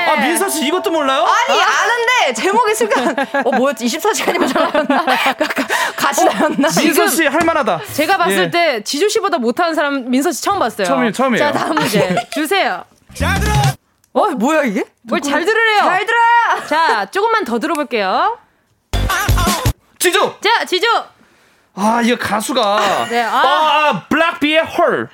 아 0.08 0.16
민서 0.16 0.48
씨 0.48 0.66
이것도 0.66 0.90
몰라요? 0.90 1.24
아니 1.24 1.60
아? 1.60 1.64
아는데 1.64 2.34
제목이 2.34 2.74
순간 2.74 3.16
어 3.44 3.50
뭐였지 3.52 3.86
24시간이면 3.86 4.52
전화였나 4.52 5.06
가시 5.96 6.24
나였나? 6.24 6.68
어, 6.68 6.72
민서 6.80 7.06
씨 7.06 7.26
할만하다. 7.26 7.80
제가 7.94 8.16
봤을 8.18 8.38
예. 8.38 8.50
때 8.50 8.82
지조 8.84 9.08
씨보다 9.08 9.38
못하는 9.38 9.74
사람 9.74 10.10
민서 10.10 10.32
씨 10.32 10.42
처음 10.42 10.58
봤어요. 10.58 10.86
처음이에요, 10.86 11.12
처음이에요. 11.12 11.44
자 11.44 11.52
다음 11.52 11.74
문제 11.76 12.16
주세요. 12.32 12.84
잘 13.14 13.38
들어. 13.40 13.52
어 14.14 14.26
뭐야 14.30 14.64
이게? 14.64 14.84
뭘 15.02 15.20
잘 15.20 15.44
들으래요? 15.44 15.78
잘 15.80 16.04
들어. 16.06 16.66
자 16.68 17.06
조금만 17.06 17.44
더 17.44 17.58
들어볼게요. 17.58 18.38
지조. 19.98 20.36
자 20.40 20.64
지조. 20.64 20.86
아 21.74 22.02
이거 22.02 22.16
가수가. 22.16 23.06
네. 23.10 23.22
아, 23.22 23.30
아 23.38 24.06
블락비의 24.08 24.62
헐. 24.64 25.08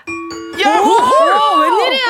야호! 0.61 0.91
오, 0.91 1.61
웬일이야! 1.61 2.05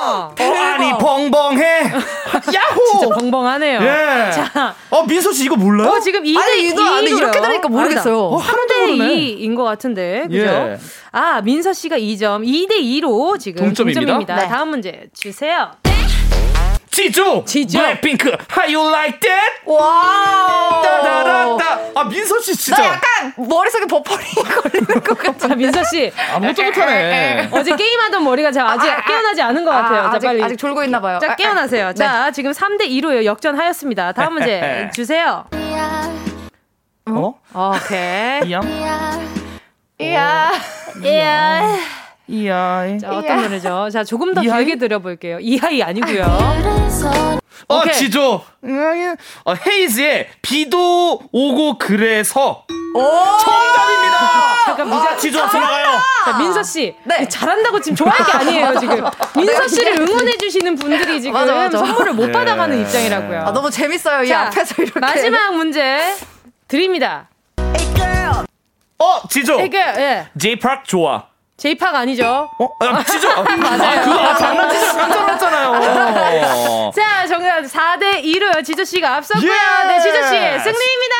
어, 0.00 0.34
아니 0.38 0.90
벙벙해. 0.98 1.82
야호! 2.32 2.98
진짜 2.98 3.14
벙벙하네요. 3.14 3.80
예. 3.82 4.30
자, 4.32 4.74
어 4.88 5.04
민서 5.04 5.32
씨 5.32 5.44
이거 5.44 5.56
몰라요? 5.56 5.90
어, 5.90 6.00
지금 6.00 6.22
2대 6.22 6.38
아니, 6.38 6.68
2. 6.68 6.72
아니, 6.78 7.10
이렇게 7.10 7.40
들으니까 7.40 7.68
모르겠어요. 7.68 8.18
어, 8.18 8.38
3대 8.40 8.86
2인 8.96 9.54
것 9.54 9.64
같은데. 9.64 10.22
그죠? 10.28 10.38
예. 10.38 10.78
아, 11.12 11.42
민서 11.42 11.74
씨가 11.74 11.98
2점. 11.98 12.42
2대 12.46 12.80
2로 12.80 13.38
지금 13.38 13.64
동점입니다. 13.66 14.00
동점입니다. 14.00 14.36
네. 14.36 14.48
다음 14.48 14.70
문제 14.70 15.08
주세요. 15.12 15.72
지조, 17.00 17.44
지조, 17.46 17.78
블랙핑크, 17.78 18.28
How 18.54 18.66
You 18.74 18.88
Like 18.90 19.20
That? 19.20 19.52
와, 19.64 20.82
따다라따. 20.82 21.80
아 21.94 22.04
민서 22.04 22.38
씨 22.40 22.54
진짜. 22.54 22.82
나 22.82 22.88
약간 22.88 23.32
머릿속에 23.36 23.86
버퍼링 23.86 24.26
걸리는 24.44 25.02
것 25.02 25.16
같아. 25.18 25.54
민서 25.54 25.82
씨 25.84 26.12
아무것도 26.34 26.62
못하네. 26.62 27.48
어제 27.52 27.74
게임하던 27.74 28.22
머리가 28.22 28.52
자, 28.52 28.66
아직 28.68 28.90
아, 28.90 29.02
깨어나지 29.02 29.40
않은 29.40 29.64
것 29.64 29.70
같아요. 29.70 30.02
자, 30.10 30.16
아직, 30.16 30.26
빨리 30.26 30.42
아직 30.42 30.56
졸고 30.58 30.84
있나 30.84 31.00
봐요. 31.00 31.18
자, 31.20 31.34
깨어나세요. 31.36 31.86
아, 31.88 31.92
자, 31.94 32.26
네. 32.26 32.32
지금 32.32 32.52
3대 32.52 32.82
2로 32.82 33.24
역전하였습니다. 33.24 34.12
다음 34.12 34.34
문제 34.34 34.90
주세요. 34.94 35.46
어? 37.06 37.34
오케이. 37.54 38.46
이양. 38.48 38.62
이야. 39.98 40.52
이야. 41.02 41.99
이하이. 42.30 42.98
자, 42.98 43.10
어떤 43.10 43.42
노래죠? 43.42 43.88
자, 43.92 44.04
조금 44.04 44.32
더 44.34 44.42
이하이? 44.42 44.64
길게 44.64 44.78
들어볼게요. 44.78 45.38
이하이 45.40 45.82
아니고요. 45.82 46.22
어, 47.68 47.78
오케이. 47.78 47.92
지조. 47.92 48.42
어, 49.44 49.54
헤이즈의 49.66 50.28
비도 50.40 51.20
오고 51.32 51.78
그래서. 51.78 52.64
오! 52.94 53.00
정답입니다! 53.00 54.64
잠깐, 54.64 54.88
미자, 54.90 55.16
지조 55.16 55.48
들어가요. 55.48 55.98
자, 56.24 56.38
민서 56.38 56.62
씨. 56.62 56.94
네. 57.04 57.28
잘한다고 57.28 57.80
지금 57.80 57.96
좋아할 57.96 58.24
게 58.24 58.32
아니에요, 58.32 58.74
지금. 58.80 59.04
민서 59.36 59.68
씨를 59.68 60.00
응원해 60.00 60.36
주시는 60.38 60.76
분들이 60.76 61.20
지금 61.20 61.34
맞아, 61.34 61.54
맞아. 61.54 61.78
선물을 61.78 62.12
못 62.14 62.26
네. 62.26 62.32
받아가는 62.32 62.80
입장이라고요. 62.80 63.40
아, 63.42 63.52
너무 63.52 63.70
재밌어요, 63.70 64.22
이 64.24 64.28
자, 64.28 64.42
앞에서 64.46 64.82
이렇게. 64.82 64.98
마지막 65.00 65.54
문제 65.54 66.14
드립니다. 66.68 67.28
어, 68.98 69.22
지조. 69.30 69.60
에이, 69.60 69.70
예. 69.74 70.26
제이팍 70.38 70.84
좋아. 70.84 71.29
제이팍 71.60 71.94
아니죠? 71.94 72.48
어? 72.58 72.68
아, 72.78 73.04
치죠? 73.04 73.28
맞아요. 73.44 74.00
아, 74.00 74.02
그거 74.02 74.18
아, 74.18 74.34
장난치죠? 74.34 74.96
깜짝 74.96 75.20
놀랐잖아요. 75.20 76.90
자, 76.96 77.26
정답 77.26 77.60
4대 77.64 78.24
2로 78.24 78.64
지조씨가 78.64 79.16
앞섰고요. 79.16 79.50
예! 79.52 79.88
네, 79.88 80.00
지조씨 80.00 80.30
승리입니다. 80.64 81.14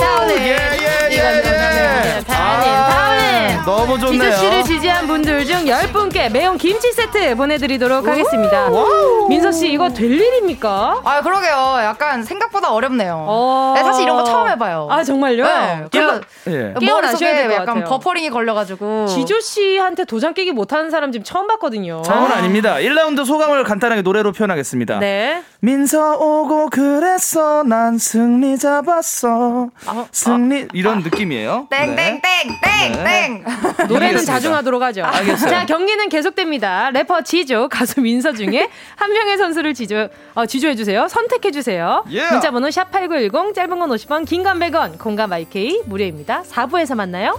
다운님. 0.00 0.38
예, 0.38 0.56
예, 0.72 1.08
예, 1.10 1.16
예. 1.36 2.24
다운님, 2.26 2.72
다운님. 2.72 3.29
너무 3.64 3.98
좋네요. 3.98 4.22
지조씨를 4.22 4.64
지지한 4.64 5.06
분들 5.06 5.44
중 5.46 5.64
10분께 5.64 6.30
매운 6.32 6.56
김치 6.58 6.92
세트 6.92 7.36
보내드리도록 7.36 8.06
하겠습니다. 8.06 8.68
민서 9.28 9.52
씨, 9.52 9.72
이거 9.72 9.88
될 9.88 10.10
일입니까? 10.10 11.00
아, 11.04 11.20
그러게요. 11.20 11.78
약간 11.82 12.22
생각보다 12.22 12.72
어렵네요. 12.72 13.24
어... 13.28 13.74
네, 13.76 13.82
사실 13.82 14.04
이런 14.04 14.16
거 14.16 14.24
처음 14.24 14.48
해봐요. 14.48 14.88
아, 14.90 15.02
정말요? 15.04 15.44
네. 15.44 15.84
깨어, 15.90 16.20
예. 16.48 16.74
머릿속에 16.80 17.44
약간 17.52 17.66
같아요. 17.66 17.84
버퍼링이 17.84 18.30
걸려가지고. 18.30 19.06
지조 19.06 19.40
씨한테 19.40 20.04
도장 20.04 20.34
깨기 20.34 20.52
못하는 20.52 20.90
사람 20.90 21.12
지금 21.12 21.24
처음 21.24 21.46
봤거든요. 21.46 22.02
저는 22.02 22.30
아닙니다. 22.32 22.76
1라운드 22.76 23.24
소감을 23.24 23.64
간단하게 23.64 24.02
노래로 24.02 24.32
표현하겠습니다. 24.32 24.98
네. 24.98 25.42
민서 25.60 26.16
오고 26.16 26.70
그랬어 26.70 27.62
난 27.64 27.98
승리 27.98 28.58
잡았어 28.58 29.68
아, 29.86 30.06
승리 30.10 30.62
아, 30.62 30.66
이런 30.72 30.98
아, 30.98 31.00
느낌이에요. 31.00 31.66
땡땡땡땡땡 31.70 33.04
네. 33.04 33.29
노래는 33.88 34.24
자중하도록 34.24 34.82
하죠. 34.82 35.04
알겠어요. 35.04 35.50
자 35.50 35.66
경기는 35.66 36.08
계속됩니다. 36.08 36.90
래퍼 36.90 37.22
지조 37.22 37.68
가수 37.68 38.00
민서 38.00 38.32
중에 38.32 38.68
한 38.96 39.12
명의 39.12 39.36
선수를 39.38 39.74
지조 39.74 40.08
어, 40.34 40.46
지조해 40.46 40.74
주세요. 40.76 41.06
선택해 41.08 41.50
주세요. 41.50 42.02
Yeah. 42.06 42.32
문자번호 42.32 42.70
샵 42.70 42.90
#8910 42.90 43.54
짧은 43.54 43.78
건 43.78 43.90
50원, 43.90 44.26
긴 44.26 44.42
건 44.42 44.58
100원, 44.58 44.98
공감 44.98 45.32
IK 45.32 45.82
무료입니다. 45.86 46.42
4부에서 46.50 46.94
만나요. 46.94 47.38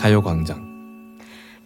가요광장 0.00 0.70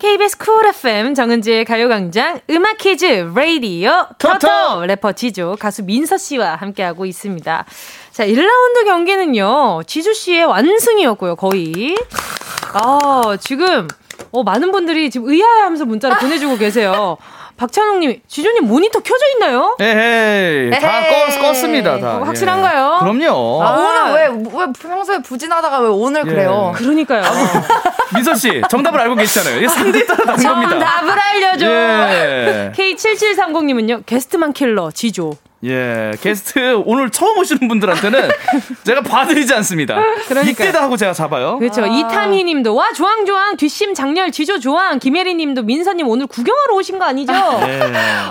KBS 0.01 0.39
쿨 0.39 0.67
FM 0.67 1.15
정은지의 1.15 1.65
가요광장 1.65 2.41
음악 2.51 2.79
퀴즈 2.79 3.05
레이디오 3.33 4.09
토토 4.19 4.85
래퍼 4.87 5.13
지조 5.13 5.57
가수 5.59 5.85
민서 5.85 6.19
씨와 6.19 6.57
함께하고 6.57 7.07
있습니다. 7.07 7.65
자 8.11 8.27
1라운드 8.27 8.85
경기는요 8.87 9.83
지조 9.87 10.13
씨의 10.13 10.47
완승이었고요 10.47 11.37
거의. 11.37 11.95
아 12.73 13.37
지금 13.41 13.87
어, 14.33 14.43
많은 14.43 14.73
분들이 14.73 15.11
지금 15.11 15.29
의아해하면서 15.29 15.85
문자를 15.85 16.19
보내주고 16.19 16.57
계세요. 16.59 17.17
박찬웅님, 17.57 18.21
지조님 18.27 18.65
모니터 18.67 18.99
켜져 19.01 19.25
있나요? 19.35 19.77
에헤이, 19.81 20.71
다 20.81 21.03
껐, 21.03 21.41
껐습니다. 21.41 22.01
다. 22.01 22.19
어, 22.19 22.23
확실한가요? 22.25 22.97
예. 22.97 23.05
그럼요. 23.05 23.63
아, 23.63 23.77
오늘 23.77 24.13
왜, 24.15 24.51
왜 24.61 24.67
평소에 24.81 25.19
부진하다가 25.23 25.79
왜 25.81 25.89
오늘 25.89 26.23
예. 26.27 26.31
그래요? 26.31 26.73
그러니까요. 26.75 27.23
미선 28.17 28.35
씨, 28.35 28.61
정답을 28.69 29.01
알고 29.01 29.15
계시잖아요. 29.15 29.57
이게 29.59 29.69
상대에 29.69 30.05
따라 30.05 30.25
다른 30.35 30.43
겁니다. 30.43 30.71
정답을 30.71 31.19
알려줘. 31.19 31.67
예. 31.67 32.73
K7730님은요, 32.77 34.05
게스트만 34.07 34.53
킬러, 34.53 34.91
지조. 34.91 35.37
예, 35.65 36.13
게스트 36.21 36.83
오늘 36.85 37.11
처음 37.11 37.39
오시는 37.39 37.69
분들한테는 37.69 38.31
제가 38.85 39.01
봐드리지 39.03 39.55
않습니다. 39.55 39.97
그러니까 40.29 40.65
이때다 40.65 40.83
하고 40.83 40.97
제가 40.97 41.13
잡아요. 41.13 41.59
그렇죠. 41.59 41.83
아. 41.83 41.87
이타미님도 41.87 42.75
와 42.75 42.93
조항조항 42.93 43.57
뒷심 43.57 43.95
장렬 43.95 44.31
지조 44.31 44.59
조항 44.59 44.99
김혜리 44.99 45.35
님도 45.35 45.63
민서님 45.63 46.07
오늘 46.09 46.27
구경하러 46.27 46.75
오신 46.75 46.99
거 46.99 47.05
아니죠? 47.07 47.33
네. 47.67 47.81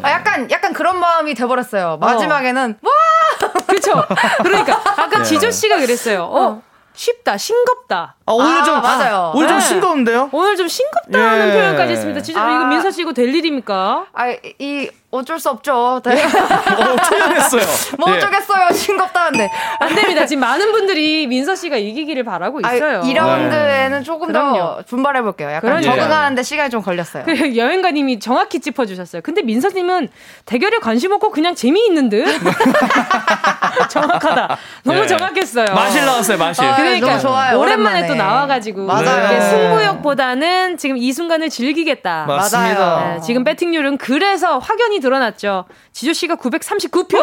아, 0.02 0.12
약간 0.12 0.50
약간 0.52 0.74
그런 0.74 1.00
마음이 1.00 1.34
돼버렸어요. 1.34 1.98
마지막에는 2.00 2.78
어. 2.82 2.88
와 2.88 3.52
그렇죠. 3.68 4.06
그러니까 4.44 4.82
아까 4.98 5.20
네. 5.20 5.24
지조 5.24 5.50
씨가 5.52 5.78
그랬어요. 5.78 6.24
어. 6.24 6.44
어. 6.44 6.62
쉽다, 6.96 7.38
싱겁다. 7.38 8.18
아, 8.26 8.32
오늘 8.32 8.62
아, 8.62 8.64
좀, 8.64 8.82
맞아요. 8.82 9.32
오늘 9.36 9.50
좀 9.50 9.58
네. 9.58 9.66
싱거운데요? 9.66 10.30
오늘 10.32 10.56
좀 10.56 10.68
싱겁다는 10.68 11.50
예. 11.50 11.54
표현까지 11.54 11.92
했습니다. 11.92 12.22
진짜 12.22 12.42
아. 12.42 12.56
이거 12.56 12.66
민서 12.68 12.92
씨 12.92 13.02
이거 13.02 13.12
될 13.12 13.34
일입니까? 13.36 14.06
아, 14.14 14.30
이, 14.60 14.90
어쩔 15.12 15.40
수 15.40 15.50
없죠. 15.50 16.02
네. 16.06 16.24
어, 16.26 16.96
틀렸어요. 17.08 17.62
뭐 18.00 18.10
예. 18.12 18.18
어쩌겠어요. 18.18 18.72
싱겁다는데. 18.74 19.52
안 19.80 19.94
됩니다. 19.96 20.26
지금 20.26 20.42
많은 20.42 20.72
분들이 20.72 21.28
민서 21.28 21.54
씨가 21.56 21.78
이기기를 21.78 22.24
바라고 22.24 22.62
있어요. 22.62 23.00
아, 23.00 23.02
2라운드에는 23.02 23.90
네. 23.92 24.04
조금 24.04 24.28
그럼요. 24.30 24.58
더 24.58 24.84
분발해 24.88 25.22
볼게요. 25.22 25.50
약간 25.52 25.82
그럼요. 25.82 25.84
적응하는데 25.84 26.42
시간이 26.42 26.70
좀 26.72 26.82
걸렸어요. 26.82 27.26
그 27.26 27.56
여행가 27.56 27.92
님이 27.92 28.20
정확히 28.20 28.60
짚어 28.60 28.86
주셨어요. 28.88 29.22
근데 29.22 29.44
민서 29.44 29.70
님은 29.70 30.10
대결에 30.46 30.80
관심 30.80 31.12
없고 31.12 31.30
그냥 31.30 31.54
재미있는 31.54 32.10
듯? 32.10 32.26
정확하다. 33.90 34.58
너무 34.84 35.02
네. 35.02 35.08
정확했어요. 35.08 35.76
마실 35.76 36.06
나왔어요, 36.06 36.38
마실. 36.38 36.64
아, 36.64 36.76
그러니까 36.76 37.08
너무 37.08 37.22
좋아요. 37.22 37.60
오랜만에, 37.60 38.00
오랜만에. 38.00 38.13
또 38.18 38.24
나와가지고. 38.24 38.86
맞아요. 38.86 39.28
네. 39.30 39.42
승부욕보다는 39.42 40.78
지금 40.78 40.98
이 40.98 41.12
순간을 41.14 41.50
즐기겠다. 41.50 42.26
맞습니다. 42.28 42.80
맞아요. 42.80 43.14
네, 43.16 43.22
지금 43.22 43.44
배팅률은 43.44 43.98
그래서 43.98 44.60
확연히 44.60 45.00
드러났죠. 45.00 45.66
지조 45.92 46.14
씨가 46.14 46.36
939표. 46.36 47.22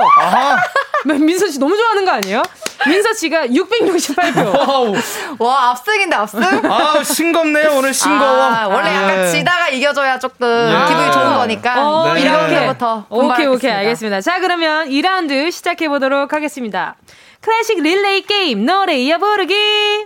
민서 1.20 1.48
씨 1.48 1.58
너무 1.58 1.76
좋아하는 1.76 2.04
거 2.04 2.12
아니에요? 2.12 2.42
민서 2.86 3.14
씨가 3.14 3.46
668표. 3.48 4.94
와, 5.38 5.70
압승인데 5.70 6.16
압승? 6.16 6.40
아, 6.42 7.02
싱겁네요. 7.02 7.74
오늘 7.76 7.94
싱거워. 7.94 8.42
아, 8.42 8.66
원래 8.68 8.94
약간 8.94 9.22
네. 9.22 9.30
지다가 9.30 9.68
이겨줘야 9.68 10.18
조금 10.18 10.46
네. 10.48 10.88
기분이 10.88 11.12
좋은 11.12 11.34
거니까. 11.36 11.88
어, 11.88 12.12
네. 12.14 12.24
1라운드부터. 12.24 13.04
오케이, 13.08 13.46
오케이. 13.46 13.70
알겠습니다. 13.70 14.20
자, 14.20 14.40
그러면 14.40 14.88
2라운드 14.88 15.50
시작해 15.50 15.88
보도록 15.88 16.32
하겠습니다. 16.32 16.96
클래식 17.40 17.82
릴레이 17.82 18.22
게임 18.22 18.66
노래 18.66 18.98
이어 18.98 19.18
부르기. 19.18 19.54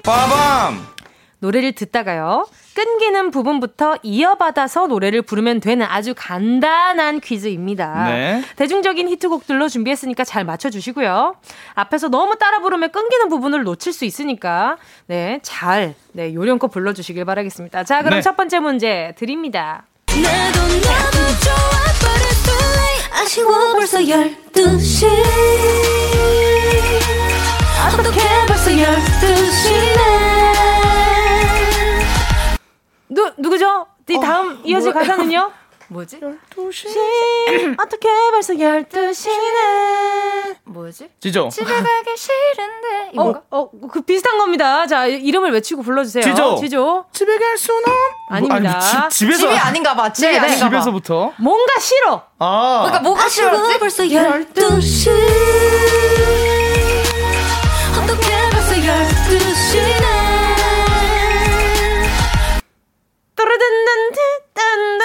빠밤. 0.05 0.87
노래를 1.41 1.73
듣다가요. 1.73 2.47
끊기는 2.75 3.31
부분부터 3.31 3.97
이어받아서 4.03 4.87
노래를 4.87 5.23
부르면 5.23 5.61
되는 5.61 5.85
아주 5.87 6.15
간단한 6.17 7.21
퀴즈입니다. 7.21 8.05
네. 8.09 8.43
대중적인 8.57 9.09
히트곡들로 9.09 9.69
준비했으니까 9.69 10.25
잘 10.25 10.45
맞춰주시고요. 10.45 11.37
앞에서 11.75 12.09
너무 12.09 12.37
따라 12.39 12.61
부르면 12.61 12.93
끊기는 12.93 13.29
부분을 13.29 13.63
놓칠 13.65 13.93
수 13.93 14.05
있으니까 14.05 14.79
네, 15.07 15.39
잘 15.43 15.95
네, 16.13 16.33
요령껏 16.35 16.71
불러주시길 16.71 17.25
바라겠습니다. 17.25 17.85
자, 17.85 18.03
그럼 18.03 18.19
네. 18.19 18.23
첫 18.23 18.37
번째 18.37 18.61
문제 18.61 19.15
드립니다. 19.19 19.85
아쉬워 23.13 23.73
벌써 23.73 23.99
12시 24.01 25.09
어떻게 27.87 28.21
벌써 28.47 28.71
12시네 28.71 29.99
누, 33.11 33.31
누구죠? 33.39 33.87
이 34.09 34.19
다음 34.21 34.53
어, 34.53 34.57
이어질 34.65 34.93
뭐, 34.93 35.01
가사는요? 35.01 35.53
뭐지? 35.89 36.19
12시 36.19 37.77
어떻게 37.79 38.09
벌써 38.33 38.55
12시네 38.55 40.57
뭐지? 40.65 41.11
지조 41.21 41.51
집에 41.51 41.65
가기 41.67 42.17
싫은데 42.17 43.11
이건가? 43.13 43.43
어, 43.51 43.61
어, 43.61 43.71
그 43.91 44.01
비슷한 44.01 44.39
겁니다. 44.39 44.87
자, 44.87 45.07
이름을 45.07 45.53
외치고 45.53 45.83
불러주세요. 45.83 46.25
지조 46.25 46.57
지조 46.57 47.05
집에 47.13 47.39
갈 47.39 47.57
수는 47.59 47.83
아닙니다. 48.31 48.61
뭐, 48.61 48.71
아니, 48.71 49.11
집, 49.11 49.19
집에서 49.19 49.39
집이 49.41 49.57
아닌가 49.59 49.95
봐. 49.95 50.11
집이 50.13 50.27
네, 50.27 50.33
네. 50.33 50.39
아닌가 50.41 50.65
집에서부터 50.65 51.33
뭔가 51.39 51.79
싫어. 51.79 52.23
아. 52.39 52.81
그러니까 52.85 53.03
뭐가 53.03 53.29
싫었지? 53.29 53.79
벌써 53.79 54.05
12시 54.05 55.11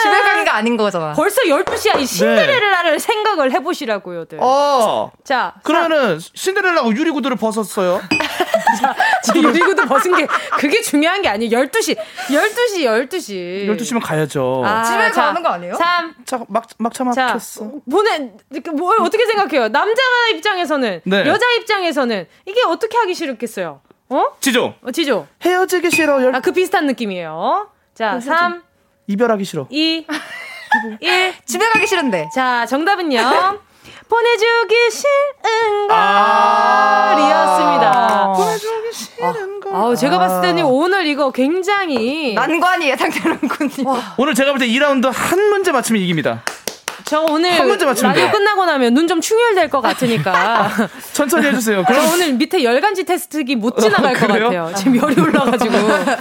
집에 0.02 0.22
가기가 0.22 0.56
아닌 0.56 0.78
거잖아. 0.78 1.14
벌써 1.14 1.42
12시야. 1.42 2.00
이 2.00 2.06
신데렐라를 2.06 2.92
네. 2.94 3.00
생각을 3.00 3.52
해보시라고요, 3.52 4.26
들. 4.26 4.38
어. 4.42 5.12
자. 5.24 5.56
그러면은 5.64 6.20
신데렐라가 6.20 6.90
유리구두를 6.90 7.38
벗었어요. 7.38 8.02
자, 8.80 8.96
유리구두 9.36 9.86
벗은 9.88 10.16
게 10.16 10.28
그게 10.58 10.82
중요한 10.82 11.22
게 11.22 11.30
아니에요. 11.30 11.50
12시. 11.50 11.98
12시, 12.30 13.10
12시. 13.10 13.68
12시면 13.68 14.02
가야죠. 14.02 14.64
아, 14.66 14.84
집에 14.84 15.12
자, 15.12 15.26
가는 15.26 15.42
거 15.42 15.50
아니에요? 15.50 15.76
3. 15.76 16.16
자, 16.26 16.40
막, 16.48 16.68
막차 16.78 17.04
막혔어. 17.04 17.72
보내, 17.90 18.32
뭘 18.74 19.02
어떻게 19.02 19.26
생각해요? 19.26 19.70
남자 19.70 20.02
입장에서는, 20.34 21.02
네. 21.04 21.26
여자 21.26 21.46
입장에서는 21.60 22.28
이게 22.46 22.62
어떻게 22.68 22.98
하기 22.98 23.16
싫었겠어요? 23.16 23.82
어? 24.10 24.26
지조. 24.40 24.74
어, 24.82 24.92
지조. 24.92 25.28
헤어지기 25.44 25.92
싫어. 25.92 26.22
열... 26.24 26.36
아, 26.36 26.40
그 26.40 26.52
비슷한 26.52 26.86
느낌이에요. 26.88 27.70
자, 28.00 28.18
3. 28.18 28.64
이별하기 29.08 29.44
싫어. 29.44 29.68
2. 29.70 30.06
1. 31.02 31.34
집에 31.46 31.68
가기 31.68 31.86
싫은데. 31.86 32.30
자, 32.34 32.66
정답은요. 32.66 33.20
보내주기 34.08 34.76
싫은 34.90 35.88
걸이었습니다. 35.90 37.92
아~ 37.92 38.34
보내주기 38.38 38.94
싫은 38.94 39.60
걸. 39.60 39.76
아, 39.76 39.94
제가 39.96 40.18
봤을 40.18 40.42
때는 40.42 40.64
오늘 40.64 41.06
이거 41.08 41.30
굉장히 41.32 42.36
난관이 42.36 42.88
예상되는군요. 42.90 43.84
오늘 44.18 44.34
제가 44.34 44.52
볼 44.54 44.60
때 44.60 44.68
2라운드 44.68 45.12
한 45.14 45.40
문제 45.50 45.74
맞추면 45.74 46.02
이깁니다. 46.02 46.42
저 47.10 47.22
오늘 47.22 47.50
라디오 47.58 48.32
끝나고 48.32 48.66
나면 48.66 48.94
눈 48.94 49.10
좀 49.10 49.20
충혈될 49.22 49.70
것 49.72 49.82
같으니까 49.82 50.70
천천히 51.14 51.48
해주세요. 51.48 51.84
그럼 51.84 52.06
저 52.06 52.14
오늘 52.14 52.34
밑에 52.34 52.64
열간지 52.64 53.04
테스트기 53.06 53.56
못 53.56 53.76
지나갈 53.80 54.16
어, 54.16 54.20
것 54.20 54.28
같아요. 54.28 54.72
지금 54.78 54.98
열이 54.98 55.20
올라가지고. 55.20 55.76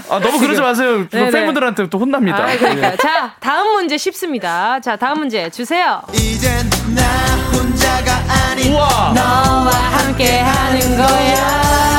아 0.08 0.18
너무 0.20 0.38
그러지 0.38 0.62
마세요. 0.62 1.06
팬분들한테 1.10 1.90
또 1.90 1.98
혼납니다. 1.98 2.38
아, 2.44 2.56
그러니까. 2.56 2.90
네. 2.92 2.96
자 2.96 3.34
다음 3.40 3.72
문제 3.74 3.98
쉽습니다. 3.98 4.80
자 4.80 4.96
다음 4.96 5.18
문제 5.18 5.50
주세요. 5.50 6.00
이젠 6.14 6.50
나 6.94 7.02
혼자가 7.52 8.22
아닌 8.50 8.72
우와. 8.72 9.12
너와 9.14 9.70
함께하는 9.70 10.96
거야. 10.96 11.97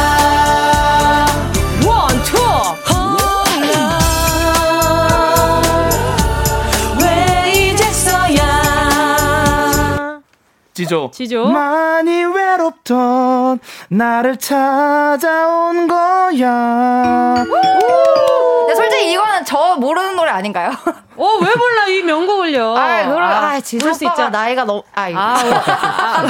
지조. 10.80 11.12
지조. 11.14 11.46
많이 11.48 12.24
외롭던 12.24 13.60
나를 13.90 14.38
찾아온 14.38 15.88
거야. 15.90 17.44
근 17.46 18.76
솔직히 18.78 19.12
이거는 19.12 19.44
저 19.44 19.76
모르는 19.76 20.16
노래 20.16 20.32
아닌가요? 20.32 20.72
어, 21.22 21.38
왜 21.42 21.54
몰라, 21.54 21.88
이 21.90 22.02
명곡을요. 22.02 22.78
아, 22.78 23.04
그럼, 23.04 23.22
아, 23.22 23.52
아 23.52 23.60
지조 23.60 23.94
수 23.94 24.06
있죠. 24.06 24.30
나이가 24.30 24.64
너무, 24.64 24.82
아, 24.96 25.10
이거. 25.10 25.20
아, 25.20 25.34
아, 25.44 26.26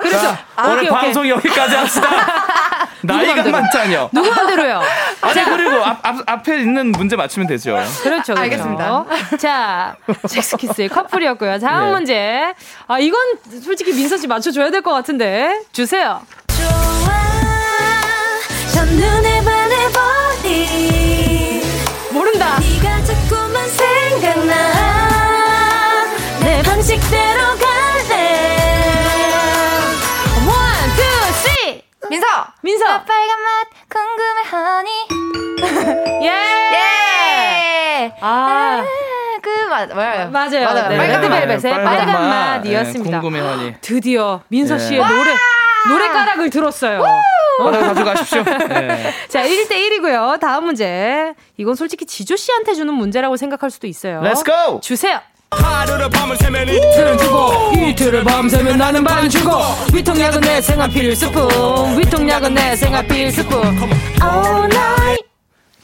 그렇죠. 0.00 0.18
자, 0.20 0.38
아, 0.56 0.64
오늘 0.66 0.78
오케이, 0.78 0.88
방송 0.90 1.22
오케이. 1.22 1.30
여기까지 1.30 1.76
합시다. 1.76 2.08
나이가 3.02 3.42
많다뇨. 3.42 4.10
누구 4.12 4.28
맘대로요? 4.34 4.82
아니, 5.22 5.44
그리고 5.44 5.84
앞, 5.84 6.00
앞, 6.02 6.16
앞에 6.26 6.58
있는 6.58 6.90
문제 6.90 7.14
맞추면 7.14 7.46
되죠. 7.46 7.74
그렇죠. 8.02 8.02
그렇죠. 8.02 8.34
알겠습니다. 8.36 9.04
자, 9.38 9.94
섹스키스의 10.26 10.88
커플이었고요. 10.88 11.60
다음 11.60 11.84
네. 11.84 11.90
문제. 11.92 12.54
아, 12.88 12.98
이건 12.98 13.20
솔직히 13.62 13.92
민서 13.92 14.16
씨 14.16 14.26
맞춰줘야 14.26 14.70
될 14.70 14.82
것 14.82 14.92
같은데. 14.92 15.60
주세요. 15.72 16.20
좋아, 16.48 16.68
민서! 32.68 32.84
민서! 32.84 33.04
빨간 33.04 33.40
맛 33.40 33.66
궁금해 33.88 34.42
하니. 34.44 34.90
예! 36.26 36.30
예! 36.74 38.12
아. 38.20 38.84
그, 39.40 39.48
맞, 39.70 39.88
맞아요. 39.88 40.30
맞아요. 40.30 40.64
맞아요. 40.64 40.88
네. 40.90 40.96
빨간 40.98 41.20
벨벳의 41.22 41.60
빨간, 41.62 41.84
빨간 41.84 42.28
맛이었습니다. 42.28 43.16
네, 43.16 43.22
궁금해 43.22 43.40
하니. 43.40 43.74
드디어 43.80 44.42
민서 44.48 44.78
씨의 44.78 45.00
네. 45.00 45.08
노래, 45.08 45.34
노래가락을 45.88 46.50
들었어요. 46.50 47.02
받아 47.58 47.78
가져가십시오. 47.78 48.44
네. 48.44 49.12
자, 49.28 49.42
1대1이고요. 49.44 50.38
다음 50.38 50.64
문제. 50.66 51.34
이건 51.56 51.74
솔직히 51.74 52.04
지조 52.04 52.36
씨한테 52.36 52.74
주는 52.74 52.92
문제라고 52.92 53.36
생각할 53.36 53.70
수도 53.70 53.86
있어요. 53.86 54.20
Let's 54.20 54.44
go! 54.44 54.80
주세요. 54.80 55.20
하루를 55.50 56.10
밤을 56.10 56.36
새면 56.36 56.68
이틀을 56.68 57.18
주고 57.18 57.72
이틀을 57.74 58.24
밤새면 58.24 58.78
나는 58.78 59.04
반 59.04 59.28
주고 59.28 59.52
위통약은 59.94 60.40
내 60.42 60.60
생활 60.60 60.90
필수품. 60.90 61.98
위통약은 61.98 62.54
내 62.54 62.76
생활 62.76 63.06
필수품. 63.06 63.62
All 64.22 64.64
night. 64.64 65.24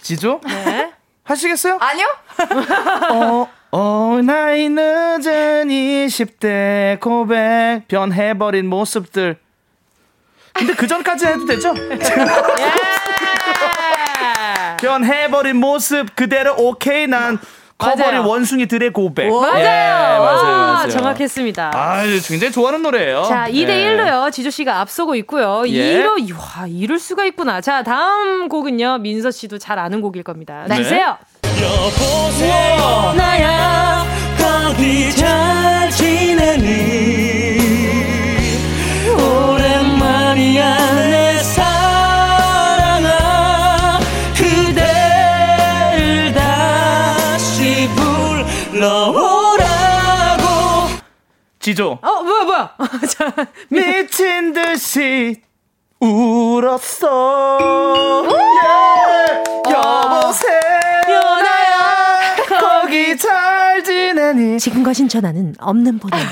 지조? 0.03 0.41
네. 0.47 0.93
하시겠어요? 1.25 1.79
아니요. 1.81 2.07
어, 3.13 3.49
All 3.75 4.19
night 4.21 4.69
늦은 4.69 5.69
20대 5.69 7.01
고백 7.01 7.83
변해버린 7.89 8.67
모습들. 8.67 9.39
근데 10.53 10.75
그 10.75 10.87
전까지 10.87 11.27
해도 11.27 11.47
되죠? 11.47 11.75
예. 12.61 12.73
변해버린 14.79 15.57
모습 15.57 16.15
그대로 16.15 16.55
오케이 16.59 17.07
난 17.07 17.39
커버린 17.79 18.21
원숭이들의 18.21 18.93
고백. 18.93 19.29
맞아요. 19.29 19.59
예, 19.59 20.19
맞아요, 20.19 20.73
맞아요. 20.75 20.89
정확했습니다. 20.91 21.73
아, 21.75 22.03
굉장히 22.27 22.53
좋아하는 22.53 22.83
노래예요. 22.83 23.25
자, 23.25 23.47
2대 23.49 23.69
1로요. 23.69 24.33
지조 24.33 24.51
씨가 24.51 24.81
앞서고 24.81 25.15
있고요. 25.17 25.65
예. 25.69 26.03
2로 26.03 26.33
와, 26.35 26.67
이럴 26.69 26.99
수가 26.99 27.25
있구나. 27.25 27.61
자, 27.61 27.83
다음 27.83 28.49
곡은요. 28.49 28.99
민서 28.99 29.31
씨도 29.31 29.59
잘 29.59 29.79
아는 29.79 30.01
곡일 30.01 30.23
겁니다. 30.23 30.65
네. 30.69 30.77
주세요. 30.77 31.17
여보세요. 31.45 33.13
나야 33.17 34.05
거기 34.39 35.11
잘 35.15 35.91
지내니 35.91 37.59
오랜만이야 39.11 41.14
지조. 51.65 51.99
어 52.03 52.23
뭐야 52.23 52.45
뭐야. 52.45 52.71
미친 53.71 54.53
듯이 54.53 55.41
울었어. 55.99 57.59
여보세요 59.71 61.21
나야 61.43 62.37
거기 62.61 63.17
잘 63.17 63.83
지내니. 63.83 64.59
지금과 64.59 64.93
신전화는 64.93 65.55
없는 65.59 65.99
번호로 66.01 66.23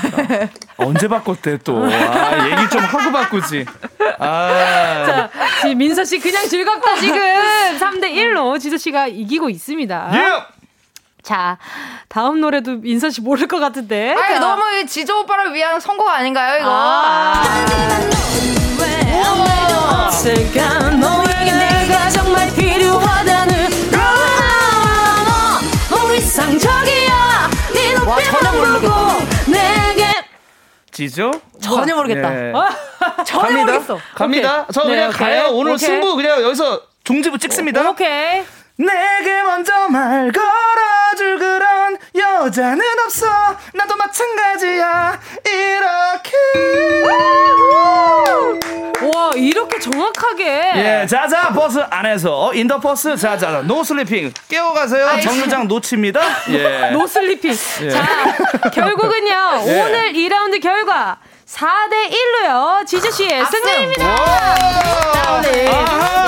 언제 0.77 1.07
바꿨대 1.07 1.57
또? 1.63 1.83
아, 1.83 2.47
얘기 2.51 2.69
좀 2.69 2.81
하고 2.83 3.11
바꾸지. 3.11 3.65
아. 4.19 5.03
자 5.07 5.29
지금 5.63 5.79
민서 5.79 6.03
씨 6.03 6.19
그냥 6.19 6.47
즐겁다 6.47 6.97
지금. 6.97 7.17
3대 7.79 8.13
1로 8.13 8.59
지조 8.59 8.77
씨가 8.77 9.07
이기고 9.07 9.49
있습니다. 9.49 10.09
yeah. 10.11 10.45
자, 11.23 11.57
다음 12.09 12.41
노래도 12.41 12.73
민서 12.75 13.09
씨 13.09 13.21
모를 13.21 13.47
것 13.47 13.59
같은데. 13.59 14.13
아, 14.13 14.39
너무 14.39 14.85
지조 14.85 15.21
오빠를 15.21 15.53
위한 15.53 15.79
선곡 15.79 16.07
아닌가요, 16.07 16.59
이거? 16.59 16.69
아. 16.69 17.43
아. 17.45 17.93
없을까 20.07 20.89
너에게 20.91 21.51
내가 21.51 22.09
정말 22.09 22.49
필요하다는 22.53 23.63
상적이야 26.33 27.49
네 27.73 27.93
눈빛만 27.93 28.81
보고 28.81 29.51
내게 29.51 30.13
지죠? 30.91 31.31
전혀 31.61 31.95
모르겠다. 31.95 32.29
네. 32.29 32.53
전혀 33.25 33.41
갑니다. 33.47 33.65
모르겠어. 33.65 33.99
갑니다. 34.15 34.61
오케이. 34.61 34.73
저 34.73 34.83
그냥 34.83 35.11
네, 35.11 35.17
가요. 35.17 35.49
오늘 35.51 35.73
오케이. 35.73 35.79
승부 35.87 36.15
그냥 36.15 36.41
여기서 36.41 36.81
종지부 37.03 37.37
찍습니다. 37.37 37.87
오케이. 37.89 38.43
내게 38.77 39.43
먼저 39.43 39.87
말 39.89 40.31
걸어줄 40.31 41.37
그런 41.39 41.97
여자는 42.15 42.81
없어. 43.05 43.27
나도 43.73 43.95
마찬가지야. 43.95 45.19
이렇게. 45.45 47.03
와, 49.15 49.31
이렇게 49.35 49.79
정확하게. 49.79 50.45
예 50.75 51.05
자자 51.07 51.49
버스 51.53 51.79
안에서. 51.89 52.53
In 52.53 52.68
the 52.68 52.92
bus 52.92 53.15
자자. 53.17 53.61
No 53.61 53.74
sleeping. 53.74 54.33
깨워가세요. 54.49 55.07
아이, 55.07 55.21
정류장 55.21 55.67
놓칩니다. 55.67 56.21
예. 56.49 56.89
No 56.91 57.02
sleeping. 57.02 57.51
예. 57.81 57.89
자, 57.89 58.01
결국은요, 58.73 59.61
예. 59.67 59.81
오늘 59.81 60.13
2라운드 60.13 60.61
결과 60.61 61.17
4대 61.45 62.09
1로요. 62.09 62.85
지조 62.85 63.11
씨의 63.11 63.45
승리입니다. 63.45 64.15
다 65.13 65.29
올인. 65.29 65.69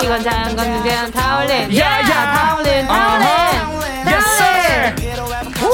이건 0.03 0.24
장건 0.24 0.84
그냥 0.84 1.11
다 1.11 1.30
올인. 1.30 1.78
야야, 1.78 2.03
다 2.03 2.28
올인, 2.28 2.88
다 2.88 3.07
올인. 3.07 3.55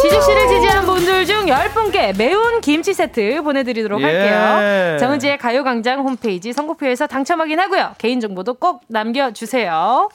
지주 0.02 0.22
씨를 0.22 0.48
지지한 0.48 0.86
분들 0.86 1.26
중 1.26 1.46
10분께 1.46 2.18
매운 2.18 2.62
김치 2.62 2.94
세트 2.94 3.42
보내드리도록 3.44 4.02
예. 4.02 4.06
할게요. 4.06 4.98
정은지의 5.00 5.38
가요광장 5.38 6.00
홈페이지 6.00 6.54
선곡표에서 6.54 7.08
당첨 7.08 7.42
확인하고요. 7.42 7.96
개인정보도 7.98 8.56
꼭 8.56 8.82
남겨주세요. 8.88 10.10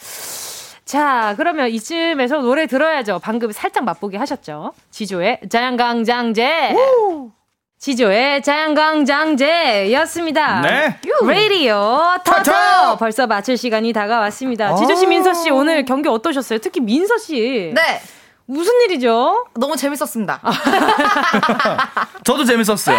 자, 0.85 1.35
그러면 1.37 1.69
이쯤에서 1.69 2.39
노래 2.39 2.67
들어야죠. 2.67 3.21
방금 3.23 3.53
살짝 3.53 3.85
맛보기 3.85 4.17
하셨죠. 4.17 4.73
지조의 4.91 5.41
자양강장제. 5.49 6.75
지조의 7.87 8.43
자양강장제였습니다. 8.43 10.61
네. 10.63 10.99
라디오 11.25 12.01
터터! 12.25 12.97
벌써 12.99 13.29
마칠 13.29 13.57
시간이 13.57 13.93
다가왔습니다. 13.93 14.71
아. 14.71 14.75
지조 14.75 14.97
씨, 14.97 15.07
민서 15.07 15.35
씨 15.35 15.51
오늘 15.51 15.85
경기 15.85 16.09
어떠셨어요? 16.09 16.59
특히 16.59 16.81
민서 16.81 17.17
씨. 17.19 17.71
네. 17.77 18.01
무슨 18.47 18.73
일이죠? 18.83 19.47
너무 19.55 19.77
재밌었습니다. 19.77 20.41
저도 22.25 22.45
재밌었어요 22.45 22.97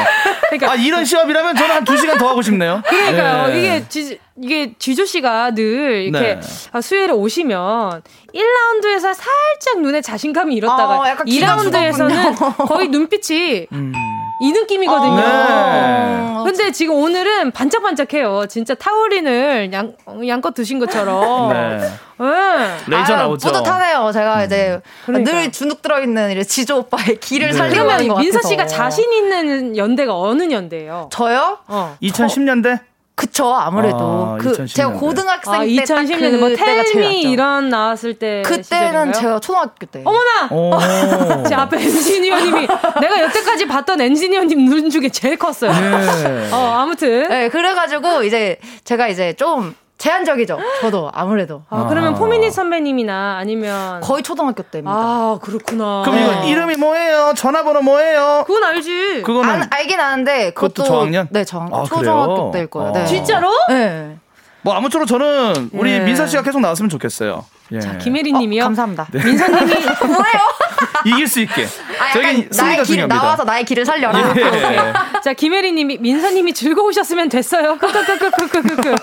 그러니까 0.49 0.71
아 0.71 0.75
이런 0.75 1.05
시합이라면 1.05 1.55
저는 1.55 1.75
한 1.75 1.85
2시간 1.85 2.19
더 2.19 2.27
하고 2.29 2.41
싶네요 2.41 2.81
그러니까요. 2.85 3.53
예. 3.53 3.59
이게 3.59 3.87
지, 3.87 4.19
이게 4.41 4.73
지조 4.77 5.05
씨가 5.05 5.51
늘 5.51 6.03
이렇게 6.03 6.35
네. 6.35 6.41
아, 6.71 6.81
수요일에 6.81 7.13
오시면 7.13 8.03
1라운드에서 8.33 9.13
살짝 9.13 9.79
눈에 9.81 10.01
자신감이 10.01 10.53
잃었다가 10.55 10.99
어, 10.99 11.07
약간 11.07 11.25
기가 11.25 11.55
2라운드에서는 11.57 12.35
죽었군요. 12.37 12.67
거의 12.67 12.89
눈빛이 12.89 13.67
음. 13.71 13.93
이 14.39 14.51
느낌이거든요. 14.51 15.15
네. 15.17 16.33
근데 16.45 16.71
지금 16.71 16.95
오늘은 16.95 17.51
반짝반짝해요. 17.51 18.45
진짜 18.47 18.73
타우린을 18.75 19.71
양, 19.73 19.93
양껏 20.27 20.53
드신 20.53 20.79
것처럼. 20.79 21.49
네. 21.53 21.79
네. 22.19 22.77
레이저 22.87 23.13
아유, 23.13 23.21
나오죠 23.23 23.47
뿌듯하네요. 23.47 24.11
제가 24.11 24.43
이제 24.45 24.79
그러니까. 25.05 25.31
늘 25.31 25.51
주눅 25.51 25.81
들어있는 25.81 26.31
이제 26.31 26.43
지조 26.43 26.77
오빠의 26.79 27.19
길을 27.19 27.51
네. 27.51 27.57
하는 27.57 27.69
것 27.69 27.83
그러면 27.83 27.97
같아서. 28.07 28.19
민서 28.19 28.41
씨가 28.41 28.65
자신 28.67 29.11
있는 29.11 29.75
연대가 29.77 30.17
어느 30.17 30.51
연대예요? 30.51 31.09
저요? 31.11 31.59
어. 31.67 31.97
2010년대 32.01 32.79
그쵸 33.17 33.51
아무래도 33.51 33.97
아, 33.97 34.37
그2010 34.39 34.75
제가. 34.75 34.91
고등학생 34.91 35.53
아, 35.55 35.59
때 35.61 35.67
2010년대 35.67 36.37
뭐 36.39 36.49
그때가 36.49 36.83
제일 36.83 36.93
텔미. 37.01 37.21
이런 37.21 37.67
나왔을 37.69 38.13
때 38.13 38.43
그때는 38.45 38.61
시절인가요? 38.63 39.11
제가 39.13 39.39
초등학교 39.39 39.85
때. 39.87 40.03
어머나! 40.05 40.47
오. 40.51 40.77
제 41.49 41.55
앞에 41.55 41.81
엔지니어님이 41.81 42.67
내가 43.01 43.21
여태까지 43.23 43.67
봤던 43.67 44.01
엔지니어님 44.01 44.65
눈 44.69 44.89
중에 44.91 45.09
제일 45.09 45.35
컸어요. 45.35 45.71
네. 45.71 46.49
어, 46.51 46.57
아무튼. 46.77 47.27
네, 47.27 47.49
그래가지고 47.49 48.21
이제 48.21 48.59
제가 48.83 49.07
이제 49.07 49.33
좀 49.33 49.73
제한적이죠. 49.97 50.59
저도 50.81 51.09
아무래도 51.13 51.63
아, 51.69 51.87
그러면 51.89 52.13
포미닛 52.15 52.53
선배님이나 52.53 53.37
아니면 53.39 53.99
거의 54.01 54.21
초등학교 54.21 54.61
때입니다. 54.63 54.95
아, 54.95 55.39
그렇구나. 55.41 56.03
그럼 56.05 56.19
이거 56.19 56.43
이름이 56.45 56.75
뭐예요? 56.75 57.33
전화번호 57.35 57.81
뭐예요? 57.81 58.43
그건 58.45 58.63
알지. 58.63 59.23
그거는 59.25 59.49
안, 59.49 59.67
알긴 59.71 59.99
아는데 59.99 60.51
그것도 60.51 60.73
그것도 60.73 60.87
저학년? 60.87 61.27
네, 61.31 61.43
저 61.43 61.67
아, 61.71 61.83
초등학교? 61.83 62.51
때일 62.51 62.67
거예요. 62.67 62.89
아. 62.89 62.93
네. 62.93 63.05
진짜로? 63.05 63.49
네. 63.69 64.17
뭐 64.61 64.75
아무쪼록 64.75 65.07
저는 65.07 65.69
우리 65.73 65.91
예. 65.91 65.99
민서 65.99 66.27
씨가 66.27 66.43
계속 66.43 66.59
나왔으면 66.59 66.89
좋겠어요. 66.89 67.45
예. 67.71 67.79
자, 67.79 67.97
김혜리 67.97 68.33
님이요. 68.33 68.63
어, 68.63 68.65
감사합니다. 68.65 69.07
네. 69.11 69.23
민서 69.23 69.47
님이 69.47 69.73
뭐예요? 70.05 70.56
이길 71.05 71.27
수 71.27 71.39
있게. 71.41 71.65
아, 71.99 72.13
저희 72.13 72.47
승리가 72.51 72.83
길, 72.83 73.07
나와서 73.07 73.43
나의 73.43 73.65
길을 73.65 73.85
살려라. 73.85 74.33
예. 74.35 74.93
자, 75.23 75.33
김혜리 75.33 75.71
님이 75.73 75.97
민서 75.97 76.31
님이 76.31 76.53
즐거우셨으면 76.53 77.29
됐어요. 77.29 77.77
크크크크크크크. 77.77 78.95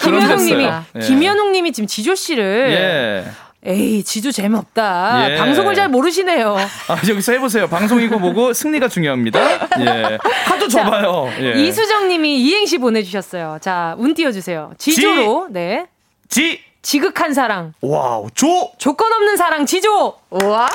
김현웅 0.00 0.44
님이 0.44 0.64
예. 0.64 1.00
김현웅 1.00 1.52
님이 1.52 1.72
지금 1.72 1.86
지조 1.86 2.14
씨를 2.14 2.70
예. 2.70 3.32
에이, 3.62 4.02
지조 4.02 4.32
재미없다. 4.32 5.32
예. 5.32 5.36
방송을 5.36 5.74
잘 5.74 5.88
모르시네요. 5.88 6.56
아, 6.88 6.96
여기서 7.08 7.32
해보세요. 7.32 7.68
방송이고 7.68 8.18
뭐고 8.18 8.54
승리가 8.54 8.88
중요합니다. 8.88 9.40
예. 9.80 10.18
힌트 10.46 10.66
줘봐요. 10.66 11.30
예. 11.40 11.52
이수정 11.62 12.08
님이 12.08 12.40
이행시 12.40 12.78
보내주셨어요. 12.78 13.58
자, 13.60 13.94
운 13.98 14.14
띄워주세요. 14.14 14.72
지조로, 14.78 15.48
지, 15.48 15.52
네. 15.52 15.86
지. 16.28 16.69
지극한 16.82 17.34
사랑. 17.34 17.74
와우, 17.82 18.28
조. 18.34 18.70
조건 18.78 19.12
없는 19.12 19.36
사랑, 19.36 19.66
지조. 19.66 20.14
와우. 20.30 20.68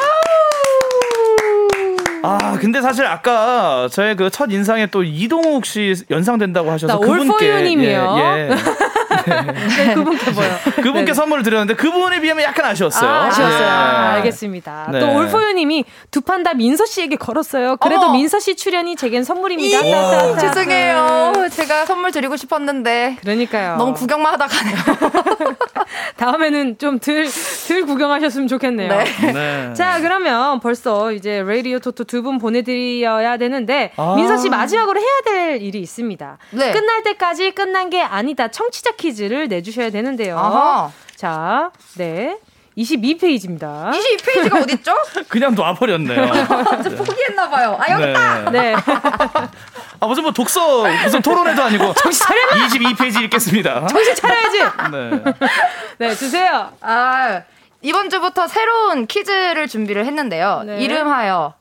아, 2.23 2.57
근데 2.59 2.81
사실 2.81 3.05
아까 3.05 3.87
저의 3.91 4.15
그 4.15 4.29
첫 4.31 4.51
인상에 4.51 4.87
또 4.87 5.03
이동욱 5.03 5.65
씨 5.65 5.93
연상된다고 6.09 6.71
하셔서 6.71 6.97
그분께 6.99 7.21
올포유님이요. 7.51 8.15
예, 8.19 8.49
예. 8.49 8.55
네, 9.25 9.93
그분께 9.93 10.31
뭐요? 10.31 10.49
그분께 10.75 11.05
네. 11.05 11.13
선물을 11.13 11.43
드렸는데 11.43 11.75
그분에 11.75 12.19
비하면 12.21 12.43
약간 12.43 12.65
아쉬웠어요. 12.65 13.09
아, 13.09 13.31
쉬웠어요 13.31 13.59
네. 13.59 13.65
아, 13.65 14.11
알겠습니다. 14.15 14.89
네. 14.91 14.99
또 14.99 15.13
올포유님이 15.15 15.85
두 16.11 16.21
판 16.21 16.43
다 16.43 16.53
민서 16.53 16.85
씨에게 16.85 17.15
걸었어요. 17.15 17.77
그래도 17.77 18.03
어머. 18.03 18.13
민서 18.13 18.39
씨 18.39 18.55
출연이 18.55 18.95
제겐 18.95 19.23
선물입니다. 19.23 19.79
죄송해요. 20.39 21.33
제가 21.51 21.85
선물 21.85 22.11
드리고 22.11 22.35
싶었는데. 22.37 23.17
그러니까요. 23.21 23.77
너무 23.77 23.93
구경만 23.93 24.33
하다 24.33 24.47
가네요. 24.47 24.75
다음에는 26.17 26.77
좀덜덜 26.77 27.85
구경하셨으면 27.85 28.47
좋겠네요. 28.47 28.89
네. 29.33 29.73
자, 29.73 29.99
그러면 30.01 30.59
벌써 30.59 31.11
이제 31.11 31.41
레이디오 31.45 31.79
토토 31.79 32.03
두 32.03 32.25
분 32.25 32.39
보내드려야 32.39 33.37
되는데 33.37 33.91
아. 33.97 34.15
민서 34.15 34.37
씨 34.37 34.49
마지막으로 34.49 34.99
해야 34.99 35.21
될 35.25 35.61
일이 35.61 35.79
있습니다. 35.79 36.37
네. 36.51 36.71
끝날 36.71 37.03
때까지 37.03 37.51
끝난 37.51 37.91
게 37.91 38.01
아니다. 38.01 38.47
청취자 38.47 38.93
퀴즈 38.93 39.04
를 39.29 39.47
내주셔야 39.47 39.91
되는데요. 39.91 40.37
아하. 40.37 40.91
자, 41.15 41.71
네. 41.97 42.37
22페이지입니다. 42.77 43.91
22페이지가 43.91 44.63
어딨죠? 44.63 44.93
그냥 45.29 45.55
놔버렸네요. 45.55 46.25
네. 46.83 46.95
포기했나봐요. 46.95 47.77
아, 47.79 47.91
여기 47.93 48.09
있다! 48.09 48.49
네. 48.51 48.73
네. 48.73 48.75
아, 50.01 50.07
무슨 50.07 50.23
뭐 50.23 50.31
독서, 50.33 50.83
무슨 51.03 51.21
토론회도 51.21 51.63
아니고. 51.63 51.93
정신 51.93 52.25
차려! 52.25 52.41
22페이지 52.67 53.21
읽겠습니다. 53.23 53.87
정신 53.87 54.15
차려야지! 54.15 54.59
네. 54.91 55.23
네, 55.99 56.15
주세요. 56.15 56.71
아, 56.81 57.41
이번 57.81 58.09
주부터 58.09 58.47
새로운 58.47 59.05
퀴즈를 59.07 59.67
준비를 59.67 60.05
했는데요. 60.05 60.63
네. 60.65 60.79
이름하여 60.81 61.53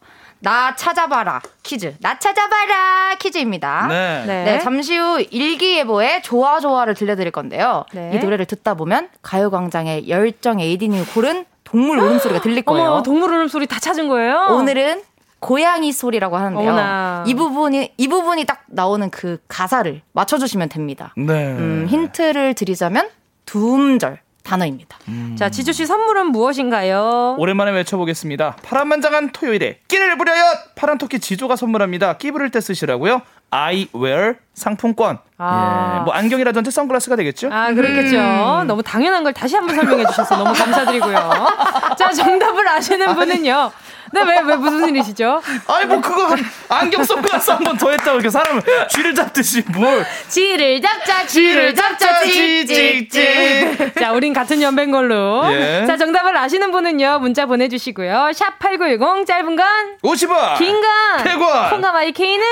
나 0.44 0.76
찾아봐라 0.76 1.40
퀴즈. 1.62 1.94
나 2.00 2.18
찾아봐라 2.18 3.16
퀴즈입니다. 3.18 3.86
네. 3.88 4.24
네. 4.26 4.44
네 4.44 4.58
잠시 4.60 4.96
후 4.96 5.20
일기예보의 5.30 6.22
좋아 6.22 6.60
좋아를 6.60 6.94
들려드릴 6.94 7.32
건데요. 7.32 7.86
네. 7.92 8.12
이 8.14 8.18
노래를 8.18 8.44
듣다 8.44 8.74
보면 8.74 9.08
가요광장의 9.22 10.10
열정 10.10 10.60
에이디님이 10.60 11.06
고른 11.06 11.46
동물 11.64 11.98
울음소리가 11.98 12.42
들릴 12.42 12.62
거예요. 12.62 12.90
어머, 12.90 13.02
동물 13.02 13.32
울음소리 13.32 13.66
다 13.66 13.80
찾은 13.80 14.08
거예요? 14.08 14.48
오늘은 14.50 15.02
고양이 15.40 15.92
소리라고 15.92 16.36
하는데요. 16.36 16.70
어머나. 16.70 17.24
이 17.26 17.34
부분이 17.34 17.92
이 17.96 18.08
부분이 18.08 18.44
딱 18.44 18.64
나오는 18.66 19.08
그 19.10 19.38
가사를 19.48 20.02
맞춰주시면 20.12 20.68
됩니다. 20.68 21.14
네. 21.16 21.52
음, 21.52 21.86
힌트를 21.88 22.52
드리자면 22.54 23.08
두음절. 23.46 24.18
단어입니다. 24.44 24.98
음. 25.08 25.34
자, 25.36 25.48
지조 25.50 25.72
씨 25.72 25.86
선물은 25.86 26.26
무엇인가요? 26.26 27.34
오랜만에 27.38 27.72
외쳐보겠습니다. 27.72 28.56
파란만장한 28.62 29.30
토요일에 29.32 29.78
끼를 29.88 30.16
부려요! 30.18 30.42
파란 30.76 30.98
토끼 30.98 31.18
지조가 31.18 31.56
선물합니다. 31.56 32.18
끼 32.18 32.30
부를 32.30 32.50
때 32.50 32.60
쓰시라고요. 32.60 33.22
아이웨어 33.50 34.34
상품권. 34.52 35.18
아. 35.38 35.98
예, 35.98 36.04
뭐 36.04 36.12
안경이라든지 36.12 36.70
선글라스가 36.70 37.16
되겠죠? 37.16 37.48
아, 37.52 37.72
그렇겠죠. 37.72 38.16
음. 38.18 38.66
너무 38.66 38.82
당연한 38.82 39.24
걸 39.24 39.32
다시 39.32 39.56
한번 39.56 39.76
설명해 39.76 40.04
주셔서 40.06 40.36
너무 40.36 40.52
감사드리고요. 40.52 41.14
자, 41.98 42.12
정답을 42.12 42.68
아시는 42.68 43.14
분은요. 43.14 43.70
네, 44.14 44.22
왜, 44.22 44.40
왜 44.44 44.56
무슨 44.56 44.88
일이시죠? 44.88 45.42
아니, 45.66 45.86
뭐, 45.86 46.00
그거, 46.00 46.36
안경 46.68 47.02
선글라스 47.04 47.50
한 47.50 47.64
번 47.64 47.76
더 47.76 47.90
했다고 47.90 48.12
이렇게 48.16 48.30
사람을 48.30 48.62
쥐를 48.90 49.14
잡듯이 49.14 49.62
뭘. 49.72 50.06
쥐를 50.28 50.80
잡자, 50.80 51.26
쥐를 51.26 51.74
잡자, 51.74 52.22
쥐찍찍. 52.22 53.94
자, 53.98 54.12
우린 54.12 54.32
같은 54.32 54.60
연배인 54.62 54.90
걸로. 54.90 55.42
예. 55.52 55.84
자, 55.86 55.96
정답을 55.96 56.36
아시는 56.36 56.70
분은요, 56.70 57.18
문자 57.20 57.46
보내주시고요. 57.46 58.30
샵8910, 58.34 59.26
짧은 59.26 59.56
건 59.56 59.66
50원. 60.02 60.58
긴 60.58 60.80
건. 60.80 61.24
100원. 61.24 61.70
콩과 61.70 61.92
마이케이는 61.92 62.44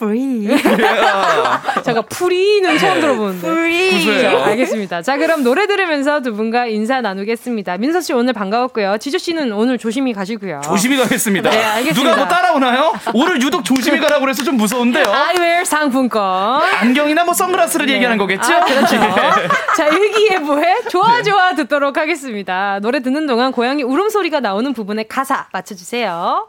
free. 0.00 0.48
제가 1.84 2.02
프리는 2.02 2.78
처음 2.78 3.00
들어보는데. 3.00 3.46
free. 3.46 4.22
자, 4.22 4.44
알겠습니다. 4.46 5.02
자, 5.02 5.16
그럼 5.18 5.42
노래 5.42 5.66
들으면서 5.66 6.20
두 6.20 6.34
분과 6.34 6.66
인사 6.66 7.00
나누겠습니다. 7.00 7.76
민서 7.76 8.00
씨 8.00 8.12
오늘 8.12 8.32
반가웠고요. 8.32 8.96
지조 8.98 9.18
씨는 9.18 9.52
오늘 9.52 9.76
조심히 9.78 10.12
가시고요. 10.12 10.62
조심히 10.64 10.96
가겠습니다. 10.96 11.50
네, 11.50 11.62
알겠습니다. 11.62 12.10
누가 12.10 12.16
뭐 12.16 12.28
따라오나요? 12.28 12.92
오늘 13.14 13.42
유독 13.42 13.64
조심히 13.64 13.98
가라고 14.00 14.20
그래서 14.22 14.42
좀 14.42 14.56
무서운데요. 14.56 15.04
아이웨어 15.12 15.64
상품권. 15.64 16.62
안경이나 16.80 17.24
뭐 17.24 17.34
선글라스를 17.34 17.86
네. 17.86 17.94
얘기하는 17.94 18.16
거겠죠? 18.18 18.52
아, 18.52 18.64
그렇죠. 18.64 18.96
네. 18.98 19.08
자, 19.76 19.86
일기예보에 19.86 20.82
좋아 20.90 21.16
네. 21.18 21.22
좋아 21.22 21.54
듣도록 21.54 21.98
하겠습니다. 21.98 22.78
노래 22.80 23.00
듣는 23.00 23.26
동안 23.26 23.52
고양이 23.52 23.82
울음소리가 23.82 24.40
나오는 24.40 24.72
부분의 24.72 25.08
가사 25.08 25.46
맞춰주세요. 25.52 26.48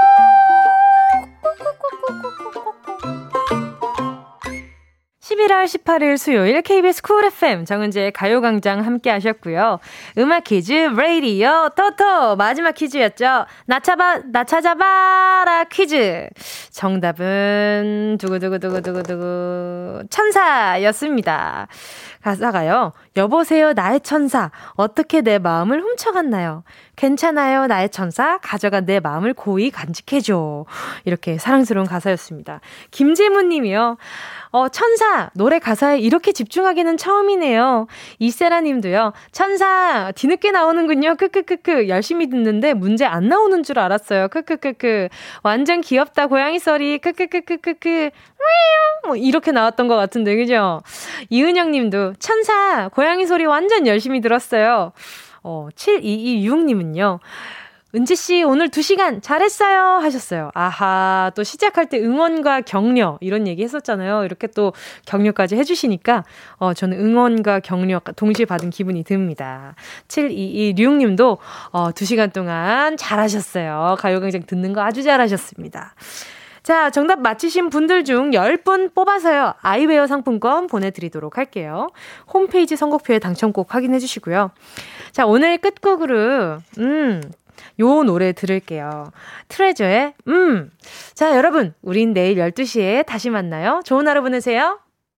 11월 2.09 2.50
10월 5.31 5.65
18일 5.65 6.17
수요일 6.17 6.61
KBS 6.61 7.01
쿨 7.01 7.23
FM 7.23 7.63
정은지의 7.63 8.11
가요광장 8.11 8.85
함께 8.85 9.09
하셨고요. 9.11 9.79
음악 10.17 10.43
퀴즈 10.43 10.73
레이디어 10.73 11.69
토토 11.69 12.35
마지막 12.35 12.73
퀴즈였죠. 12.75 13.45
나 13.65 13.79
찾아, 13.79 14.21
나 14.25 14.43
찾아봐라 14.43 15.65
퀴즈. 15.71 16.27
정답은 16.71 18.17
두구두구두구두구두구 18.19 20.03
천사였습니다. 20.09 21.67
가사가요. 22.21 22.91
여보세요 23.15 23.73
나의 23.73 24.01
천사 24.01 24.51
어떻게 24.75 25.21
내 25.21 25.39
마음을 25.39 25.81
훔쳐갔나요? 25.81 26.63
괜찮아요 26.95 27.65
나의 27.67 27.89
천사 27.89 28.37
가져간 28.39 28.85
내 28.85 28.99
마음을 28.99 29.33
고이 29.33 29.71
간직해줘. 29.71 30.65
이렇게 31.05 31.37
사랑스러운 31.37 31.87
가사였습니다. 31.87 32.59
김재문 32.91 33.49
님이요. 33.49 33.97
어, 34.51 34.67
천사, 34.67 35.29
노래 35.33 35.59
가사에 35.59 35.99
이렇게 35.99 36.33
집중하기는 36.33 36.97
처음이네요. 36.97 37.87
이세라 38.19 38.61
님도요. 38.61 39.13
천사, 39.31 40.11
뒤늦게 40.15 40.51
나오는군요. 40.51 41.15
크크크크. 41.15 41.87
열심히 41.87 42.29
듣는데 42.29 42.73
문제 42.73 43.05
안 43.05 43.29
나오는 43.29 43.63
줄 43.63 43.79
알았어요. 43.79 44.27
크크크크. 44.27 45.07
완전 45.43 45.79
귀엽다, 45.81 46.27
고양이 46.27 46.59
소리. 46.59 46.97
크크크크크크. 46.97 48.09
뭐, 49.05 49.15
이렇게 49.15 49.51
나왔던 49.51 49.87
것 49.87 49.95
같은데, 49.95 50.35
그죠? 50.35 50.81
이은영 51.29 51.71
님도, 51.71 52.15
천사, 52.19 52.89
고양이 52.89 53.25
소리 53.25 53.45
완전 53.45 53.87
열심히 53.87 54.19
들었어요. 54.19 54.91
어, 55.43 55.69
7226님은요. 55.75 57.19
은지 57.93 58.15
씨, 58.15 58.43
오늘 58.43 58.69
2시간 58.69 59.21
잘했어요. 59.21 59.99
하셨어요. 60.01 60.49
아하, 60.53 61.31
또 61.35 61.43
시작할 61.43 61.89
때 61.89 61.99
응원과 61.99 62.61
격려, 62.61 63.17
이런 63.19 63.47
얘기 63.47 63.63
했었잖아요. 63.63 64.23
이렇게 64.23 64.47
또 64.47 64.71
격려까지 65.05 65.57
해주시니까, 65.57 66.23
어, 66.57 66.73
저는 66.73 66.97
응원과 66.97 67.59
격려 67.59 67.99
동시에 68.15 68.45
받은 68.45 68.69
기분이 68.69 69.03
듭니다. 69.03 69.75
7226님도, 70.07 71.37
어, 71.71 71.91
2시간 71.91 72.31
동안 72.31 72.95
잘하셨어요. 72.95 73.97
가요광장 73.99 74.43
듣는 74.47 74.71
거 74.71 74.81
아주 74.81 75.03
잘하셨습니다. 75.03 75.93
자, 76.63 76.91
정답 76.91 77.19
맞히신 77.21 77.71
분들 77.71 78.03
중 78.03 78.31
10분 78.31 78.93
뽑아서요. 78.93 79.55
아이웨어 79.61 80.05
상품권 80.05 80.67
보내드리도록 80.67 81.37
할게요. 81.37 81.89
홈페이지 82.31 82.75
선곡표에 82.75 83.17
당첨 83.17 83.51
꼭 83.51 83.73
확인해 83.73 83.97
주시고요. 83.97 84.51
자, 85.11 85.25
오늘 85.25 85.57
끝곡으로, 85.57 86.59
음, 86.77 87.21
요 87.79 88.03
노래 88.03 88.33
들을게요. 88.33 89.11
트레저의, 89.47 90.13
음. 90.27 90.71
자, 91.13 91.35
여러분, 91.35 91.73
우린 91.81 92.13
내일 92.13 92.37
12시에 92.37 93.05
다시 93.05 93.29
만나요. 93.29 93.81
좋은 93.85 94.07
하루 94.07 94.21
보내세요. 94.21 94.79